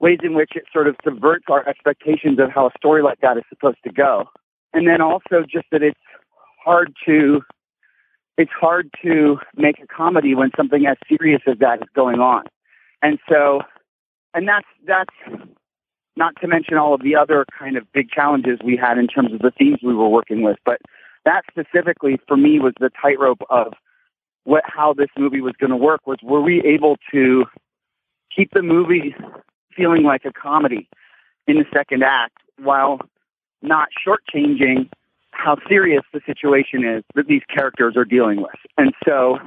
ways 0.00 0.18
in 0.22 0.34
which 0.34 0.52
it 0.54 0.64
sort 0.72 0.88
of 0.88 0.96
subverts 1.04 1.44
our 1.48 1.66
expectations 1.68 2.38
of 2.38 2.50
how 2.50 2.66
a 2.66 2.70
story 2.76 3.02
like 3.02 3.20
that 3.20 3.36
is 3.36 3.44
supposed 3.48 3.78
to 3.84 3.92
go. 3.92 4.24
And 4.72 4.86
then 4.86 5.00
also 5.00 5.44
just 5.48 5.66
that 5.70 5.82
it's 5.82 5.98
hard 6.62 6.94
to 7.06 7.42
it's 8.38 8.50
hard 8.58 8.90
to 9.04 9.36
make 9.56 9.78
a 9.78 9.86
comedy 9.86 10.34
when 10.34 10.50
something 10.56 10.86
as 10.86 10.96
serious 11.06 11.42
as 11.46 11.58
that 11.58 11.82
is 11.82 11.88
going 11.94 12.18
on. 12.18 12.44
And 13.02 13.18
so 13.28 13.60
and 14.34 14.48
that's 14.48 14.66
that's 14.86 15.14
not 16.16 16.34
to 16.40 16.48
mention 16.48 16.76
all 16.76 16.94
of 16.94 17.02
the 17.02 17.14
other 17.14 17.44
kind 17.56 17.76
of 17.76 17.90
big 17.92 18.10
challenges 18.10 18.58
we 18.64 18.76
had 18.76 18.98
in 18.98 19.06
terms 19.06 19.32
of 19.32 19.40
the 19.40 19.52
themes 19.56 19.78
we 19.82 19.94
were 19.94 20.08
working 20.08 20.42
with. 20.42 20.56
But 20.64 20.80
that 21.24 21.42
specifically 21.50 22.18
for 22.26 22.36
me 22.36 22.58
was 22.58 22.72
the 22.80 22.90
tightrope 23.00 23.42
of 23.50 23.74
what 24.44 24.64
how 24.66 24.92
this 24.92 25.08
movie 25.16 25.40
was 25.40 25.54
going 25.60 25.70
to 25.70 25.76
work 25.76 26.06
was 26.06 26.18
were 26.22 26.40
we 26.40 26.60
able 26.62 26.96
to 27.12 27.44
keep 28.34 28.50
the 28.52 28.62
movie 28.62 29.14
feeling 29.76 30.02
like 30.02 30.24
a 30.24 30.32
comedy 30.32 30.88
in 31.46 31.58
the 31.58 31.64
second 31.72 32.02
act 32.02 32.38
while 32.58 33.00
not 33.62 33.88
shortchanging 34.06 34.88
how 35.30 35.56
serious 35.68 36.02
the 36.12 36.20
situation 36.26 36.84
is 36.84 37.02
that 37.14 37.26
these 37.26 37.42
characters 37.48 37.96
are 37.96 38.04
dealing 38.04 38.42
with. 38.42 38.54
And 38.76 38.92
so 39.06 39.38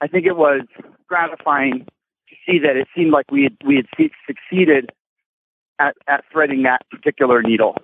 I 0.00 0.06
think 0.06 0.26
it 0.26 0.36
was 0.36 0.62
gratifying 1.08 1.86
to 2.28 2.36
see 2.46 2.58
that 2.58 2.76
it 2.76 2.88
seemed 2.96 3.12
like 3.12 3.30
we 3.30 3.44
had, 3.44 3.56
we 3.64 3.76
had 3.76 3.86
succeeded 4.26 4.90
at, 5.78 5.94
at 6.08 6.24
threading 6.32 6.62
that 6.64 6.82
particular 6.90 7.42
needle. 7.42 7.76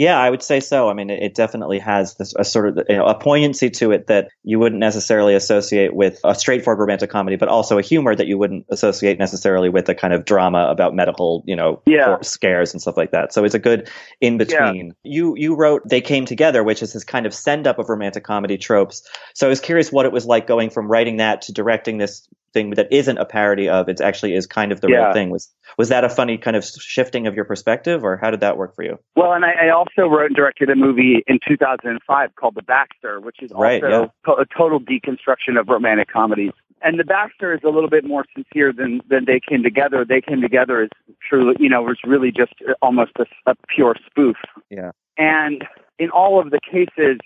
Yeah, 0.00 0.18
I 0.18 0.30
would 0.30 0.42
say 0.42 0.60
so. 0.60 0.88
I 0.88 0.94
mean, 0.94 1.10
it, 1.10 1.34
definitely 1.34 1.78
has 1.78 2.14
this 2.14 2.32
a 2.34 2.42
sort 2.42 2.68
of 2.68 2.86
you 2.88 2.96
know, 2.96 3.04
a 3.04 3.14
poignancy 3.14 3.68
to 3.68 3.92
it 3.92 4.06
that 4.06 4.30
you 4.42 4.58
wouldn't 4.58 4.80
necessarily 4.80 5.34
associate 5.34 5.94
with 5.94 6.18
a 6.24 6.34
straightforward 6.34 6.80
romantic 6.80 7.10
comedy, 7.10 7.36
but 7.36 7.50
also 7.50 7.76
a 7.76 7.82
humor 7.82 8.16
that 8.16 8.26
you 8.26 8.38
wouldn't 8.38 8.64
associate 8.70 9.18
necessarily 9.18 9.68
with 9.68 9.86
a 9.90 9.94
kind 9.94 10.14
of 10.14 10.24
drama 10.24 10.68
about 10.70 10.94
medical, 10.94 11.44
you 11.46 11.54
know, 11.54 11.82
yeah. 11.84 12.16
scares 12.22 12.72
and 12.72 12.80
stuff 12.80 12.96
like 12.96 13.10
that. 13.10 13.34
So 13.34 13.44
it's 13.44 13.54
a 13.54 13.58
good 13.58 13.90
in 14.22 14.38
between. 14.38 14.86
Yeah. 14.86 15.12
You 15.12 15.34
you 15.36 15.54
wrote 15.54 15.86
"They 15.86 16.00
Came 16.00 16.24
Together," 16.24 16.64
which 16.64 16.82
is 16.82 16.94
this 16.94 17.04
kind 17.04 17.26
of 17.26 17.34
send 17.34 17.66
up 17.66 17.78
of 17.78 17.90
romantic 17.90 18.24
comedy 18.24 18.56
tropes. 18.56 19.06
So 19.34 19.48
I 19.48 19.50
was 19.50 19.60
curious 19.60 19.92
what 19.92 20.06
it 20.06 20.12
was 20.12 20.24
like 20.24 20.46
going 20.46 20.70
from 20.70 20.90
writing 20.90 21.18
that 21.18 21.42
to 21.42 21.52
directing 21.52 21.98
this 21.98 22.26
thing 22.52 22.70
that 22.70 22.92
isn't 22.92 23.18
a 23.18 23.24
parody 23.24 23.68
of 23.68 23.88
it 23.88 24.00
actually 24.00 24.34
is 24.34 24.46
kind 24.46 24.72
of 24.72 24.80
the 24.80 24.88
yeah. 24.88 25.04
real 25.04 25.12
thing 25.12 25.30
was 25.30 25.48
was 25.78 25.88
that 25.88 26.04
a 26.04 26.08
funny 26.08 26.38
kind 26.38 26.56
of 26.56 26.64
shifting 26.64 27.26
of 27.26 27.34
your 27.34 27.44
perspective 27.44 28.04
or 28.04 28.16
how 28.16 28.30
did 28.30 28.40
that 28.40 28.56
work 28.56 28.74
for 28.74 28.84
you 28.84 28.98
well 29.16 29.32
and 29.32 29.44
i, 29.44 29.52
I 29.66 29.70
also 29.70 30.08
wrote 30.08 30.26
and 30.26 30.36
directed 30.36 30.70
a 30.70 30.76
movie 30.76 31.22
in 31.26 31.38
2005 31.46 32.34
called 32.36 32.54
the 32.54 32.62
baxter 32.62 33.20
which 33.20 33.36
is 33.42 33.50
right, 33.54 33.82
also 33.82 34.12
yeah. 34.26 34.34
a 34.38 34.44
total 34.56 34.80
deconstruction 34.80 35.58
of 35.58 35.68
romantic 35.68 36.08
comedies 36.12 36.52
and 36.82 36.98
the 36.98 37.04
Baxter 37.04 37.52
is 37.52 37.60
a 37.64 37.68
little 37.68 37.90
bit 37.90 38.04
more 38.04 38.24
sincere 38.34 38.72
than 38.72 39.00
than 39.08 39.24
they 39.26 39.40
came 39.40 39.62
together. 39.62 40.04
They 40.04 40.20
came 40.20 40.40
together 40.40 40.82
as 40.82 40.88
truly, 41.28 41.54
you 41.58 41.68
know, 41.68 41.82
was 41.82 41.98
really 42.06 42.32
just 42.32 42.54
almost 42.80 43.12
a, 43.18 43.26
a 43.50 43.54
pure 43.74 43.96
spoof. 44.06 44.36
Yeah. 44.70 44.92
And 45.18 45.64
in 45.98 46.10
all 46.10 46.40
of 46.40 46.50
the 46.50 46.60
cases, 46.60 47.18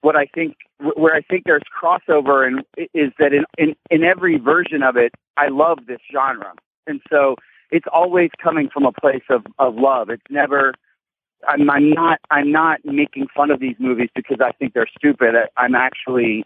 what 0.00 0.16
I 0.16 0.26
think 0.26 0.56
where 0.96 1.14
I 1.14 1.22
think 1.22 1.44
there's 1.44 1.62
crossover 1.82 2.46
and 2.46 2.64
is 2.94 3.12
that 3.18 3.32
in, 3.32 3.44
in 3.56 3.74
in 3.90 4.04
every 4.04 4.38
version 4.38 4.82
of 4.82 4.96
it, 4.96 5.12
I 5.36 5.48
love 5.48 5.78
this 5.86 6.00
genre, 6.12 6.52
and 6.86 7.00
so 7.10 7.36
it's 7.70 7.86
always 7.92 8.30
coming 8.42 8.68
from 8.72 8.84
a 8.84 8.92
place 8.92 9.24
of 9.30 9.46
of 9.58 9.74
love. 9.76 10.10
It's 10.10 10.22
never. 10.30 10.74
I'm, 11.46 11.70
I'm 11.70 11.90
not. 11.90 12.18
I'm 12.30 12.50
not 12.50 12.80
making 12.84 13.28
fun 13.34 13.50
of 13.50 13.60
these 13.60 13.76
movies 13.78 14.08
because 14.14 14.38
I 14.40 14.52
think 14.52 14.74
they're 14.74 14.88
stupid. 14.98 15.34
I, 15.36 15.62
I'm 15.62 15.74
actually 15.74 16.44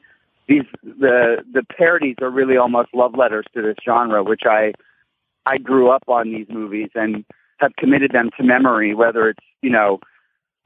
these 0.48 0.64
the 0.82 1.42
the 1.52 1.62
parodies 1.76 2.16
are 2.20 2.30
really 2.30 2.56
almost 2.56 2.90
love 2.94 3.16
letters 3.16 3.46
to 3.54 3.62
this 3.62 3.76
genre, 3.84 4.22
which 4.22 4.42
I 4.44 4.72
I 5.46 5.58
grew 5.58 5.90
up 5.90 6.04
on 6.08 6.30
these 6.30 6.46
movies 6.48 6.90
and 6.94 7.24
have 7.58 7.74
committed 7.76 8.12
them 8.12 8.30
to 8.36 8.42
memory. 8.42 8.94
Whether 8.94 9.30
it's 9.30 9.44
you 9.62 9.70
know 9.70 10.00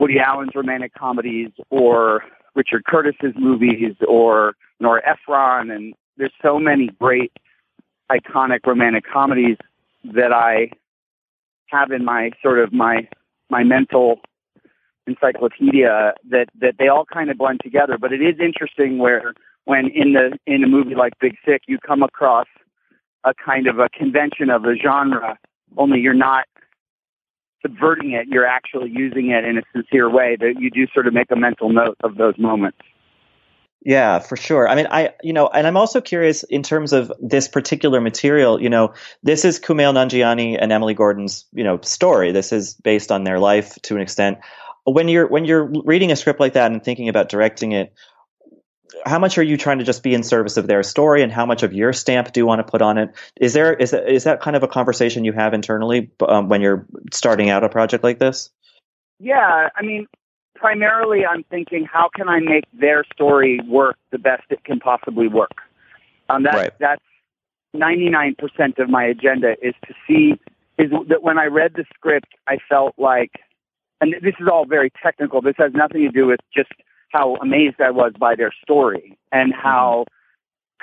Woody 0.00 0.18
Allen's 0.18 0.54
romantic 0.54 0.92
comedies 0.94 1.50
or 1.70 2.22
Richard 2.56 2.84
Curtis's 2.86 3.34
movies 3.36 3.94
or 4.08 4.54
Nora 4.80 5.02
Ephron, 5.06 5.70
and 5.70 5.94
there's 6.16 6.32
so 6.42 6.58
many 6.58 6.88
great 6.98 7.32
iconic 8.10 8.66
romantic 8.66 9.04
comedies 9.12 9.58
that 10.04 10.32
I 10.32 10.70
have 11.68 11.90
in 11.90 12.04
my 12.04 12.30
sort 12.42 12.58
of 12.58 12.72
my 12.72 13.08
my 13.50 13.62
mental 13.62 14.20
encyclopedia 15.06 16.14
that 16.30 16.46
that 16.60 16.74
they 16.78 16.88
all 16.88 17.04
kind 17.04 17.30
of 17.30 17.38
blend 17.38 17.60
together. 17.62 17.98
But 17.98 18.12
it 18.12 18.22
is 18.22 18.36
interesting 18.40 18.98
where 18.98 19.34
when 19.64 19.88
in 19.94 20.14
the 20.14 20.38
in 20.46 20.64
a 20.64 20.68
movie 20.68 20.94
like 20.94 21.12
Big 21.20 21.36
Sick 21.44 21.62
you 21.66 21.78
come 21.78 22.02
across 22.02 22.46
a 23.24 23.34
kind 23.34 23.66
of 23.66 23.78
a 23.78 23.88
convention 23.88 24.50
of 24.50 24.64
a 24.64 24.76
genre, 24.76 25.38
only 25.76 26.00
you're 26.00 26.14
not 26.14 26.46
subverting 27.62 28.12
it, 28.12 28.26
you're 28.28 28.46
actually 28.46 28.90
using 28.90 29.30
it 29.30 29.44
in 29.44 29.58
a 29.58 29.62
sincere 29.72 30.10
way 30.10 30.36
that 30.38 30.54
you 30.58 30.70
do 30.70 30.86
sort 30.92 31.06
of 31.06 31.14
make 31.14 31.30
a 31.30 31.36
mental 31.36 31.70
note 31.70 31.96
of 32.02 32.16
those 32.16 32.38
moments. 32.38 32.78
Yeah, 33.86 34.18
for 34.18 34.36
sure. 34.36 34.68
I 34.68 34.74
mean, 34.74 34.88
I, 34.90 35.14
you 35.22 35.32
know, 35.32 35.46
and 35.46 35.64
I'm 35.64 35.76
also 35.76 36.00
curious 36.00 36.42
in 36.42 36.64
terms 36.64 36.92
of 36.92 37.12
this 37.20 37.46
particular 37.46 38.00
material, 38.00 38.60
you 38.60 38.68
know, 38.68 38.94
this 39.22 39.44
is 39.44 39.60
Kumail 39.60 39.94
Nanjiani 39.94 40.58
and 40.60 40.72
Emily 40.72 40.94
Gordon's, 40.94 41.44
you 41.52 41.62
know, 41.62 41.78
story. 41.82 42.32
This 42.32 42.52
is 42.52 42.74
based 42.74 43.12
on 43.12 43.22
their 43.22 43.38
life 43.38 43.76
to 43.82 43.94
an 43.94 44.00
extent. 44.00 44.38
When 44.84 45.06
you're, 45.06 45.28
when 45.28 45.44
you're 45.44 45.70
reading 45.84 46.10
a 46.10 46.16
script 46.16 46.40
like 46.40 46.54
that 46.54 46.72
and 46.72 46.82
thinking 46.82 47.08
about 47.08 47.28
directing 47.28 47.72
it, 47.72 47.92
how 49.04 49.18
much 49.18 49.36
are 49.38 49.42
you 49.42 49.56
trying 49.56 49.78
to 49.78 49.84
just 49.84 50.02
be 50.02 50.14
in 50.14 50.22
service 50.22 50.56
of 50.56 50.66
their 50.66 50.82
story 50.82 51.22
and 51.22 51.30
how 51.30 51.44
much 51.44 51.62
of 51.62 51.72
your 51.72 51.92
stamp 51.92 52.32
do 52.32 52.40
you 52.40 52.46
want 52.46 52.60
to 52.60 52.70
put 52.70 52.82
on 52.82 52.98
it? 52.98 53.12
Is 53.40 53.52
there 53.52 53.74
is 53.74 53.90
that, 53.90 54.08
is 54.08 54.24
that 54.24 54.40
kind 54.40 54.56
of 54.56 54.62
a 54.62 54.68
conversation 54.68 55.24
you 55.24 55.32
have 55.32 55.52
internally 55.54 56.10
um, 56.26 56.48
when 56.48 56.60
you're 56.60 56.86
starting 57.12 57.50
out 57.50 57.64
a 57.64 57.68
project 57.68 58.02
like 58.02 58.18
this? 58.18 58.50
Yeah 59.18 59.68
i 59.76 59.82
mean 59.82 60.06
primarily 60.54 61.26
i'm 61.26 61.44
thinking 61.44 61.84
how 61.90 62.08
can 62.14 62.28
i 62.28 62.40
make 62.40 62.64
their 62.72 63.04
story 63.12 63.60
work 63.68 63.96
the 64.10 64.18
best 64.18 64.44
it 64.50 64.64
can 64.64 64.80
possibly 64.80 65.28
work? 65.28 65.52
Um, 66.28 66.42
that, 66.42 66.54
right. 66.54 66.72
that's 66.80 67.02
99% 67.74 68.34
of 68.78 68.88
my 68.88 69.04
agenda 69.04 69.54
is 69.62 69.74
to 69.86 69.94
see 70.06 70.32
is 70.78 70.90
that 71.08 71.22
when 71.22 71.38
i 71.38 71.44
read 71.44 71.72
the 71.74 71.84
script 71.94 72.28
i 72.46 72.58
felt 72.68 72.94
like 72.98 73.32
and 74.00 74.14
this 74.22 74.34
is 74.40 74.48
all 74.50 74.66
very 74.66 74.90
technical 75.02 75.40
this 75.40 75.56
has 75.58 75.72
nothing 75.74 76.02
to 76.02 76.10
do 76.10 76.26
with 76.26 76.40
just 76.54 76.72
how 77.16 77.36
amazed 77.36 77.80
I 77.80 77.90
was 77.90 78.12
by 78.18 78.34
their 78.34 78.52
story 78.62 79.16
and 79.32 79.52
how 79.54 80.04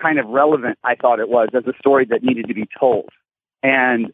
kind 0.02 0.20
of 0.20 0.28
relevant 0.28 0.78
I 0.84 0.96
thought 0.96 1.20
it 1.20 1.30
was 1.30 1.50
as 1.54 1.64
a 1.68 1.78
story 1.78 2.06
that 2.10 2.24
needed 2.24 2.48
to 2.48 2.54
be 2.54 2.68
told. 2.80 3.10
And 3.62 4.12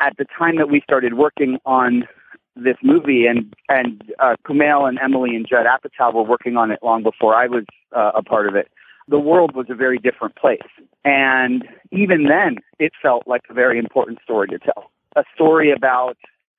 at 0.00 0.16
the 0.18 0.26
time 0.38 0.56
that 0.56 0.68
we 0.70 0.80
started 0.80 1.14
working 1.14 1.58
on 1.66 2.06
this 2.54 2.76
movie, 2.82 3.26
and 3.26 3.54
and 3.68 4.02
uh, 4.18 4.36
Kumail 4.46 4.86
and 4.86 4.98
Emily 4.98 5.34
and 5.34 5.46
Judd 5.48 5.64
Apatow 5.66 6.12
were 6.12 6.22
working 6.22 6.56
on 6.56 6.70
it 6.70 6.80
long 6.82 7.02
before 7.02 7.34
I 7.34 7.46
was 7.46 7.64
uh, 7.96 8.12
a 8.14 8.22
part 8.22 8.46
of 8.46 8.54
it. 8.54 8.68
The 9.08 9.18
world 9.18 9.54
was 9.54 9.66
a 9.70 9.74
very 9.74 9.98
different 9.98 10.36
place, 10.36 10.60
and 11.04 11.64
even 11.90 12.24
then, 12.24 12.56
it 12.78 12.92
felt 13.00 13.26
like 13.26 13.42
a 13.48 13.54
very 13.54 13.78
important 13.78 14.18
story 14.22 14.48
to 14.48 14.58
tell. 14.58 14.90
A 15.16 15.24
story 15.34 15.72
about 15.72 16.18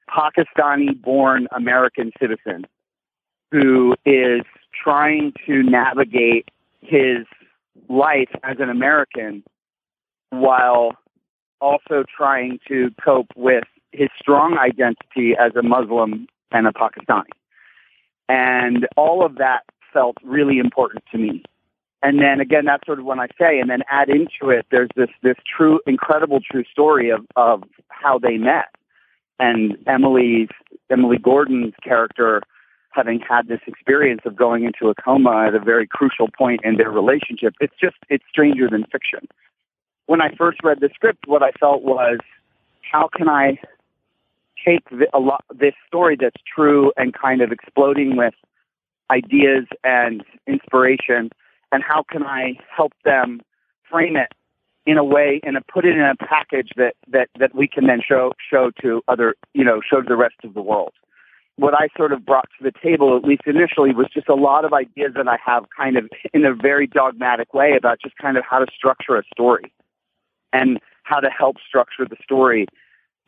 Pakistani-born 0.10 1.48
American 1.56 2.12
citizen 2.19 2.65
who 3.54 3.96
is 4.04 4.41
trying 4.74 5.34
to 5.46 5.64
navigate 5.64 6.50
his 6.82 7.26
life 7.90 8.30
as 8.44 8.58
an 8.60 8.70
American 8.70 9.44
while 10.30 10.96
also 11.62 12.04
trying 12.16 12.60
to 12.68 12.90
cope 13.04 13.28
with 13.36 13.64
his 13.92 14.10
strong 14.20 14.58
identity 14.58 15.34
as 15.40 15.56
a 15.56 15.64
Muslim 15.64 16.28
and 16.52 16.68
a 16.68 16.72
Pakistani. 16.72 17.30
And 18.28 18.88
all 18.98 19.26
of 19.26 19.36
that 19.36 19.62
felt 19.92 20.18
really 20.24 20.58
important 20.58 21.04
to 21.12 21.18
me. 21.18 21.44
And 22.02 22.20
then 22.20 22.42
again, 22.42 22.66
that's 22.66 22.86
sort 22.86 23.00
of 23.00 23.06
when 23.06 23.20
I 23.20 23.28
say, 23.40 23.60
and 23.60 23.70
then 23.70 23.82
add 23.90 24.10
into 24.10 24.50
it, 24.50 24.66
there's 24.72 24.90
this, 24.96 25.10
this 25.22 25.38
true, 25.58 25.80
incredible 25.88 26.40
true 26.42 26.66
story 26.70 27.10
of, 27.10 27.26
of 27.36 27.64
how 27.88 28.20
they 28.20 28.38
met. 28.38 28.76
And 29.40 29.78
Emily's, 29.88 30.50
Emily 30.90 31.18
Gordon's 31.18 31.74
character 31.82 32.42
having 32.93 33.19
had 33.19 33.47
this 33.47 33.60
experience 33.67 34.21
of 34.25 34.36
going 34.36 34.63
into 34.63 34.89
a 34.89 34.95
coma 34.95 35.45
at 35.47 35.56
a 35.56 35.60
very 35.60 35.88
crucial 35.88 36.27
point 36.38 36.62
in 36.63 36.77
their 36.77 36.91
relationship. 36.91 37.53
It's 37.60 37.73
just, 37.79 37.95
it's 38.10 38.23
stranger 38.29 38.69
than 38.69 38.86
fiction. 38.91 39.27
When 40.06 40.21
I 40.21 40.29
first 40.38 40.60
read 40.63 40.79
the 40.79 40.89
script, 40.93 41.27
what 41.27 41.41
I 41.41 41.51
felt 41.60 41.84
was, 41.84 42.19
how 42.91 43.10
can 43.15 43.27
I 43.27 43.60
take 44.65 44.84
a 45.13 45.19
lot, 45.19 45.43
this 45.53 45.73
story 45.88 46.17
that's 46.19 46.41
true 46.56 46.91
and 46.95 47.13
kind 47.13 47.41
of 47.41 47.51
exploding 47.51 48.15
with 48.15 48.34
ideas 49.10 49.65
and 49.84 50.23
inspiration, 50.47 51.29
and 51.71 51.84
how 51.84 52.03
can 52.10 52.23
I 52.23 52.58
help 52.75 52.93
them 53.03 53.41
frame 53.89 54.15
it 54.15 54.34
in 54.86 54.97
a 54.97 55.03
way 55.03 55.39
and 55.43 55.58
put 55.67 55.86
it 55.86 55.95
in 55.95 56.01
a 56.01 56.15
package 56.15 56.71
that, 56.75 56.95
that, 57.08 57.29
that 57.39 57.56
we 57.56 57.67
can 57.67 57.88
then 57.88 58.01
show 58.06 58.34
show 58.51 58.71
to 58.82 59.01
other 59.08 59.36
you 59.53 59.63
know 59.63 59.82
show 59.82 60.01
to 60.01 60.08
the 60.08 60.17
rest 60.17 60.36
of 60.43 60.53
the 60.53 60.62
world 60.62 60.93
what 61.58 61.74
I 61.74 61.88
sort 61.96 62.12
of 62.12 62.26
brought 62.26 62.50
to 62.58 62.63
the 62.63 62.72
table, 62.84 63.16
at 63.16 63.24
least 63.24 63.44
initially, 63.46 63.94
was 63.94 64.08
just 64.13 64.28
a 64.28 64.36
lot 64.36 64.66
of 64.66 64.74
ideas 64.74 65.13
that 65.16 65.28
I 65.28 65.38
have 65.46 65.66
kind 65.76 65.98
of 65.98 66.10
in 66.34 66.46
a 66.46 66.54
very 66.54 66.88
dogmatic 66.88 67.54
way 67.54 67.76
about 67.78 68.00
just 68.02 68.18
kind 68.18 68.38
of 68.38 68.44
how 68.50 68.60
to 68.60 68.66
structure 68.76 69.16
a 69.16 69.24
story 69.34 69.72
and 70.52 70.80
how 71.04 71.20
to 71.20 71.30
help 71.30 71.58
structure 71.66 72.06
the 72.10 72.18
story 72.24 72.68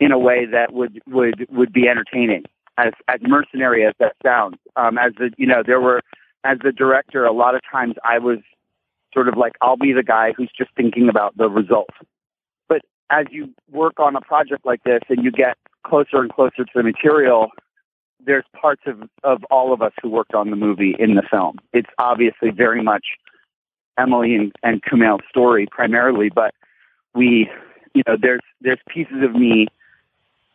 in 0.00 0.12
a 0.12 0.18
way 0.18 0.46
that 0.46 0.72
would 0.72 1.00
would 1.06 1.46
would 1.50 1.72
be 1.72 1.88
entertaining. 1.88 2.44
As 2.78 2.92
as 3.08 3.20
mercenary 3.22 3.86
as 3.86 3.94
that 4.00 4.14
sounds, 4.24 4.56
um, 4.76 4.98
as 4.98 5.12
the 5.18 5.30
you 5.38 5.46
know 5.46 5.62
there 5.64 5.80
were 5.80 6.00
as 6.44 6.58
the 6.62 6.72
director, 6.72 7.24
a 7.24 7.32
lot 7.32 7.54
of 7.54 7.60
times 7.70 7.94
I 8.04 8.18
was 8.18 8.38
sort 9.14 9.28
of 9.28 9.36
like 9.36 9.52
I'll 9.62 9.76
be 9.76 9.92
the 9.92 10.02
guy 10.02 10.32
who's 10.36 10.50
just 10.56 10.70
thinking 10.76 11.08
about 11.08 11.36
the 11.36 11.48
result. 11.48 11.90
But 12.68 12.82
as 13.10 13.26
you 13.30 13.54
work 13.70 13.98
on 13.98 14.16
a 14.16 14.20
project 14.20 14.66
like 14.66 14.82
this 14.84 15.00
and 15.08 15.24
you 15.24 15.30
get 15.30 15.56
closer 15.86 16.18
and 16.18 16.32
closer 16.32 16.64
to 16.64 16.72
the 16.74 16.82
material, 16.82 17.50
there's 18.26 18.44
parts 18.52 18.82
of, 18.86 19.08
of 19.24 19.44
all 19.50 19.72
of 19.72 19.80
us 19.80 19.92
who 20.02 20.10
worked 20.10 20.34
on 20.34 20.50
the 20.50 20.56
movie 20.56 20.94
in 20.98 21.14
the 21.14 21.22
film. 21.22 21.58
It's 21.72 21.88
obviously 21.98 22.50
very 22.50 22.82
much 22.82 23.06
Emily 23.98 24.34
and, 24.34 24.52
and 24.62 24.82
Kumail's 24.82 25.24
story 25.28 25.66
primarily, 25.70 26.28
but 26.28 26.54
we, 27.14 27.48
you 27.94 28.02
know, 28.06 28.16
there's 28.20 28.40
there's 28.60 28.80
pieces 28.88 29.22
of 29.22 29.32
me 29.32 29.68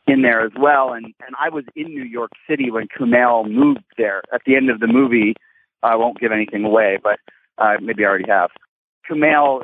in 0.05 0.21
there 0.21 0.41
as 0.45 0.51
well. 0.59 0.93
And 0.93 1.05
and 1.05 1.35
I 1.39 1.49
was 1.49 1.63
in 1.75 1.87
New 1.87 2.03
York 2.03 2.31
City 2.47 2.69
when 2.69 2.87
Kumail 2.87 3.49
moved 3.49 3.83
there. 3.97 4.21
At 4.31 4.41
the 4.45 4.55
end 4.55 4.69
of 4.69 4.79
the 4.79 4.87
movie, 4.87 5.33
I 5.81 5.95
won't 5.95 6.19
give 6.19 6.31
anything 6.31 6.63
away, 6.65 6.99
but 7.01 7.19
uh, 7.57 7.75
maybe 7.81 8.05
I 8.05 8.09
already 8.09 8.29
have. 8.29 8.51
Kumail 9.09 9.63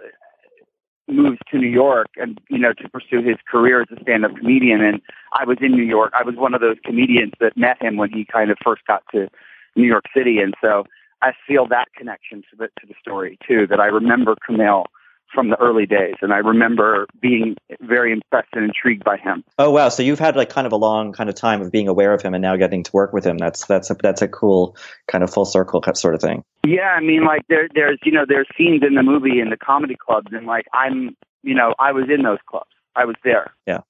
moves 1.08 1.40
to 1.52 1.58
New 1.58 1.70
York 1.70 2.08
and 2.18 2.40
you 2.50 2.58
know 2.58 2.74
to 2.74 2.90
pursue 2.90 3.22
his 3.22 3.38
career 3.50 3.82
as 3.82 3.88
a 3.96 4.02
stand-up 4.02 4.36
comedian. 4.36 4.82
And 4.82 5.02
I 5.34 5.46
was 5.46 5.58
in 5.62 5.72
New 5.72 5.84
York. 5.84 6.14
I 6.18 6.24
was 6.24 6.36
one 6.36 6.54
of 6.54 6.62
those 6.62 6.78
comedians 6.84 7.34
that 7.40 7.58
met 7.58 7.82
him 7.82 7.98
when 7.98 8.12
he 8.12 8.26
kind 8.26 8.52
of 8.52 8.58
first 8.64 8.86
got 8.86 9.04
to 9.14 9.30
New 9.76 9.88
York 9.88 10.06
City, 10.16 10.40
and 10.40 10.54
so 10.62 10.86
I 11.22 11.32
feel 11.48 11.68
that 11.68 11.88
connection 11.96 12.44
to 12.52 12.58
the 12.58 12.68
to 12.80 12.88
the 12.88 12.96
story 13.00 13.38
too. 13.48 13.68
That 13.68 13.80
I 13.80 13.88
remember 13.88 14.36
Kumail 14.48 14.86
from 15.34 15.50
the 15.50 15.60
early 15.60 15.86
days, 15.86 16.16
and 16.22 16.34
I 16.34 16.38
remember 16.38 17.06
being 17.22 17.56
very 17.82 18.12
impressed 18.12 18.50
and 18.54 18.66
intrigued 18.66 19.04
by 19.04 19.18
him. 19.18 19.44
Oh 19.58 19.72
wow! 19.72 19.90
So 19.90 20.04
you've 20.04 20.20
had 20.20 20.36
like 20.36 20.50
kind 20.50 20.66
of 20.66 20.74
a 20.74 20.78
long 20.78 21.14
kind 21.14 21.30
of 21.30 21.36
time 21.36 21.62
of 21.62 21.72
being 21.72 21.88
aware 21.88 22.14
of 22.14 22.22
him, 22.22 22.34
and 22.34 22.42
now 22.42 22.56
getting 22.56 22.84
to 22.84 22.92
work 22.94 23.14
with 23.14 23.26
him. 23.26 23.38
That's 23.38 23.66
that's 23.66 23.90
a, 23.90 23.96
that's 24.02 24.22
a 24.22 24.28
cool 24.28 24.76
kind 25.08 25.24
of 25.24 25.32
full 25.32 25.46
circle 25.46 25.82
sort 25.94 26.16
of 26.16 26.22
thing. 26.22 26.44
Yeah, 26.66 26.96
I 26.98 27.02
mean, 27.02 27.26
like 27.26 27.42
there 27.50 27.68
there's 27.74 28.00
you 28.04 28.12
know 28.12 28.26
there's 28.28 28.48
scenes 28.58 28.84
in 28.86 28.96
the 28.96 29.04
movie 29.04 29.40
in 29.40 29.50
the 29.50 29.58
comedy 29.58 29.96
clubs, 29.96 30.28
and 30.32 30.46
like 30.46 30.66
I'm 30.74 31.16
you 31.44 31.56
know 31.56 31.74
I 31.80 31.92
was 31.92 32.06
in 32.10 32.24
those 32.24 32.40
clubs. 32.46 32.72
I 32.96 33.06
was 33.06 33.16
there. 33.24 33.54
Yeah, 33.66 33.82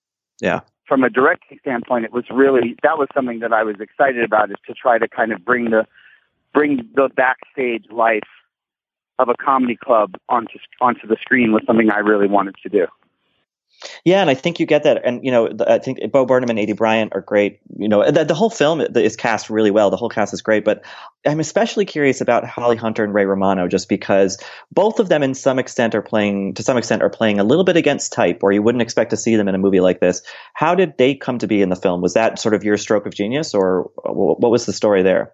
yeah. 0.42 0.62
From 0.88 1.04
a 1.04 1.10
directing 1.10 1.60
standpoint, 1.60 2.06
it 2.06 2.14
was 2.14 2.26
really 2.32 2.76
that 2.84 2.98
was 2.98 3.08
something 3.14 3.40
that 3.40 3.54
I 3.54 3.64
was 3.64 3.76
excited 3.80 4.24
about 4.24 4.50
is 4.52 4.58
to 4.68 4.74
try 4.74 4.98
to 4.98 5.08
kind 5.08 5.32
of 5.32 5.44
bring 5.44 5.72
the 5.72 5.86
bring 6.54 6.90
the 6.96 7.10
backstage 7.16 7.86
life 7.92 8.28
of 9.20 9.30
a 9.30 9.36
comedy 9.44 9.76
club 9.76 10.16
onto 10.30 10.60
onto 10.82 11.08
the 11.08 11.18
screen 11.22 11.52
was 11.52 11.64
something 11.66 11.90
I 11.90 12.00
really 12.00 12.28
wanted 12.28 12.56
to 12.64 12.70
do. 12.70 12.88
Yeah, 14.04 14.22
and 14.22 14.30
I 14.30 14.34
think 14.34 14.60
you 14.60 14.66
get 14.66 14.84
that. 14.84 15.06
And 15.06 15.24
you 15.24 15.32
know, 15.32 15.50
I 15.68 15.78
think 15.78 16.00
Bo 16.12 16.26
Burnham 16.26 16.50
and 16.50 16.58
Aidy 16.58 16.76
Bryant 16.76 17.14
are 17.14 17.22
great. 17.22 17.60
You 17.78 17.88
know, 17.88 18.10
the, 18.10 18.24
the, 18.24 18.34
whole 18.34 18.50
film 18.50 18.82
is 18.82 19.16
cast 19.16 19.50
really 19.50 19.70
well. 19.70 19.92
The 19.92 19.98
whole 19.98 20.10
cast 20.10 20.34
is 20.34 20.42
great. 20.42 20.66
But 20.66 20.84
I'm 21.26 21.40
especially 21.40 21.86
curious 21.86 22.20
about 22.20 22.46
Holly 22.46 22.76
Hunter 22.76 23.04
and 23.04 23.14
Ray 23.14 23.26
Romano, 23.26 23.68
just 23.68 23.88
because 23.88 24.40
both 24.72 25.00
of 25.00 25.10
them, 25.10 25.22
in 25.22 25.36
some 25.36 25.60
extent, 25.60 25.94
are 25.94 26.02
playing 26.02 26.56
to 26.56 26.64
some 26.64 26.78
extent 26.78 27.04
are 27.04 27.10
playing 27.10 27.40
a 27.40 27.44
little 27.44 27.64
bit 27.64 27.78
against 27.78 28.14
type, 28.14 28.42
where 28.42 28.52
you 28.52 28.64
wouldn't 28.64 28.82
expect 28.82 29.12
to 29.12 29.18
see 29.18 29.36
them 29.36 29.48
in 29.48 29.54
a 29.54 29.60
movie 29.60 29.82
like 29.82 30.00
this. 30.00 30.24
How 30.54 30.74
did 30.74 30.98
they 30.98 31.14
come 31.14 31.38
to 31.40 31.48
be 31.48 31.62
in 31.62 31.70
the 31.70 31.76
film? 31.76 32.02
Was 32.02 32.14
that 32.16 32.40
sort 32.40 32.56
of 32.56 32.64
your 32.64 32.78
stroke 32.78 33.06
of 33.06 33.14
genius, 33.14 33.54
or 33.54 33.92
what 34.04 34.50
was 34.52 34.66
the 34.66 34.74
story 34.74 35.04
there? 35.04 35.34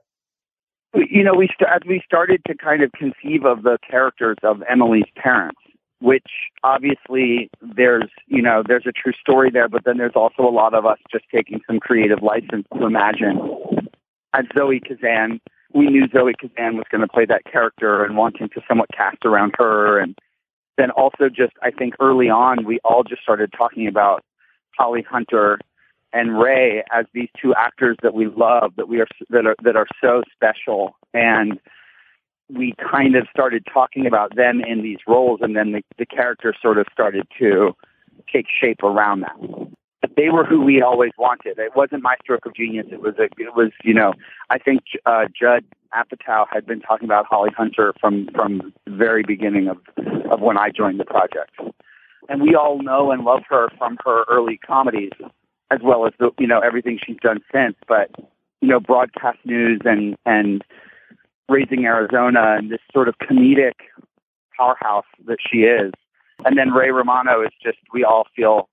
You 0.94 1.24
know, 1.24 1.34
we 1.34 1.48
st- 1.48 1.70
as 1.70 1.82
we 1.88 2.02
started 2.06 2.42
to 2.48 2.56
kind 2.56 2.84
of 2.84 2.92
conceive 2.92 3.46
of 3.46 3.64
the 3.64 3.78
characters 3.90 4.38
of 4.44 4.64
Emily's 4.70 5.10
parents 5.16 5.60
which 6.04 6.28
obviously 6.66 7.50
there's 7.62 8.10
you 8.28 8.42
know 8.42 8.62
there's 8.68 8.86
a 8.86 8.92
true 8.92 9.14
story 9.20 9.50
there, 9.50 9.70
but 9.70 9.86
then 9.86 9.98
there's 9.98 10.16
also 10.16 10.44
a 10.44 10.52
lot 10.52 10.74
of 10.74 10.86
us 10.86 10.98
just 11.10 11.24
taking 11.34 11.62
some 11.66 11.80
creative 11.80 12.22
license 12.22 12.68
to 12.74 12.86
imagine. 12.86 13.40
As 14.34 14.44
Zoe 14.56 14.82
Kazan, 14.82 15.40
we 15.74 15.86
knew 15.86 16.10
Zoe 16.10 16.34
Kazan 16.34 16.76
was 16.76 16.86
going 16.92 17.02
to 17.02 17.08
play 17.08 17.26
that 17.26 17.46
character 17.46 18.04
and 18.04 18.18
wanting 18.18 18.50
to 18.50 18.62
somewhat 18.68 18.90
cast 18.96 19.24
around 19.24 19.54
her, 19.58 19.98
and 19.98 20.18
then 20.78 20.92
also 20.92 21.30
just 21.30 21.54
I 21.62 21.72
think 21.72 21.94
early 22.02 22.30
on 22.30 22.66
we 22.66 22.80
all 22.84 23.06
just 23.06 23.22
started 23.22 23.54
talking 23.58 23.88
about 23.88 24.26
Holly 24.78 25.06
Hunter 25.10 25.58
and 26.14 26.40
Ray 26.40 26.84
as 26.92 27.06
these 27.14 27.30
two 27.42 27.54
actors 27.56 27.98
that 28.04 28.14
we 28.14 28.28
love 28.28 28.74
that 28.78 28.88
we 28.88 29.02
are 29.02 29.08
that 29.30 29.46
are 29.46 29.56
that 29.64 29.76
are 29.76 29.88
so 30.02 30.24
special 30.36 30.96
and 31.14 31.60
we 32.50 32.74
kind 32.92 33.16
of 33.16 33.28
started 33.32 33.66
talking 33.72 34.06
about 34.06 34.36
them 34.36 34.62
in 34.62 34.84
these 34.84 35.00
roles, 35.08 35.40
and 35.42 35.56
then 35.56 35.72
the, 35.72 35.82
the 35.98 36.06
character 36.06 36.54
sort 36.62 36.78
of 36.78 36.86
started 36.92 37.28
to 37.40 37.76
take 38.32 38.46
shape 38.50 38.84
around 38.84 39.22
that. 39.22 39.36
But 40.02 40.12
they 40.18 40.30
were 40.30 40.44
who 40.44 40.62
we 40.62 40.82
always 40.82 41.12
wanted. 41.18 41.58
It 41.58 41.76
wasn't 41.76 42.04
my 42.04 42.16
stroke 42.22 42.46
of 42.46 42.54
genius. 42.54 42.88
It 42.92 43.02
was 43.02 43.16
a, 43.18 43.24
it 43.38 43.56
was 43.56 43.72
you 43.84 43.94
know 43.94 44.14
I 44.50 44.58
think 44.58 44.82
uh, 45.06 45.26
Judd 45.40 45.64
Apatow 45.96 46.46
had 46.52 46.66
been 46.66 46.82
talking 46.82 47.06
about 47.06 47.26
Holly 47.26 47.52
Hunter 47.56 47.94
from 48.00 48.28
from 48.36 48.74
the 48.86 48.92
very 48.92 49.24
beginning 49.24 49.70
of 49.70 49.78
of 50.30 50.42
when 50.42 50.58
I 50.58 50.70
joined 50.70 51.00
the 51.00 51.06
project, 51.06 51.58
and 52.30 52.42
we 52.42 52.56
all 52.56 52.82
know 52.82 53.12
and 53.12 53.24
love 53.24 53.44
her 53.50 53.70
from 53.78 53.98
her 54.06 54.26
early 54.30 54.58
comedies 54.58 55.12
as 55.74 55.80
well 55.84 56.06
as 56.06 56.14
the 56.20 56.32
you 56.40 56.48
know 56.48 56.60
everything 56.60 57.00
she's 57.04 57.18
done 57.22 57.40
since. 57.52 57.76
But 57.88 58.12
you 58.62 58.68
know 58.68 58.80
broadcast 58.80 59.40
news 59.46 59.82
and 59.86 60.16
and 60.26 60.64
Raising 61.50 61.86
Arizona 61.86 62.56
and 62.58 62.72
this 62.72 62.80
sort 62.94 63.08
of 63.08 63.16
comedic 63.18 63.74
powerhouse 64.58 65.06
that 65.26 65.38
she 65.40 65.60
is. 65.60 65.92
And 66.46 66.58
then 66.58 66.72
Ray 66.72 66.92
Romano 66.92 67.42
is 67.42 67.52
just, 67.62 67.78
we 67.94 68.04
all 68.04 68.26
feel 68.36 68.70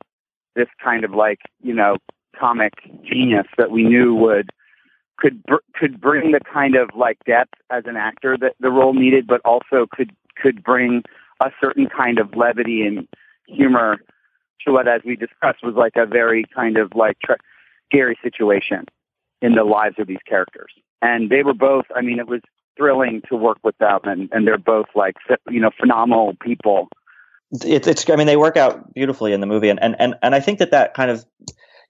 this 0.54 0.68
kind 0.82 1.04
of 1.04 1.12
like, 1.12 1.40
you 1.62 1.74
know, 1.74 1.96
comic 2.38 2.74
genius 3.04 3.46
that 3.58 3.70
we 3.70 3.84
knew 3.84 4.14
would 4.14 4.50
could 5.18 5.42
br- 5.44 5.56
could 5.74 6.00
bring 6.00 6.32
the 6.32 6.40
kind 6.40 6.74
of 6.74 6.88
like 6.96 7.18
depth 7.26 7.54
as 7.70 7.84
an 7.86 7.96
actor 7.96 8.38
that 8.40 8.54
the 8.60 8.70
role 8.70 8.94
needed, 8.94 9.26
but 9.26 9.40
also 9.44 9.86
could 9.92 10.10
could 10.36 10.62
bring 10.62 11.02
a 11.42 11.50
certain 11.60 11.86
kind 11.86 12.18
of 12.18 12.34
levity 12.34 12.82
and 12.82 13.06
humor 13.46 13.98
what, 14.66 14.88
as 14.88 15.02
we 15.04 15.16
discussed, 15.16 15.62
was 15.62 15.74
like 15.76 15.94
a 15.96 16.06
very 16.06 16.44
kind 16.54 16.76
of 16.76 16.92
like 16.94 17.18
tra- 17.24 17.38
scary 17.86 18.18
situation 18.22 18.84
in 19.42 19.54
the 19.54 19.64
lives 19.64 19.96
of 19.98 20.06
these 20.06 20.22
characters. 20.28 20.72
And 21.02 21.30
they 21.30 21.42
were 21.42 21.54
both. 21.54 21.86
I 21.94 22.02
mean, 22.02 22.18
it 22.18 22.28
was 22.28 22.40
thrilling 22.76 23.22
to 23.28 23.36
work 23.36 23.58
with 23.62 23.76
them, 23.78 24.00
and, 24.04 24.28
and 24.32 24.46
they're 24.46 24.58
both 24.58 24.86
like 24.94 25.16
you 25.50 25.60
know 25.60 25.70
phenomenal 25.78 26.34
people. 26.42 26.88
It's 27.52 27.86
it's 27.86 28.08
I 28.08 28.16
mean 28.16 28.26
they 28.26 28.36
work 28.36 28.56
out 28.56 28.94
beautifully 28.94 29.32
in 29.32 29.40
the 29.40 29.46
movie, 29.46 29.68
and 29.68 29.80
and 29.82 29.96
and, 29.98 30.14
and 30.22 30.34
I 30.34 30.40
think 30.40 30.58
that 30.58 30.70
that 30.70 30.94
kind 30.94 31.10
of 31.10 31.24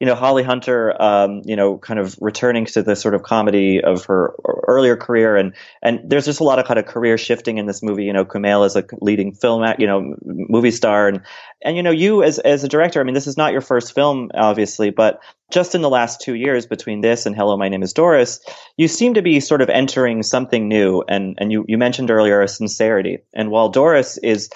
you 0.00 0.06
know, 0.06 0.14
Holly 0.14 0.42
Hunter, 0.42 1.00
um, 1.00 1.42
you 1.44 1.56
know, 1.56 1.76
kind 1.76 2.00
of 2.00 2.16
returning 2.22 2.64
to 2.64 2.82
the 2.82 2.96
sort 2.96 3.14
of 3.14 3.22
comedy 3.22 3.82
of 3.82 4.06
her 4.06 4.34
earlier 4.66 4.96
career, 4.96 5.36
and 5.36 5.52
and 5.82 6.00
there's 6.02 6.24
just 6.24 6.40
a 6.40 6.44
lot 6.44 6.58
of 6.58 6.64
kind 6.64 6.78
of 6.78 6.86
career 6.86 7.18
shifting 7.18 7.58
in 7.58 7.66
this 7.66 7.82
movie. 7.82 8.04
You 8.04 8.14
know, 8.14 8.24
Kumail 8.24 8.64
is 8.64 8.76
a 8.76 8.84
leading 9.02 9.34
film, 9.34 9.62
you 9.78 9.86
know, 9.86 10.16
movie 10.24 10.70
star, 10.70 11.08
and 11.08 11.20
and 11.62 11.76
you 11.76 11.82
know, 11.82 11.90
you 11.90 12.22
as 12.22 12.38
as 12.38 12.64
a 12.64 12.68
director, 12.68 12.98
I 12.98 13.04
mean, 13.04 13.12
this 13.12 13.26
is 13.26 13.36
not 13.36 13.52
your 13.52 13.60
first 13.60 13.94
film, 13.94 14.30
obviously, 14.32 14.88
but 14.88 15.20
just 15.50 15.74
in 15.74 15.82
the 15.82 15.90
last 15.90 16.22
two 16.22 16.34
years 16.34 16.64
between 16.64 17.02
this 17.02 17.26
and 17.26 17.36
Hello, 17.36 17.58
My 17.58 17.68
Name 17.68 17.82
Is 17.82 17.92
Doris, 17.92 18.40
you 18.78 18.88
seem 18.88 19.14
to 19.14 19.22
be 19.22 19.38
sort 19.40 19.60
of 19.60 19.68
entering 19.68 20.22
something 20.22 20.66
new, 20.66 21.04
and 21.06 21.36
and 21.38 21.52
you 21.52 21.66
you 21.68 21.76
mentioned 21.76 22.10
earlier 22.10 22.40
a 22.40 22.48
sincerity, 22.48 23.18
and 23.34 23.50
while 23.50 23.68
Doris 23.68 24.16
is 24.16 24.48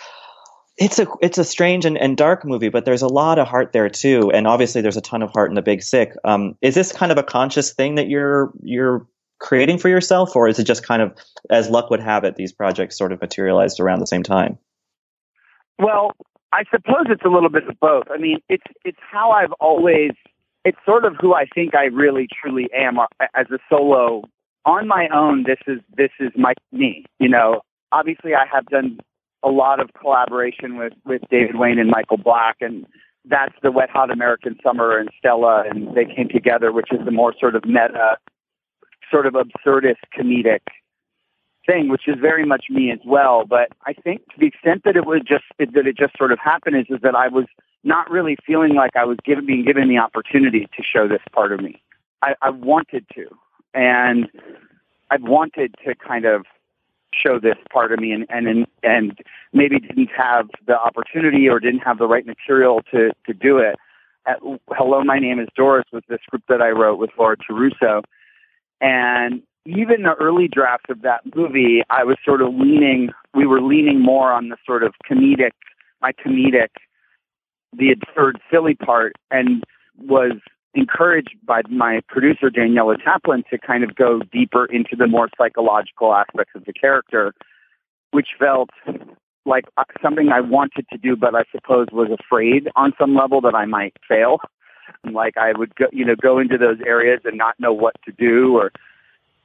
it's 0.76 0.98
a 0.98 1.06
it's 1.20 1.38
a 1.38 1.44
strange 1.44 1.84
and, 1.84 1.96
and 1.96 2.16
dark 2.16 2.44
movie, 2.44 2.68
but 2.68 2.84
there's 2.84 3.02
a 3.02 3.08
lot 3.08 3.38
of 3.38 3.46
heart 3.46 3.72
there 3.72 3.88
too, 3.88 4.30
and 4.32 4.46
obviously 4.46 4.80
there's 4.80 4.96
a 4.96 5.02
ton 5.02 5.22
of 5.22 5.30
heart 5.30 5.50
in 5.50 5.54
the 5.54 5.62
Big 5.62 5.82
Sick. 5.82 6.14
Um, 6.24 6.56
is 6.60 6.74
this 6.74 6.90
kind 6.90 7.12
of 7.12 7.18
a 7.18 7.22
conscious 7.22 7.72
thing 7.72 7.94
that 7.94 8.08
you're 8.08 8.52
you're 8.62 9.06
creating 9.38 9.78
for 9.78 9.88
yourself, 9.88 10.34
or 10.34 10.48
is 10.48 10.58
it 10.58 10.64
just 10.64 10.84
kind 10.84 11.02
of 11.02 11.12
as 11.50 11.68
luck 11.68 11.90
would 11.90 12.00
have 12.00 12.24
it, 12.24 12.36
these 12.36 12.52
projects 12.52 12.98
sort 12.98 13.12
of 13.12 13.20
materialized 13.20 13.78
around 13.78 14.00
the 14.00 14.06
same 14.06 14.22
time? 14.22 14.58
Well, 15.78 16.12
I 16.52 16.64
suppose 16.70 17.06
it's 17.08 17.24
a 17.24 17.28
little 17.28 17.50
bit 17.50 17.68
of 17.68 17.78
both. 17.78 18.04
I 18.10 18.18
mean, 18.18 18.38
it's 18.48 18.66
it's 18.84 18.98
how 19.10 19.30
I've 19.30 19.52
always 19.60 20.10
it's 20.64 20.78
sort 20.84 21.04
of 21.04 21.14
who 21.20 21.34
I 21.34 21.44
think 21.54 21.74
I 21.76 21.84
really 21.84 22.26
truly 22.40 22.68
am 22.74 22.98
uh, 22.98 23.06
as 23.34 23.46
a 23.52 23.58
solo 23.68 24.22
on 24.64 24.88
my 24.88 25.08
own. 25.12 25.44
This 25.44 25.58
is 25.68 25.80
this 25.96 26.10
is 26.18 26.32
my 26.36 26.54
me. 26.72 27.04
You 27.20 27.28
know, 27.28 27.62
obviously 27.92 28.34
I 28.34 28.46
have 28.52 28.66
done 28.66 28.98
a 29.44 29.50
lot 29.50 29.80
of 29.80 29.90
collaboration 29.92 30.76
with 30.76 30.94
with 31.04 31.22
David 31.30 31.56
Wain 31.56 31.78
and 31.78 31.90
Michael 31.90 32.16
Black, 32.16 32.56
and 32.60 32.86
that's 33.26 33.54
the 33.62 33.70
Wet 33.70 33.90
Hot 33.90 34.10
American 34.10 34.56
Summer 34.62 34.98
and 34.98 35.10
Stella, 35.18 35.64
and 35.68 35.94
they 35.94 36.04
came 36.04 36.28
together, 36.28 36.72
which 36.72 36.88
is 36.90 37.04
the 37.04 37.10
more 37.10 37.34
sort 37.38 37.54
of 37.54 37.64
meta, 37.64 38.16
sort 39.10 39.26
of 39.26 39.34
absurdist 39.34 40.02
comedic 40.18 40.60
thing, 41.66 41.88
which 41.88 42.08
is 42.08 42.16
very 42.20 42.44
much 42.44 42.66
me 42.70 42.90
as 42.90 42.98
well. 43.06 43.44
But 43.48 43.68
I 43.86 43.92
think 43.92 44.26
to 44.30 44.34
the 44.38 44.46
extent 44.46 44.82
that 44.84 44.96
it 44.96 45.06
was 45.06 45.20
just 45.26 45.44
that 45.58 45.86
it 45.86 45.96
just 45.96 46.16
sort 46.16 46.32
of 46.32 46.38
happened 46.38 46.76
is, 46.76 46.86
is 46.88 47.02
that 47.02 47.14
I 47.14 47.28
was 47.28 47.46
not 47.82 48.10
really 48.10 48.36
feeling 48.46 48.74
like 48.74 48.96
I 48.96 49.04
was 49.04 49.18
given 49.24 49.46
being 49.46 49.64
given 49.64 49.88
the 49.88 49.98
opportunity 49.98 50.68
to 50.76 50.82
show 50.82 51.06
this 51.06 51.22
part 51.32 51.52
of 51.52 51.60
me. 51.60 51.82
I, 52.22 52.34
I 52.40 52.50
wanted 52.50 53.04
to, 53.14 53.26
and 53.74 54.28
I 55.10 55.16
wanted 55.20 55.74
to 55.84 55.94
kind 55.94 56.24
of 56.24 56.46
show 57.24 57.38
this 57.38 57.56
part 57.72 57.92
of 57.92 58.00
me 58.00 58.12
and 58.12 58.26
and 58.28 58.66
and 58.82 59.18
maybe 59.52 59.78
didn't 59.78 60.10
have 60.16 60.48
the 60.66 60.78
opportunity 60.78 61.48
or 61.48 61.60
didn't 61.60 61.80
have 61.80 61.98
the 61.98 62.06
right 62.06 62.26
material 62.26 62.82
to 62.90 63.10
to 63.26 63.32
do 63.32 63.58
it. 63.58 63.76
At, 64.26 64.38
Hello, 64.70 65.02
my 65.04 65.18
name 65.18 65.38
is 65.38 65.48
Doris 65.56 65.86
was 65.92 66.02
the 66.08 66.18
script 66.22 66.46
that 66.48 66.62
I 66.62 66.70
wrote 66.70 66.98
with 66.98 67.10
Laura 67.18 67.36
Terruso, 67.36 68.02
and 68.80 69.42
even 69.66 70.02
the 70.02 70.14
early 70.20 70.48
drafts 70.48 70.86
of 70.90 71.02
that 71.02 71.20
movie, 71.34 71.82
I 71.90 72.04
was 72.04 72.16
sort 72.24 72.42
of 72.42 72.54
leaning. 72.54 73.10
We 73.34 73.46
were 73.46 73.62
leaning 73.62 74.00
more 74.00 74.32
on 74.32 74.48
the 74.50 74.56
sort 74.66 74.82
of 74.82 74.94
comedic, 75.10 75.52
my 76.02 76.12
comedic, 76.12 76.68
the 77.72 77.90
absurd, 77.90 78.40
silly 78.50 78.74
part, 78.74 79.14
and 79.30 79.64
was 79.98 80.32
encouraged 80.74 81.36
by 81.44 81.62
my 81.68 82.00
producer 82.08 82.50
Daniela 82.50 82.96
Taplin 83.02 83.44
to 83.50 83.58
kind 83.58 83.84
of 83.84 83.94
go 83.94 84.20
deeper 84.32 84.66
into 84.66 84.96
the 84.96 85.06
more 85.06 85.28
psychological 85.38 86.14
aspects 86.14 86.52
of 86.54 86.64
the 86.64 86.72
character, 86.72 87.32
which 88.10 88.28
felt 88.38 88.70
like 89.46 89.64
something 90.02 90.30
I 90.30 90.40
wanted 90.40 90.86
to 90.90 90.98
do, 90.98 91.16
but 91.16 91.34
I 91.34 91.44
suppose 91.52 91.88
was 91.92 92.10
afraid 92.10 92.68
on 92.76 92.92
some 92.98 93.14
level 93.14 93.40
that 93.42 93.54
I 93.54 93.66
might 93.66 93.94
fail. 94.08 94.38
Like 95.10 95.36
I 95.36 95.52
would 95.52 95.74
go, 95.76 95.86
you 95.92 96.04
know, 96.04 96.14
go 96.20 96.38
into 96.38 96.58
those 96.58 96.78
areas 96.86 97.20
and 97.24 97.36
not 97.36 97.58
know 97.58 97.72
what 97.72 97.94
to 98.04 98.12
do, 98.12 98.56
or 98.56 98.72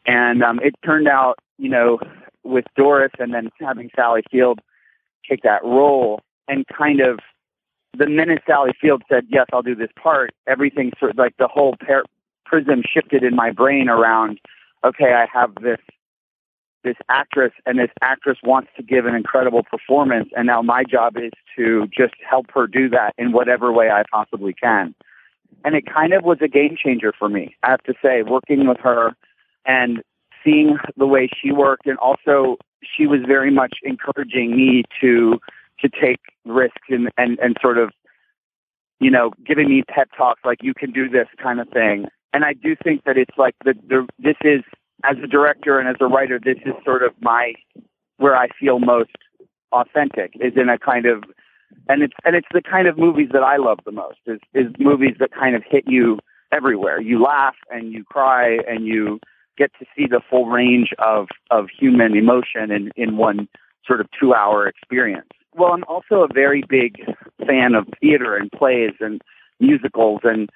and 0.06 0.44
um, 0.44 0.60
it 0.64 0.76
turned 0.86 1.08
out, 1.08 1.40
you 1.58 1.70
know, 1.70 2.00
with 2.44 2.66
Doris 2.76 3.12
and 3.20 3.34
then 3.34 3.50
having 3.60 3.90
Sally 3.96 4.24
Field 4.32 4.60
take 5.30 5.44
that 5.44 5.64
role 5.64 6.22
and 6.48 6.66
kind 6.68 7.02
of 7.02 7.20
the 7.98 8.08
minute 8.08 8.42
Sally 8.46 8.72
Field 8.80 9.04
said, 9.10 9.26
yes, 9.30 9.48
I'll 9.52 9.62
do 9.62 9.76
this 9.76 9.90
part, 10.02 10.32
everything 10.48 10.92
sort 11.00 11.12
of 11.12 11.18
like 11.18 11.36
the 11.38 11.48
whole 11.48 11.76
par- 11.86 12.06
prism 12.46 12.82
shifted 12.88 13.24
in 13.24 13.36
my 13.36 13.52
brain 13.52 13.90
around, 13.90 14.40
okay, 14.84 15.14
I 15.14 15.26
have 15.32 15.56
this, 15.62 15.80
this 16.84 16.96
actress 17.10 17.52
and 17.66 17.78
this 17.78 17.90
actress 18.02 18.38
wants 18.44 18.70
to 18.78 18.84
give 18.84 19.06
an 19.06 19.16
incredible 19.16 19.64
performance. 19.64 20.30
And 20.36 20.48
now 20.48 20.62
my 20.62 20.84
job 20.84 21.18
is 21.18 21.32
to 21.58 21.88
just 21.88 22.14
help 22.28 22.48
her 22.54 22.68
do 22.68 22.90
that 22.90 23.14
in 23.18 23.32
whatever 23.32 23.72
way 23.72 23.90
I 23.90 24.04
possibly 24.12 24.54
can. 24.54 24.96
And 25.66 25.76
it 25.76 25.86
kind 25.92 26.14
of 26.14 26.24
was 26.24 26.38
a 26.42 26.48
game 26.48 26.78
changer 26.82 27.12
for 27.18 27.28
me. 27.28 27.56
I 27.64 27.72
have 27.72 27.84
to 27.84 27.94
say, 28.02 28.24
working 28.24 28.68
with 28.68 28.78
her 28.82 29.16
and 29.66 30.02
seeing 30.44 30.78
the 30.96 31.08
way 31.08 31.28
she 31.42 31.52
worked 31.52 31.86
and 31.86 31.98
also 31.98 32.58
she 32.82 33.08
was 33.08 33.20
very 33.28 33.52
much 33.52 33.78
encouraging 33.84 34.56
me 34.56 34.84
to 35.02 35.40
to 35.82 35.90
take 35.90 36.20
risks 36.46 36.88
and, 36.90 37.10
and, 37.18 37.40
and 37.40 37.58
sort 37.62 37.78
of, 37.78 37.92
you 39.00 39.10
know, 39.10 39.32
giving 39.46 39.70
me 39.70 39.84
pep 39.88 40.10
talks 40.18 40.42
like 40.44 40.60
you 40.62 40.74
can 40.74 40.92
do 40.92 41.10
this 41.10 41.28
kind 41.42 41.60
of 41.60 41.70
thing. 41.70 42.06
And 42.34 42.44
I 42.44 42.54
do 42.54 42.76
think 42.84 43.04
that 43.06 43.18
it's 43.18 43.38
like 43.38 43.56
the, 43.64 43.74
the 43.88 44.08
this 44.20 44.36
is 44.44 44.62
as 45.04 45.18
a 45.24 45.28
director 45.28 45.80
and 45.80 45.88
as 45.88 45.96
a 46.00 46.06
writer, 46.06 46.40
this 46.44 46.58
is 46.66 46.74
sort 46.84 47.04
of 47.04 47.14
my 47.22 47.54
where 48.18 48.36
I 48.36 48.50
feel 48.60 48.80
most 48.80 49.12
authentic 49.72 50.34
is 50.36 50.54
in 50.56 50.70
a 50.70 50.78
kind 50.78 51.06
of 51.06 51.24
and 51.88 52.04
it's 52.04 52.14
and 52.26 52.36
it's 52.36 52.48
the 52.54 52.62
kind 52.62 52.88
of 52.88 52.98
movies 52.98 53.30
that 53.32 53.44
I 53.44 53.58
love 53.58 53.80
the 53.86 53.92
most 53.92 54.20
is 54.26 54.40
is 54.54 54.68
movies 54.80 55.16
that 55.20 55.32
kind 55.32 55.56
of 55.56 55.64
hit 55.68 55.86
you 55.88 56.20
everywhere. 56.52 57.02
You 57.02 57.22
laugh 57.22 57.56
and 57.70 57.92
you 57.92 58.04
cry 58.04 58.60
and 58.68 58.86
you 58.86 59.20
get 59.58 59.72
to 59.80 59.86
see 59.96 60.06
the 60.08 60.22
full 60.30 60.46
range 60.48 60.94
of 61.00 61.28
of 61.52 61.68
human 61.78 62.16
emotion 62.16 62.72
in 62.72 62.92
in 62.96 63.18
one 63.18 63.48
sort 63.86 64.02
of 64.02 64.08
two 64.20 64.34
hour 64.34 64.68
experience. 64.68 65.30
Well, 65.56 65.74
I'm 65.74 65.84
also 65.88 66.24
a 66.24 66.34
very 66.34 66.64
big 66.68 67.04
fan 67.46 67.76
of 67.76 67.88
theater 68.00 68.36
and 68.36 68.52
plays 68.52 68.94
and 69.00 69.22
musicals 69.60 70.22
and 70.24 70.50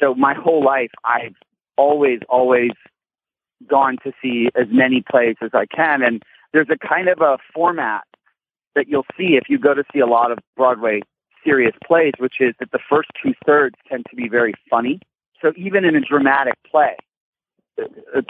so 0.00 0.14
my 0.14 0.34
whole 0.34 0.62
life 0.62 0.90
I've 1.04 1.34
always 1.76 2.20
always 2.28 2.72
gone 3.66 3.96
to 4.04 4.12
see 4.20 4.48
as 4.54 4.66
many 4.70 5.02
plays 5.10 5.36
as 5.40 5.50
I 5.54 5.66
can 5.66 6.02
and 6.02 6.22
there's 6.52 6.68
a 6.70 6.86
kind 6.86 7.08
of 7.08 7.20
a 7.20 7.38
format 7.54 8.04
that 8.74 8.88
you'll 8.88 9.06
see 9.16 9.36
if 9.36 9.44
you 9.48 9.58
go 9.58 9.74
to 9.74 9.84
see 9.92 10.00
a 10.00 10.06
lot 10.06 10.30
of 10.30 10.38
Broadway 10.56 11.00
serious 11.44 11.74
plays, 11.86 12.12
which 12.18 12.40
is 12.40 12.54
that 12.58 12.70
the 12.72 12.78
first 12.88 13.10
two 13.22 13.34
thirds 13.46 13.76
tend 13.88 14.06
to 14.10 14.16
be 14.16 14.28
very 14.28 14.54
funny. 14.70 14.98
So 15.40 15.52
even 15.56 15.84
in 15.84 15.94
a 15.94 16.00
dramatic 16.00 16.54
play, 16.70 16.96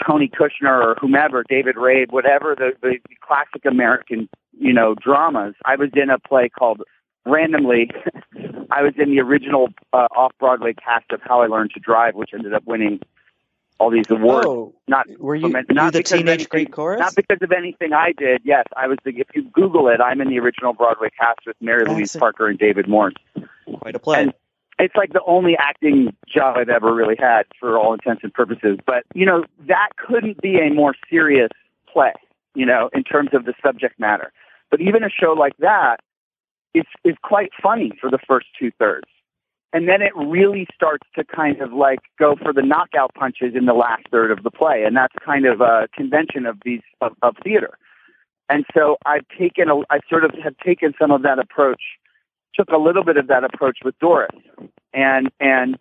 Tony 0.06 0.28
Kushner 0.28 0.82
or 0.82 0.96
whomever, 1.00 1.44
David 1.48 1.76
Rabe, 1.76 2.10
whatever 2.10 2.54
the, 2.56 2.72
the 2.82 2.98
classic 3.26 3.64
American, 3.64 4.28
you 4.58 4.72
know, 4.72 4.94
dramas. 4.94 5.54
I 5.64 5.76
was 5.76 5.90
in 5.94 6.10
a 6.10 6.18
play 6.18 6.48
called 6.48 6.82
randomly. 7.26 7.90
I 8.70 8.82
was 8.82 8.94
in 8.98 9.10
the 9.10 9.20
original 9.20 9.68
uh, 9.92 10.08
off-Broadway 10.16 10.74
cast 10.74 11.10
of 11.12 11.20
How 11.22 11.42
I 11.42 11.46
Learned 11.46 11.72
to 11.74 11.80
Drive, 11.80 12.14
which 12.14 12.30
ended 12.32 12.54
up 12.54 12.64
winning 12.66 13.00
all 13.78 13.90
these 13.90 14.06
awards. 14.08 14.46
Oh, 14.46 14.74
not 14.88 15.06
were 15.18 15.34
you, 15.34 15.48
not 15.48 15.64
you 15.68 15.90
the 15.90 15.98
because 15.98 16.12
of 16.12 16.18
teenage 16.18 16.28
anything- 16.28 16.46
Greek 16.48 16.72
chorus? 16.72 17.00
Not 17.00 17.14
because 17.14 17.38
of 17.42 17.52
anything 17.52 17.92
I 17.92 18.12
did. 18.16 18.42
Yes, 18.44 18.64
I 18.76 18.86
was 18.86 18.98
the. 19.04 19.10
If 19.18 19.28
you 19.34 19.42
Google 19.52 19.88
it, 19.88 20.00
I'm 20.00 20.20
in 20.20 20.28
the 20.28 20.38
original 20.38 20.72
Broadway 20.72 21.10
cast 21.18 21.40
with 21.46 21.56
Mary 21.60 21.84
Louise 21.84 22.14
Parker 22.16 22.48
and 22.48 22.58
David 22.58 22.88
Morse. 22.88 23.14
Quite 23.80 23.96
a 23.96 23.98
play. 23.98 24.22
And 24.22 24.34
it's 24.78 24.96
like 24.96 25.12
the 25.12 25.22
only 25.26 25.56
acting 25.56 26.16
job 26.26 26.56
I've 26.56 26.68
ever 26.68 26.92
really 26.92 27.16
had 27.18 27.44
for 27.58 27.78
all 27.78 27.92
intents 27.92 28.24
and 28.24 28.32
purposes. 28.32 28.78
But, 28.84 29.04
you 29.14 29.24
know, 29.24 29.44
that 29.66 29.90
couldn't 29.96 30.40
be 30.40 30.58
a 30.58 30.72
more 30.72 30.94
serious 31.08 31.50
play, 31.92 32.12
you 32.54 32.66
know, 32.66 32.90
in 32.92 33.04
terms 33.04 33.30
of 33.32 33.44
the 33.44 33.54
subject 33.62 34.00
matter. 34.00 34.32
But 34.70 34.80
even 34.80 35.04
a 35.04 35.10
show 35.10 35.32
like 35.32 35.56
that 35.58 35.98
is, 36.74 36.84
is 37.04 37.14
quite 37.22 37.50
funny 37.62 37.92
for 38.00 38.10
the 38.10 38.18
first 38.26 38.46
two 38.58 38.72
thirds. 38.78 39.08
And 39.72 39.88
then 39.88 40.02
it 40.02 40.12
really 40.16 40.66
starts 40.72 41.06
to 41.16 41.24
kind 41.24 41.60
of 41.60 41.72
like 41.72 41.98
go 42.18 42.36
for 42.40 42.52
the 42.52 42.62
knockout 42.62 43.12
punches 43.14 43.54
in 43.56 43.66
the 43.66 43.74
last 43.74 44.04
third 44.10 44.30
of 44.30 44.42
the 44.44 44.50
play. 44.50 44.84
And 44.84 44.96
that's 44.96 45.14
kind 45.24 45.46
of 45.46 45.60
a 45.60 45.88
convention 45.94 46.46
of 46.46 46.58
these, 46.64 46.82
of, 47.00 47.12
of 47.22 47.36
theater. 47.42 47.76
And 48.48 48.64
so 48.74 48.96
I've 49.06 49.26
taken, 49.36 49.68
a, 49.68 49.78
I 49.90 50.00
sort 50.08 50.24
of 50.24 50.32
have 50.42 50.56
taken 50.58 50.94
some 51.00 51.10
of 51.10 51.22
that 51.22 51.38
approach 51.38 51.80
took 52.54 52.68
a 52.68 52.78
little 52.78 53.04
bit 53.04 53.16
of 53.16 53.26
that 53.28 53.44
approach 53.44 53.78
with 53.84 53.98
Doris 53.98 54.30
and 54.92 55.30
and 55.40 55.76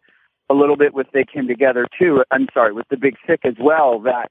a 0.49 0.53
little 0.53 0.75
bit 0.75 0.93
with 0.93 1.07
They 1.13 1.23
Came 1.23 1.47
Together 1.47 1.87
too. 1.97 2.23
I'm 2.31 2.47
sorry, 2.53 2.73
with 2.73 2.87
The 2.89 2.97
Big 2.97 3.15
Sick 3.25 3.41
as 3.43 3.55
well. 3.59 3.99
That 3.99 4.29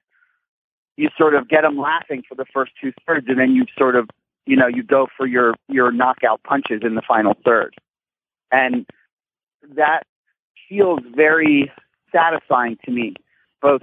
you 0.96 1.08
sort 1.16 1.34
of 1.34 1.48
get 1.48 1.62
them 1.62 1.78
laughing 1.78 2.22
for 2.28 2.34
the 2.34 2.44
first 2.52 2.72
two 2.80 2.92
thirds, 3.06 3.26
and 3.28 3.38
then 3.38 3.54
you 3.54 3.64
sort 3.76 3.96
of 3.96 4.10
you 4.46 4.56
know 4.56 4.66
you 4.66 4.82
go 4.82 5.06
for 5.16 5.26
your 5.26 5.54
your 5.68 5.90
knockout 5.90 6.42
punches 6.42 6.82
in 6.82 6.94
the 6.94 7.02
final 7.06 7.34
third, 7.44 7.74
and 8.50 8.86
that 9.76 10.02
feels 10.68 11.00
very 11.14 11.70
satisfying 12.12 12.76
to 12.84 12.90
me, 12.90 13.14
both 13.60 13.82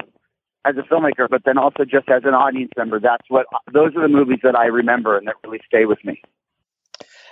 as 0.65 0.75
a 0.77 0.81
filmmaker, 0.81 1.27
but 1.29 1.43
then 1.45 1.57
also 1.57 1.83
just 1.83 2.09
as 2.09 2.23
an 2.25 2.33
audience 2.33 2.71
member. 2.77 2.99
That's 2.99 3.25
what 3.29 3.47
those 3.73 3.95
are 3.95 4.01
the 4.01 4.07
movies 4.07 4.39
that 4.43 4.55
I 4.55 4.65
remember 4.65 5.17
and 5.17 5.27
that 5.27 5.35
really 5.43 5.61
stay 5.65 5.85
with 5.85 6.03
me. 6.03 6.21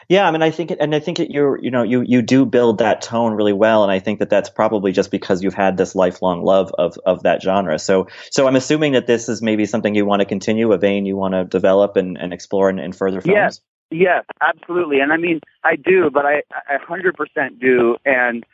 Yeah, 0.10 0.26
I 0.26 0.32
mean, 0.32 0.42
I 0.42 0.52
think, 0.52 0.72
and 0.80 0.96
I 0.96 1.00
think 1.02 1.20
it, 1.20 1.32
you're, 1.32 1.62
you 1.62 1.70
know, 1.70 1.84
you 1.84 2.02
you 2.02 2.22
do 2.22 2.46
build 2.46 2.78
that 2.78 3.02
tone 3.02 3.34
really 3.34 3.52
well, 3.52 3.84
and 3.84 3.92
I 3.92 4.00
think 4.00 4.20
that 4.20 4.30
that's 4.30 4.50
probably 4.50 4.94
just 4.94 5.12
because 5.12 5.44
you've 5.44 5.54
had 5.54 5.76
this 5.76 5.96
lifelong 5.96 6.44
love 6.44 6.72
of 6.78 6.98
of 7.06 7.24
that 7.24 7.42
genre. 7.42 7.78
So, 7.78 8.08
so 8.32 8.48
I'm 8.48 8.56
assuming 8.56 8.94
that 8.94 9.06
this 9.06 9.28
is 9.28 9.42
maybe 9.42 9.66
something 9.66 9.94
you 9.96 10.06
want 10.06 10.22
to 10.22 10.26
continue, 10.26 10.72
a 10.72 10.78
vein 10.78 11.06
you 11.06 11.18
want 11.18 11.34
to 11.34 11.44
develop 11.44 11.98
and, 11.98 12.18
and 12.18 12.32
explore 12.32 12.70
in, 12.70 12.80
in 12.80 12.94
further 12.94 13.20
films. 13.20 13.36
Yes, 13.36 13.62
yes, 13.92 14.26
absolutely. 14.40 15.02
And 15.02 15.12
I 15.12 15.18
mean, 15.18 15.42
I 15.66 15.76
do, 15.76 16.10
but 16.10 16.26
I 16.26 16.44
I 16.56 16.78
hundred 16.78 17.16
percent 17.16 17.60
do. 17.60 17.98
And 18.06 18.46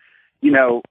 you 0.41 0.51
know, 0.51 0.81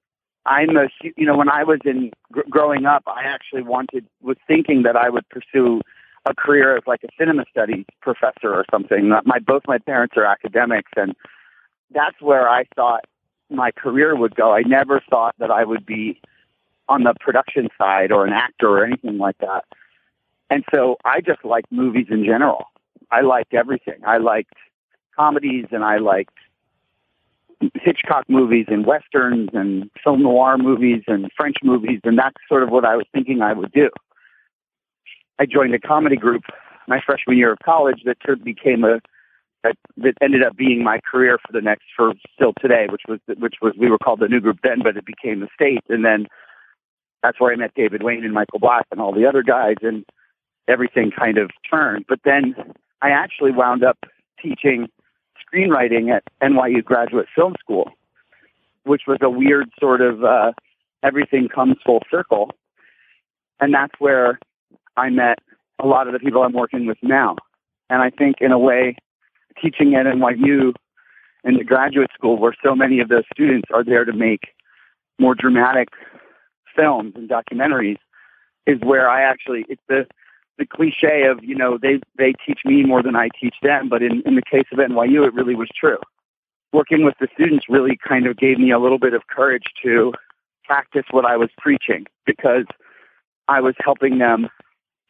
I'm 0.47 0.77
a 0.77 0.87
you 1.17 1.27
know 1.27 1.37
when 1.37 1.49
I 1.49 1.65
was 1.65 1.81
in 1.85 2.13
gr- 2.31 2.49
growing 2.49 2.87
up, 2.87 3.03
I 3.09 3.25
actually 3.25 3.63
wanted 3.63 4.07
was 4.21 4.37
thinking 4.47 4.85
that 4.85 4.95
I 4.95 5.09
would 5.09 5.29
pursue 5.29 5.81
a 6.25 6.35
career 6.35 6.77
as 6.77 6.83
like 6.87 7.03
a 7.05 7.09
cinema 7.19 7.45
studies 7.51 7.85
professor 8.01 8.53
or 8.53 8.65
something. 8.71 9.09
My 9.25 9.39
both 9.39 9.63
my 9.67 9.79
parents 9.79 10.15
are 10.17 10.25
academics, 10.25 10.91
and 10.97 11.15
that's 11.91 12.21
where 12.21 12.49
I 12.49 12.65
thought 12.77 13.05
my 13.51 13.71
career 13.71 14.17
would 14.17 14.35
go. 14.35 14.53
I 14.53 14.63
never 14.63 15.03
thought 15.11 15.35
that 15.39 15.51
I 15.51 15.65
would 15.65 15.85
be 15.85 16.21
on 16.89 17.05
the 17.05 17.15
production 17.21 17.69
side 17.79 18.13
or 18.13 18.27
an 18.27 18.33
actor 18.33 18.69
or 18.69 18.85
anything 18.85 19.19
like 19.19 19.39
that. 19.39 19.65
And 20.51 20.65
so 20.73 20.97
I 21.05 21.21
just 21.21 21.45
liked 21.45 21.71
movies 21.71 22.07
in 22.11 22.25
general. 22.25 22.67
I 23.11 23.23
liked 23.23 23.55
everything. 23.55 24.01
I 24.07 24.19
liked 24.19 24.55
comedies 25.17 25.67
and 25.71 25.85
I 25.85 25.99
liked 25.99 26.35
Hitchcock 27.75 28.25
movies 28.29 28.67
and 28.69 28.85
westerns 28.87 29.51
and 29.53 29.91
film 30.03 30.23
noir 30.23 30.59
movies 30.59 31.03
and 31.07 31.31
French 31.37 31.57
movies, 31.63 32.01
and 32.05 32.19
that's 32.19 32.37
sort 32.49 32.63
of 32.63 32.71
what 32.71 32.85
I 32.85 32.97
was 32.97 33.07
thinking 33.13 33.41
I 33.43 33.53
would 33.53 33.73
do. 33.73 33.91
I 35.43 35.47
joined 35.47 35.75
a 35.75 35.81
comedy 35.81 36.15
group 36.15 36.45
my 36.87 37.01
freshman 37.05 37.37
year 37.37 37.53
of 37.53 37.59
college 37.65 38.03
that 38.05 38.19
became 38.45 38.85
a 38.85 39.01
that, 39.65 39.77
that 39.97 40.15
ended 40.21 40.45
up 40.45 40.57
being 40.57 40.83
my 40.85 41.01
career 41.01 41.39
for 41.45 41.53
the 41.53 41.61
next 41.61 41.85
for 41.97 42.15
still 42.33 42.53
today, 42.61 42.87
which 42.89 43.03
was 43.09 43.19
which 43.39 43.57
was 43.61 43.75
we 43.77 43.91
were 43.91 43.99
called 43.99 44.21
the 44.21 44.29
new 44.29 44.41
group 44.41 44.59
then, 44.63 44.83
but 44.85 44.97
it 44.97 45.05
became 45.05 45.41
the 45.41 45.49
state, 45.53 45.83
and 45.89 46.05
then 46.05 46.27
that's 47.25 47.41
where 47.41 47.53
I 47.53 47.57
met 47.57 47.75
David 47.75 48.05
Wain 48.05 48.25
and 48.25 48.33
Michael 48.33 48.61
Black 48.61 48.87
and 48.93 49.01
all 49.01 49.13
the 49.13 49.27
other 49.27 49.43
guys, 49.43 49.77
and 49.83 50.05
everything 50.69 51.11
kind 51.11 51.39
of 51.39 51.51
turned. 51.69 52.05
But 52.09 52.21
then 52.25 52.55
I 53.01 53.11
actually 53.11 53.51
wound 53.51 53.83
up 53.83 53.99
teaching 54.41 54.89
screenwriting 55.43 56.11
at 56.15 56.23
NYU 56.41 56.85
Graduate 56.85 57.27
Film 57.35 57.55
School, 57.59 57.91
which 58.85 59.03
was 59.09 59.19
a 59.23 59.31
weird 59.31 59.71
sort 59.81 60.03
of 60.03 60.23
uh, 60.23 60.53
everything 61.03 61.49
comes 61.49 61.77
full 61.85 62.03
circle, 62.11 62.51
and 63.61 63.75
that's 63.75 63.95
where 63.99 64.39
I 64.97 65.11
met 65.11 65.39
a 65.83 65.87
lot 65.87 66.07
of 66.07 66.13
the 66.13 66.19
people 66.19 66.43
I'm 66.43 66.53
working 66.53 66.87
with 66.87 66.99
now. 67.03 67.37
And 67.91 68.03
I 68.03 68.11
think 68.11 68.37
in 68.41 68.53
a 68.53 68.59
way, 68.59 68.97
teaching 69.61 69.95
at 69.95 70.07
NYU 70.07 70.75
in 71.45 71.55
the 71.55 71.65
graduate 71.65 72.11
school 72.15 72.39
where 72.39 72.55
so 72.65 72.75
many 72.75 73.01
of 73.01 73.09
those 73.09 73.25
students 73.33 73.69
are 73.73 73.85
there 73.85 74.05
to 74.05 74.13
make 74.13 74.55
more 75.19 75.35
dramatic 75.35 75.89
films 76.75 77.13
and 77.17 77.29
documentaries 77.29 77.99
is 78.67 78.79
where 78.83 79.11
I 79.11 79.23
actually, 79.23 79.67
it's 79.69 79.83
the, 79.89 80.07
the 80.59 80.67
cliche 80.67 81.25
of, 81.25 81.43
you 81.43 81.55
know, 81.55 81.79
they, 81.81 82.01
they 82.17 82.33
teach 82.47 82.61
me 82.65 82.85
more 82.85 83.03
than 83.03 83.17
I 83.17 83.29
teach 83.41 83.57
them. 83.63 83.89
But 83.89 84.03
in, 84.03 84.23
in 84.25 84.37
the 84.37 84.43
case 84.43 84.67
of 84.73 84.79
NYU, 84.79 85.27
it 85.27 85.35
really 85.35 85.55
was 85.55 85.69
true. 85.79 85.99
Working 86.73 87.05
with 87.05 87.15
the 87.21 87.29
students 87.35 87.67
really 87.69 87.99
kind 88.09 88.27
of 88.27 88.37
gave 88.37 88.59
me 88.59 88.71
a 88.71 88.79
little 88.79 88.99
bit 88.99 89.15
of 89.15 89.27
courage 89.27 89.65
to 89.83 90.13
practice 90.65 91.05
what 91.11 91.27
I 91.27 91.37
was 91.37 91.51
preaching 91.59 92.07
because 92.25 92.65
I 93.49 93.61
was 93.61 93.75
helping 93.81 94.19
them 94.19 94.49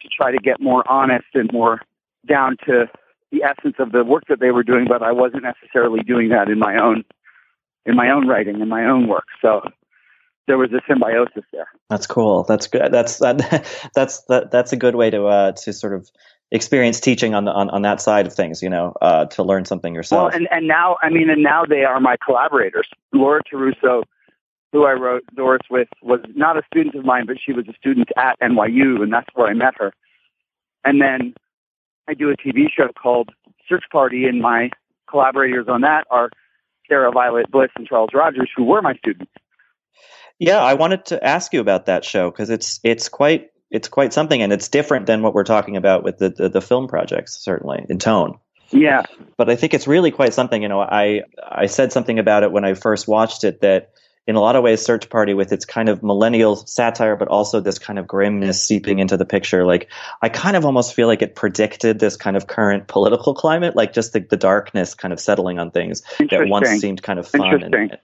to 0.03 0.09
try 0.09 0.31
to 0.31 0.37
get 0.37 0.61
more 0.61 0.83
honest 0.89 1.25
and 1.33 1.49
more 1.51 1.81
down 2.27 2.57
to 2.65 2.85
the 3.31 3.43
essence 3.43 3.75
of 3.79 3.91
the 3.91 4.03
work 4.03 4.23
that 4.29 4.39
they 4.39 4.51
were 4.51 4.63
doing, 4.63 4.85
but 4.87 5.01
I 5.01 5.11
wasn't 5.11 5.43
necessarily 5.43 6.01
doing 6.03 6.29
that 6.29 6.49
in 6.49 6.59
my 6.59 6.77
own 6.77 7.03
in 7.85 7.95
my 7.95 8.11
own 8.11 8.27
writing 8.27 8.61
in 8.61 8.69
my 8.69 8.85
own 8.85 9.07
work. 9.07 9.25
So 9.41 9.61
there 10.47 10.57
was 10.57 10.71
a 10.71 10.81
symbiosis 10.87 11.43
there. 11.51 11.67
That's 11.89 12.07
cool. 12.07 12.43
That's 12.43 12.67
good. 12.67 12.91
That's 12.91 13.19
that, 13.19 13.65
that's 13.95 14.21
that, 14.23 14.51
that's 14.51 14.73
a 14.73 14.77
good 14.77 14.95
way 14.95 15.09
to 15.09 15.25
uh, 15.25 15.51
to 15.53 15.73
sort 15.73 15.93
of 15.93 16.09
experience 16.51 16.99
teaching 16.99 17.33
on 17.33 17.45
the 17.45 17.51
on, 17.51 17.69
on 17.69 17.81
that 17.83 18.01
side 18.01 18.27
of 18.27 18.33
things. 18.33 18.61
You 18.61 18.69
know, 18.69 18.93
uh, 19.01 19.25
to 19.25 19.43
learn 19.43 19.65
something 19.65 19.93
yourself. 19.93 20.31
Well, 20.31 20.35
and 20.35 20.47
and 20.51 20.67
now 20.67 20.97
I 21.01 21.09
mean, 21.09 21.29
and 21.29 21.43
now 21.43 21.65
they 21.65 21.83
are 21.83 21.99
my 21.99 22.17
collaborators. 22.23 22.87
Laura 23.13 23.41
Terruso, 23.51 24.03
who 24.73 24.85
I 24.85 24.93
wrote 24.93 25.23
Doris 25.35 25.61
with, 25.69 25.87
was 26.01 26.19
not 26.35 26.57
a 26.57 26.63
student 26.65 26.95
of 26.95 27.05
mine, 27.05 27.27
but 27.27 27.37
she 27.39 27.53
was 27.53 27.67
a 27.69 27.73
student 27.73 28.09
at 28.17 28.37
NYU, 28.41 29.03
and 29.03 29.13
that's 29.13 29.29
where 29.35 29.47
I 29.47 29.53
met 29.53 29.75
her. 29.77 29.93
And 30.83 30.99
then 30.99 31.35
I 32.09 32.15
do 32.15 32.31
a 32.31 32.35
TV 32.35 32.65
show 32.75 32.87
called 33.01 33.29
Search 33.69 33.83
Party, 33.91 34.25
and 34.25 34.41
my 34.41 34.71
collaborators 35.07 35.67
on 35.69 35.81
that 35.81 36.05
are 36.09 36.31
Sarah 36.89 37.11
Violet 37.11 37.51
Bliss 37.51 37.69
and 37.75 37.87
Charles 37.87 38.09
Rogers, 38.15 38.49
who 38.57 38.63
were 38.63 38.81
my 38.81 38.95
students. 38.95 39.31
Yeah, 40.39 40.57
I 40.57 40.73
wanted 40.73 41.05
to 41.05 41.23
ask 41.23 41.53
you 41.53 41.61
about 41.61 41.85
that 41.85 42.03
show 42.03 42.31
because 42.31 42.49
it's 42.49 42.79
it's 42.83 43.07
quite 43.07 43.51
it's 43.69 43.87
quite 43.87 44.11
something, 44.11 44.41
and 44.41 44.51
it's 44.51 44.67
different 44.67 45.05
than 45.05 45.21
what 45.21 45.35
we're 45.35 45.43
talking 45.43 45.77
about 45.77 46.03
with 46.03 46.17
the, 46.17 46.29
the 46.29 46.49
the 46.49 46.61
film 46.61 46.87
projects, 46.87 47.37
certainly 47.37 47.85
in 47.89 47.99
tone. 47.99 48.39
Yeah, 48.71 49.03
but 49.37 49.51
I 49.51 49.55
think 49.55 49.75
it's 49.75 49.87
really 49.87 50.09
quite 50.09 50.33
something. 50.33 50.63
You 50.63 50.67
know, 50.67 50.81
I 50.81 51.21
I 51.47 51.67
said 51.67 51.93
something 51.93 52.17
about 52.17 52.41
it 52.41 52.51
when 52.51 52.65
I 52.65 52.73
first 52.73 53.07
watched 53.07 53.43
it 53.43 53.61
that 53.61 53.91
in 54.25 54.35
a 54.35 54.39
lot 54.39 54.55
of 54.55 54.63
ways, 54.63 54.81
Search 54.81 55.09
Party 55.09 55.33
with 55.33 55.51
its 55.51 55.65
kind 55.65 55.89
of 55.89 56.01
millennial 56.01 56.55
satire, 56.55 57.15
but 57.15 57.27
also 57.27 57.59
this 57.59 57.79
kind 57.79 57.99
of 57.99 58.07
grimness 58.07 58.63
seeping 58.63 58.99
into 58.99 59.17
the 59.17 59.25
picture. 59.25 59.65
Like, 59.65 59.89
I 60.21 60.29
kind 60.29 60.55
of 60.55 60.65
almost 60.65 60.93
feel 60.93 61.07
like 61.07 61.21
it 61.21 61.35
predicted 61.35 61.99
this 61.99 62.15
kind 62.15 62.37
of 62.37 62.47
current 62.47 62.87
political 62.87 63.33
climate, 63.33 63.75
like 63.75 63.93
just 63.93 64.13
the, 64.13 64.21
the 64.21 64.37
darkness 64.37 64.93
kind 64.93 65.13
of 65.13 65.19
settling 65.19 65.59
on 65.59 65.71
things 65.71 66.03
that 66.19 66.47
once 66.47 66.69
seemed 66.79 67.03
kind 67.03 67.19
of 67.19 67.27
fun. 67.27 67.63
And, 67.63 67.97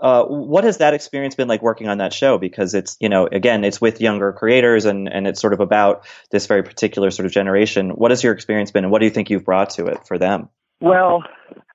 uh, 0.00 0.24
what 0.24 0.64
has 0.64 0.78
that 0.78 0.94
experience 0.94 1.34
been 1.34 1.48
like 1.48 1.62
working 1.62 1.88
on 1.88 1.98
that 1.98 2.12
show? 2.12 2.38
Because 2.38 2.74
it's, 2.74 2.96
you 3.00 3.08
know, 3.08 3.26
again, 3.26 3.64
it's 3.64 3.80
with 3.80 4.00
younger 4.00 4.32
creators 4.32 4.84
and, 4.84 5.08
and 5.08 5.26
it's 5.26 5.40
sort 5.40 5.52
of 5.52 5.60
about 5.60 6.06
this 6.30 6.46
very 6.46 6.62
particular 6.62 7.10
sort 7.10 7.26
of 7.26 7.32
generation. 7.32 7.90
What 7.90 8.10
has 8.10 8.22
your 8.22 8.34
experience 8.34 8.70
been 8.70 8.84
and 8.84 8.92
what 8.92 8.98
do 8.98 9.06
you 9.06 9.10
think 9.10 9.30
you've 9.30 9.44
brought 9.44 9.70
to 9.70 9.86
it 9.86 10.06
for 10.06 10.18
them? 10.18 10.50
Well, 10.80 11.24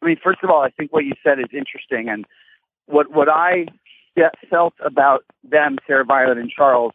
I 0.01 0.05
mean, 0.05 0.17
first 0.23 0.39
of 0.43 0.51
all, 0.51 0.61
I 0.61 0.69
think 0.69 0.93
what 0.93 1.03
you 1.03 1.13
said 1.23 1.39
is 1.39 1.47
interesting, 1.51 2.07
and 2.09 2.25
what 2.85 3.11
what 3.11 3.29
I 3.29 3.65
felt 4.49 4.73
about 4.83 5.23
them, 5.43 5.77
Sarah 5.87 6.05
Violet 6.05 6.37
and 6.37 6.49
Charles, 6.49 6.93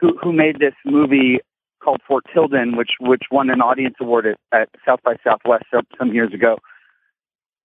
who 0.00 0.16
who 0.22 0.32
made 0.32 0.58
this 0.58 0.74
movie 0.84 1.40
called 1.82 2.00
Fort 2.06 2.24
Tilden, 2.32 2.76
which 2.76 2.92
which 3.00 3.24
won 3.30 3.50
an 3.50 3.60
audience 3.60 3.96
award 4.00 4.26
at, 4.26 4.38
at 4.52 4.68
South 4.86 5.00
by 5.02 5.16
Southwest 5.22 5.64
some, 5.72 5.86
some 5.98 6.14
years 6.14 6.32
ago, 6.32 6.58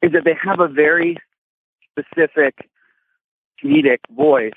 is 0.01 0.11
that 0.11 0.25
they 0.25 0.35
have 0.41 0.59
a 0.59 0.67
very 0.67 1.17
specific 1.89 2.69
comedic 3.63 3.99
voice 4.11 4.53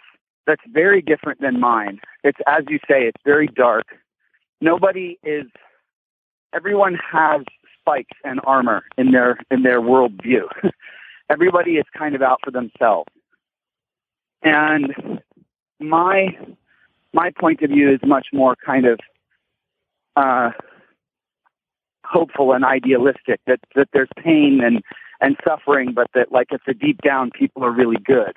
that's 0.46 0.62
very 0.70 1.00
different 1.00 1.40
than 1.40 1.60
mine. 1.60 2.00
It's 2.24 2.38
as 2.46 2.64
you 2.68 2.78
say, 2.88 3.06
it's 3.06 3.22
very 3.24 3.46
dark. 3.48 3.86
Nobody 4.60 5.18
is. 5.22 5.46
Everyone 6.54 6.98
has 7.10 7.42
spikes 7.80 8.18
and 8.24 8.40
armor 8.44 8.84
in 8.98 9.12
their 9.12 9.38
in 9.50 9.62
their 9.62 9.80
worldview. 9.80 10.48
Everybody 11.30 11.72
is 11.72 11.84
kind 11.96 12.14
of 12.14 12.22
out 12.22 12.40
for 12.44 12.50
themselves. 12.50 13.08
And 14.42 15.20
my 15.80 16.28
my 17.12 17.30
point 17.38 17.62
of 17.62 17.70
view 17.70 17.92
is 17.92 18.00
much 18.04 18.28
more 18.32 18.56
kind 18.64 18.86
of 18.86 18.98
uh, 20.16 20.50
hopeful 22.04 22.52
and 22.52 22.64
idealistic. 22.64 23.40
That 23.46 23.60
that 23.74 23.88
there's 23.92 24.10
pain 24.16 24.60
and 24.64 24.82
and 25.20 25.36
suffering, 25.46 25.92
but 25.94 26.08
that 26.14 26.32
like 26.32 26.52
at 26.52 26.60
the 26.66 26.74
deep 26.74 27.00
down, 27.02 27.30
people 27.30 27.64
are 27.64 27.70
really 27.70 27.98
good, 28.04 28.34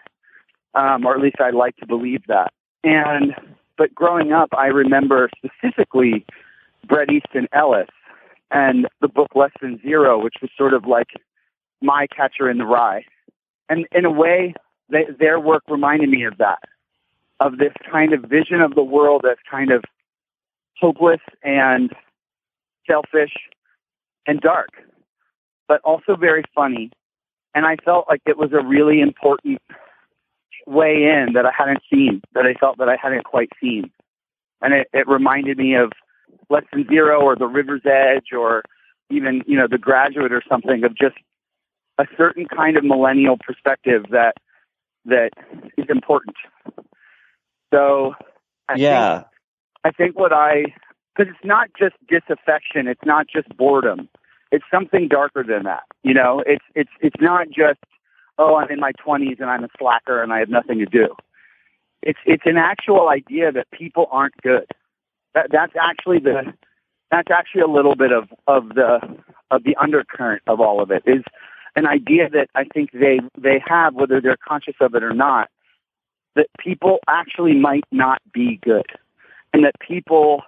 um, 0.73 1.05
or 1.05 1.15
at 1.15 1.21
least 1.21 1.37
I 1.39 1.49
like 1.49 1.75
to 1.77 1.87
believe 1.87 2.21
that. 2.27 2.53
And 2.83 3.33
but 3.77 3.93
growing 3.93 4.31
up, 4.31 4.49
I 4.55 4.67
remember 4.67 5.29
specifically 5.35 6.25
Bret 6.87 7.09
Easton 7.11 7.47
Ellis 7.51 7.89
and 8.51 8.87
the 9.01 9.07
book 9.07 9.29
Less 9.35 9.51
Than 9.61 9.81
Zero, 9.81 10.21
which 10.21 10.35
was 10.41 10.51
sort 10.57 10.73
of 10.73 10.85
like 10.85 11.07
my 11.81 12.07
catcher 12.15 12.49
in 12.49 12.57
the 12.57 12.65
rye. 12.65 13.03
And 13.67 13.87
in 13.91 14.05
a 14.05 14.11
way, 14.11 14.53
they, 14.89 15.05
their 15.19 15.39
work 15.39 15.63
reminded 15.67 16.09
me 16.09 16.25
of 16.25 16.37
that, 16.37 16.59
of 17.39 17.57
this 17.57 17.73
kind 17.91 18.13
of 18.13 18.21
vision 18.21 18.61
of 18.61 18.75
the 18.75 18.83
world 18.83 19.25
as 19.29 19.37
kind 19.49 19.71
of 19.71 19.83
hopeless 20.79 21.21
and 21.43 21.91
selfish 22.87 23.33
and 24.27 24.39
dark, 24.41 24.69
but 25.67 25.81
also 25.81 26.15
very 26.15 26.43
funny. 26.53 26.91
And 27.53 27.65
I 27.65 27.77
felt 27.83 28.05
like 28.09 28.21
it 28.25 28.37
was 28.37 28.51
a 28.53 28.63
really 28.63 28.99
important 29.01 29.61
way 30.67 31.03
in 31.03 31.33
that 31.33 31.45
I 31.45 31.51
hadn't 31.57 31.81
seen, 31.91 32.21
that 32.33 32.45
I 32.45 32.53
felt 32.53 32.77
that 32.79 32.89
I 32.89 32.97
hadn't 33.01 33.23
quite 33.23 33.49
seen. 33.61 33.91
And 34.61 34.73
it, 34.73 34.87
it 34.93 35.07
reminded 35.07 35.57
me 35.57 35.75
of 35.75 35.91
Less 36.49 36.63
Than 36.71 36.87
Zero 36.87 37.21
or 37.21 37.35
The 37.35 37.47
River's 37.47 37.85
Edge 37.85 38.33
or 38.35 38.63
even, 39.09 39.41
you 39.47 39.57
know, 39.57 39.67
The 39.69 39.77
Graduate 39.77 40.31
or 40.31 40.41
something 40.49 40.83
of 40.83 40.95
just 40.95 41.15
a 41.97 42.05
certain 42.17 42.45
kind 42.45 42.77
of 42.77 42.83
millennial 42.83 43.37
perspective 43.37 44.05
that 44.11 44.35
that 45.05 45.31
is 45.77 45.85
important. 45.89 46.35
So 47.73 48.13
I 48.69 48.75
yeah. 48.75 49.15
think 49.15 49.27
I 49.83 49.91
think 49.91 50.19
what 50.19 50.33
I 50.33 50.65
because 51.15 51.31
it's 51.33 51.45
not 51.45 51.69
just 51.77 51.95
disaffection, 52.07 52.87
it's 52.87 53.05
not 53.05 53.27
just 53.27 53.55
boredom. 53.55 54.09
It's 54.51 54.65
something 54.71 55.07
darker 55.07 55.43
than 55.43 55.63
that. 55.63 55.83
You 56.03 56.13
know, 56.13 56.43
it's 56.45 56.65
it's 56.75 56.91
it's 57.01 57.21
not 57.21 57.47
just 57.49 57.79
oh 58.37 58.55
I'm 58.55 58.69
in 58.69 58.79
my 58.79 58.91
twenties 58.93 59.37
and 59.39 59.49
I'm 59.49 59.63
a 59.63 59.69
slacker 59.77 60.21
and 60.21 60.33
I 60.33 60.39
have 60.39 60.49
nothing 60.49 60.79
to 60.79 60.85
do. 60.85 61.15
It's 62.01 62.19
it's 62.25 62.43
an 62.45 62.57
actual 62.57 63.09
idea 63.09 63.51
that 63.51 63.69
people 63.71 64.07
aren't 64.11 64.37
good. 64.41 64.67
That 65.33 65.47
that's 65.51 65.73
actually 65.79 66.19
the 66.19 66.53
that's 67.11 67.31
actually 67.31 67.61
a 67.61 67.67
little 67.67 67.95
bit 67.95 68.11
of 68.11 68.29
of 68.47 68.69
the 68.69 68.99
of 69.51 69.63
the 69.63 69.75
undercurrent 69.75 70.41
of 70.47 70.59
all 70.59 70.81
of 70.81 70.91
it 70.91 71.03
is 71.05 71.23
an 71.75 71.85
idea 71.85 72.29
that 72.29 72.47
I 72.55 72.63
think 72.63 72.91
they 72.91 73.19
they 73.37 73.61
have 73.65 73.95
whether 73.95 74.21
they're 74.21 74.37
conscious 74.37 74.75
of 74.79 74.95
it 74.95 75.03
or 75.03 75.13
not 75.13 75.49
that 76.35 76.47
people 76.59 76.99
actually 77.07 77.55
might 77.55 77.85
not 77.91 78.21
be 78.33 78.59
good 78.63 78.85
and 79.53 79.63
that 79.63 79.73
people 79.79 80.41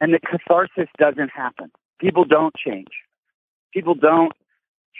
and 0.00 0.14
that 0.14 0.22
catharsis 0.22 0.88
doesn't 0.98 1.30
happen. 1.30 1.70
People 1.98 2.24
don't 2.24 2.54
change. 2.56 2.88
People 3.72 3.94
don't 3.94 4.32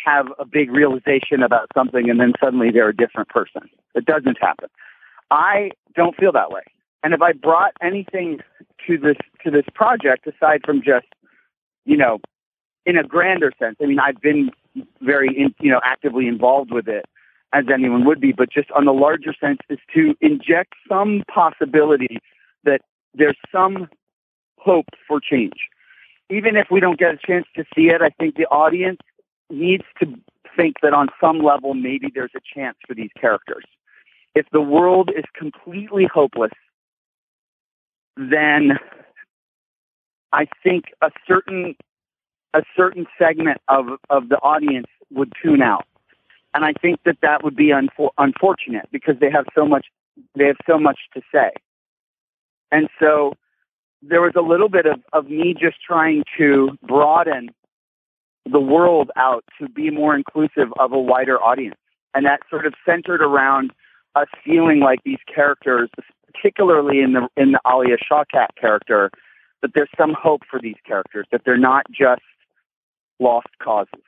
have 0.04 0.26
a 0.38 0.44
big 0.44 0.70
realization 0.70 1.42
about 1.42 1.68
something 1.74 2.08
and 2.08 2.20
then 2.20 2.32
suddenly 2.42 2.70
they're 2.70 2.88
a 2.88 2.96
different 2.96 3.28
person. 3.28 3.62
It 3.94 4.06
doesn't 4.06 4.38
happen. 4.40 4.68
I 5.30 5.70
don't 5.94 6.16
feel 6.16 6.32
that 6.32 6.50
way. 6.50 6.62
And 7.02 7.14
if 7.14 7.22
I 7.22 7.32
brought 7.32 7.72
anything 7.82 8.40
to 8.86 8.98
this 8.98 9.16
to 9.44 9.50
this 9.50 9.64
project 9.74 10.26
aside 10.26 10.60
from 10.64 10.82
just, 10.82 11.06
you 11.84 11.96
know, 11.96 12.20
in 12.84 12.96
a 12.98 13.04
grander 13.04 13.52
sense, 13.58 13.76
I 13.80 13.86
mean, 13.86 13.98
I've 13.98 14.20
been 14.20 14.50
very, 15.00 15.28
in, 15.36 15.54
you 15.60 15.70
know, 15.70 15.80
actively 15.84 16.26
involved 16.26 16.72
with 16.72 16.88
it 16.88 17.04
as 17.52 17.64
anyone 17.72 18.04
would 18.04 18.20
be, 18.20 18.32
but 18.32 18.50
just 18.50 18.70
on 18.72 18.84
the 18.84 18.92
larger 18.92 19.34
sense 19.40 19.58
is 19.68 19.78
to 19.94 20.14
inject 20.20 20.74
some 20.88 21.22
possibility 21.32 22.18
that 22.64 22.80
there's 23.14 23.36
some 23.50 23.88
hope 24.58 24.86
for 25.08 25.20
change. 25.20 25.68
Even 26.28 26.56
if 26.56 26.68
we 26.70 26.78
don't 26.78 26.98
get 26.98 27.14
a 27.14 27.18
chance 27.18 27.46
to 27.56 27.64
see 27.74 27.88
it, 27.88 28.02
I 28.02 28.10
think 28.20 28.36
the 28.36 28.46
audience 28.46 29.00
needs 29.50 29.84
to 29.98 30.06
think 30.56 30.76
that 30.82 30.92
on 30.92 31.08
some 31.20 31.40
level 31.40 31.74
maybe 31.74 32.08
there's 32.14 32.32
a 32.36 32.40
chance 32.54 32.76
for 32.86 32.94
these 32.94 33.10
characters. 33.20 33.64
If 34.34 34.46
the 34.52 34.60
world 34.60 35.10
is 35.16 35.24
completely 35.34 36.06
hopeless, 36.12 36.52
then 38.16 38.78
I 40.32 40.46
think 40.62 40.84
a 41.02 41.10
certain 41.26 41.74
a 42.54 42.62
certain 42.76 43.06
segment 43.18 43.60
of 43.68 43.86
of 44.08 44.28
the 44.28 44.36
audience 44.36 44.86
would 45.10 45.32
tune 45.42 45.62
out, 45.62 45.86
and 46.54 46.64
I 46.64 46.72
think 46.80 47.00
that 47.04 47.18
that 47.22 47.42
would 47.44 47.56
be 47.56 47.68
unfor- 47.68 48.10
unfortunate 48.18 48.88
because 48.90 49.16
they 49.20 49.30
have 49.30 49.46
so 49.54 49.66
much 49.66 49.86
they 50.36 50.46
have 50.46 50.56
so 50.66 50.78
much 50.78 50.98
to 51.14 51.22
say, 51.32 51.50
and 52.70 52.88
so 52.98 53.34
there 54.02 54.20
was 54.20 54.32
a 54.36 54.42
little 54.42 54.68
bit 54.68 54.86
of 54.86 55.00
of 55.12 55.28
me 55.28 55.54
just 55.58 55.76
trying 55.86 56.24
to 56.38 56.76
broaden 56.82 57.50
the 58.50 58.60
world 58.60 59.10
out 59.16 59.44
to 59.60 59.68
be 59.68 59.90
more 59.90 60.16
inclusive 60.16 60.72
of 60.78 60.92
a 60.92 60.98
wider 60.98 61.40
audience, 61.40 61.76
and 62.14 62.26
that 62.26 62.40
sort 62.48 62.66
of 62.66 62.74
centered 62.84 63.22
around 63.22 63.72
us 64.16 64.28
feeling 64.44 64.80
like 64.80 65.00
these 65.04 65.20
characters, 65.32 65.88
particularly 66.32 67.00
in 67.00 67.12
the 67.12 67.28
in 67.36 67.52
the 67.52 67.60
Alia 67.66 67.96
Shawkat 67.96 68.48
character, 68.60 69.10
that 69.62 69.72
there's 69.74 69.90
some 69.96 70.14
hope 70.20 70.42
for 70.50 70.60
these 70.60 70.76
characters, 70.84 71.26
that 71.30 71.42
they're 71.44 71.58
not 71.58 71.86
just 71.90 72.22
lost 73.20 73.48
causes. 73.62 74.02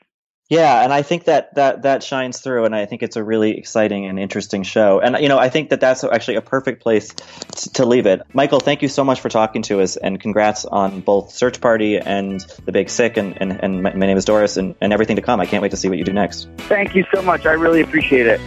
Yeah, 0.52 0.82
and 0.82 0.92
I 0.92 1.00
think 1.00 1.24
that 1.24 1.54
that 1.54 1.82
that 1.82 2.02
shines 2.02 2.40
through, 2.40 2.66
and 2.66 2.74
I 2.76 2.84
think 2.84 3.02
it's 3.02 3.16
a 3.16 3.24
really 3.24 3.56
exciting 3.56 4.04
and 4.04 4.18
interesting 4.18 4.64
show. 4.64 5.00
And 5.00 5.16
you 5.18 5.30
know, 5.30 5.38
I 5.38 5.48
think 5.48 5.70
that 5.70 5.80
that's 5.80 6.04
actually 6.04 6.36
a 6.36 6.42
perfect 6.42 6.82
place 6.82 7.08
t- 7.08 7.70
to 7.70 7.86
leave 7.86 8.04
it. 8.04 8.20
Michael, 8.34 8.60
thank 8.60 8.82
you 8.82 8.88
so 8.88 9.02
much 9.02 9.22
for 9.22 9.30
talking 9.30 9.62
to 9.62 9.80
us, 9.80 9.96
and 9.96 10.20
congrats 10.20 10.66
on 10.66 11.00
both 11.00 11.30
Search 11.30 11.58
Party 11.58 11.96
and 11.96 12.40
The 12.66 12.72
Big 12.72 12.90
Sick, 12.90 13.16
and 13.16 13.40
and, 13.40 13.64
and 13.64 13.82
my, 13.82 13.94
my 13.94 14.06
name 14.06 14.18
is 14.18 14.26
Doris, 14.26 14.58
and, 14.58 14.74
and 14.82 14.92
everything 14.92 15.16
to 15.16 15.22
come. 15.22 15.40
I 15.40 15.46
can't 15.46 15.62
wait 15.62 15.70
to 15.70 15.78
see 15.78 15.88
what 15.88 15.96
you 15.96 16.04
do 16.04 16.12
next. 16.12 16.48
Thank 16.58 16.94
you 16.94 17.06
so 17.14 17.22
much. 17.22 17.46
I 17.46 17.52
really 17.52 17.80
appreciate 17.80 18.26
it. 18.26 18.38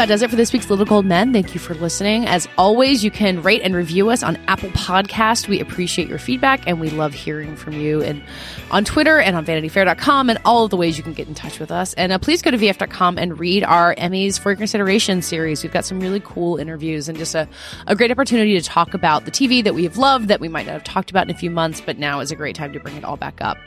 That 0.00 0.08
does 0.08 0.22
it 0.22 0.30
for 0.30 0.36
this 0.36 0.50
week's 0.54 0.70
Little 0.70 0.86
Gold 0.86 1.04
Men. 1.04 1.30
Thank 1.30 1.52
you 1.52 1.60
for 1.60 1.74
listening. 1.74 2.24
As 2.24 2.48
always, 2.56 3.04
you 3.04 3.10
can 3.10 3.42
rate 3.42 3.60
and 3.60 3.76
review 3.76 4.08
us 4.08 4.22
on 4.22 4.36
Apple 4.48 4.70
Podcast. 4.70 5.46
We 5.46 5.60
appreciate 5.60 6.08
your 6.08 6.18
feedback 6.18 6.62
and 6.66 6.80
we 6.80 6.88
love 6.88 7.12
hearing 7.12 7.54
from 7.54 7.74
you 7.74 8.00
and 8.00 8.22
on 8.70 8.86
Twitter 8.86 9.20
and 9.20 9.36
on 9.36 9.44
vanityfair.com 9.44 10.30
and 10.30 10.38
all 10.46 10.64
of 10.64 10.70
the 10.70 10.78
ways 10.78 10.96
you 10.96 11.04
can 11.04 11.12
get 11.12 11.28
in 11.28 11.34
touch 11.34 11.60
with 11.60 11.70
us. 11.70 11.92
And 11.92 12.12
uh, 12.12 12.18
please 12.18 12.40
go 12.40 12.50
to 12.50 12.56
vf.com 12.56 13.18
and 13.18 13.38
read 13.38 13.62
our 13.62 13.94
Emmys 13.96 14.40
for 14.40 14.52
Your 14.52 14.56
Consideration 14.56 15.20
series. 15.20 15.62
We've 15.62 15.70
got 15.70 15.84
some 15.84 16.00
really 16.00 16.20
cool 16.20 16.56
interviews 16.56 17.06
and 17.06 17.18
just 17.18 17.34
a, 17.34 17.46
a 17.86 17.94
great 17.94 18.10
opportunity 18.10 18.58
to 18.58 18.66
talk 18.66 18.94
about 18.94 19.26
the 19.26 19.30
TV 19.30 19.62
that 19.62 19.74
we 19.74 19.84
have 19.84 19.98
loved 19.98 20.28
that 20.28 20.40
we 20.40 20.48
might 20.48 20.64
not 20.64 20.72
have 20.72 20.84
talked 20.84 21.10
about 21.10 21.28
in 21.28 21.30
a 21.36 21.38
few 21.38 21.50
months, 21.50 21.82
but 21.82 21.98
now 21.98 22.20
is 22.20 22.30
a 22.30 22.36
great 22.36 22.56
time 22.56 22.72
to 22.72 22.80
bring 22.80 22.96
it 22.96 23.04
all 23.04 23.18
back 23.18 23.42
up. 23.42 23.58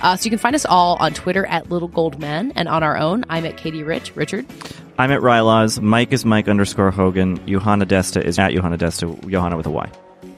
Uh, 0.00 0.16
so 0.16 0.24
you 0.24 0.30
can 0.30 0.38
find 0.38 0.56
us 0.56 0.64
all 0.64 0.96
on 1.00 1.12
Twitter 1.12 1.44
at 1.44 1.68
Little 1.68 1.88
Gold 1.88 2.18
Men 2.18 2.50
and 2.56 2.66
on 2.66 2.82
our 2.82 2.96
own. 2.96 3.26
I'm 3.28 3.44
at 3.44 3.58
Katey 3.58 3.86
Rich. 3.86 4.16
Richard. 4.16 4.46
I'm 5.02 5.10
at 5.10 5.20
Rylaws. 5.20 5.80
Mike 5.82 6.12
is 6.12 6.24
Mike 6.24 6.46
underscore 6.46 6.92
Hogan. 6.92 7.40
Yohana 7.40 7.82
Desta 7.86 8.24
is 8.24 8.38
at 8.38 8.52
Yohana 8.52 8.78
Desta. 8.78 9.12
Yohana 9.22 9.56
with 9.56 9.66
a 9.66 9.70
Y. 9.70 9.90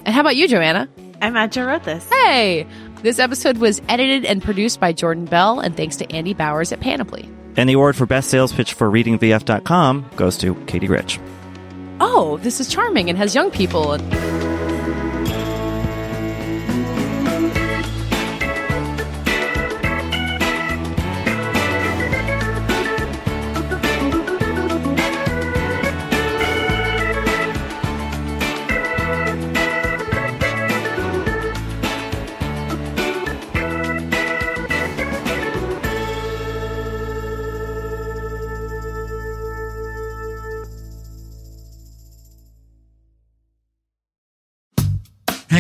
And 0.06 0.14
how 0.14 0.22
about 0.22 0.36
you, 0.36 0.48
Joanna? 0.48 0.88
I'm 1.20 1.36
at 1.36 1.52
Joe 1.52 1.66
wrote 1.66 1.84
this. 1.84 2.08
Hey, 2.08 2.66
This 3.02 3.18
episode 3.18 3.58
was 3.58 3.82
edited 3.90 4.24
and 4.24 4.42
produced 4.42 4.80
by 4.80 4.94
Jordan 4.94 5.26
Bell, 5.26 5.60
and 5.60 5.76
thanks 5.76 5.96
to 5.96 6.10
Andy 6.10 6.32
Bowers 6.32 6.72
at 6.72 6.80
Panoply. 6.80 7.28
And 7.58 7.68
the 7.68 7.74
award 7.74 7.94
for 7.94 8.06
best 8.06 8.30
sales 8.30 8.54
pitch 8.54 8.72
for 8.72 8.90
readingvf.com 8.90 10.06
goes 10.16 10.38
to 10.38 10.54
Katey 10.54 10.88
Rich. 10.88 11.20
Oh, 12.00 12.38
this 12.38 12.58
is 12.58 12.68
charming 12.68 13.10
and 13.10 13.18
has 13.18 13.34
young 13.34 13.50
people. 13.50 13.98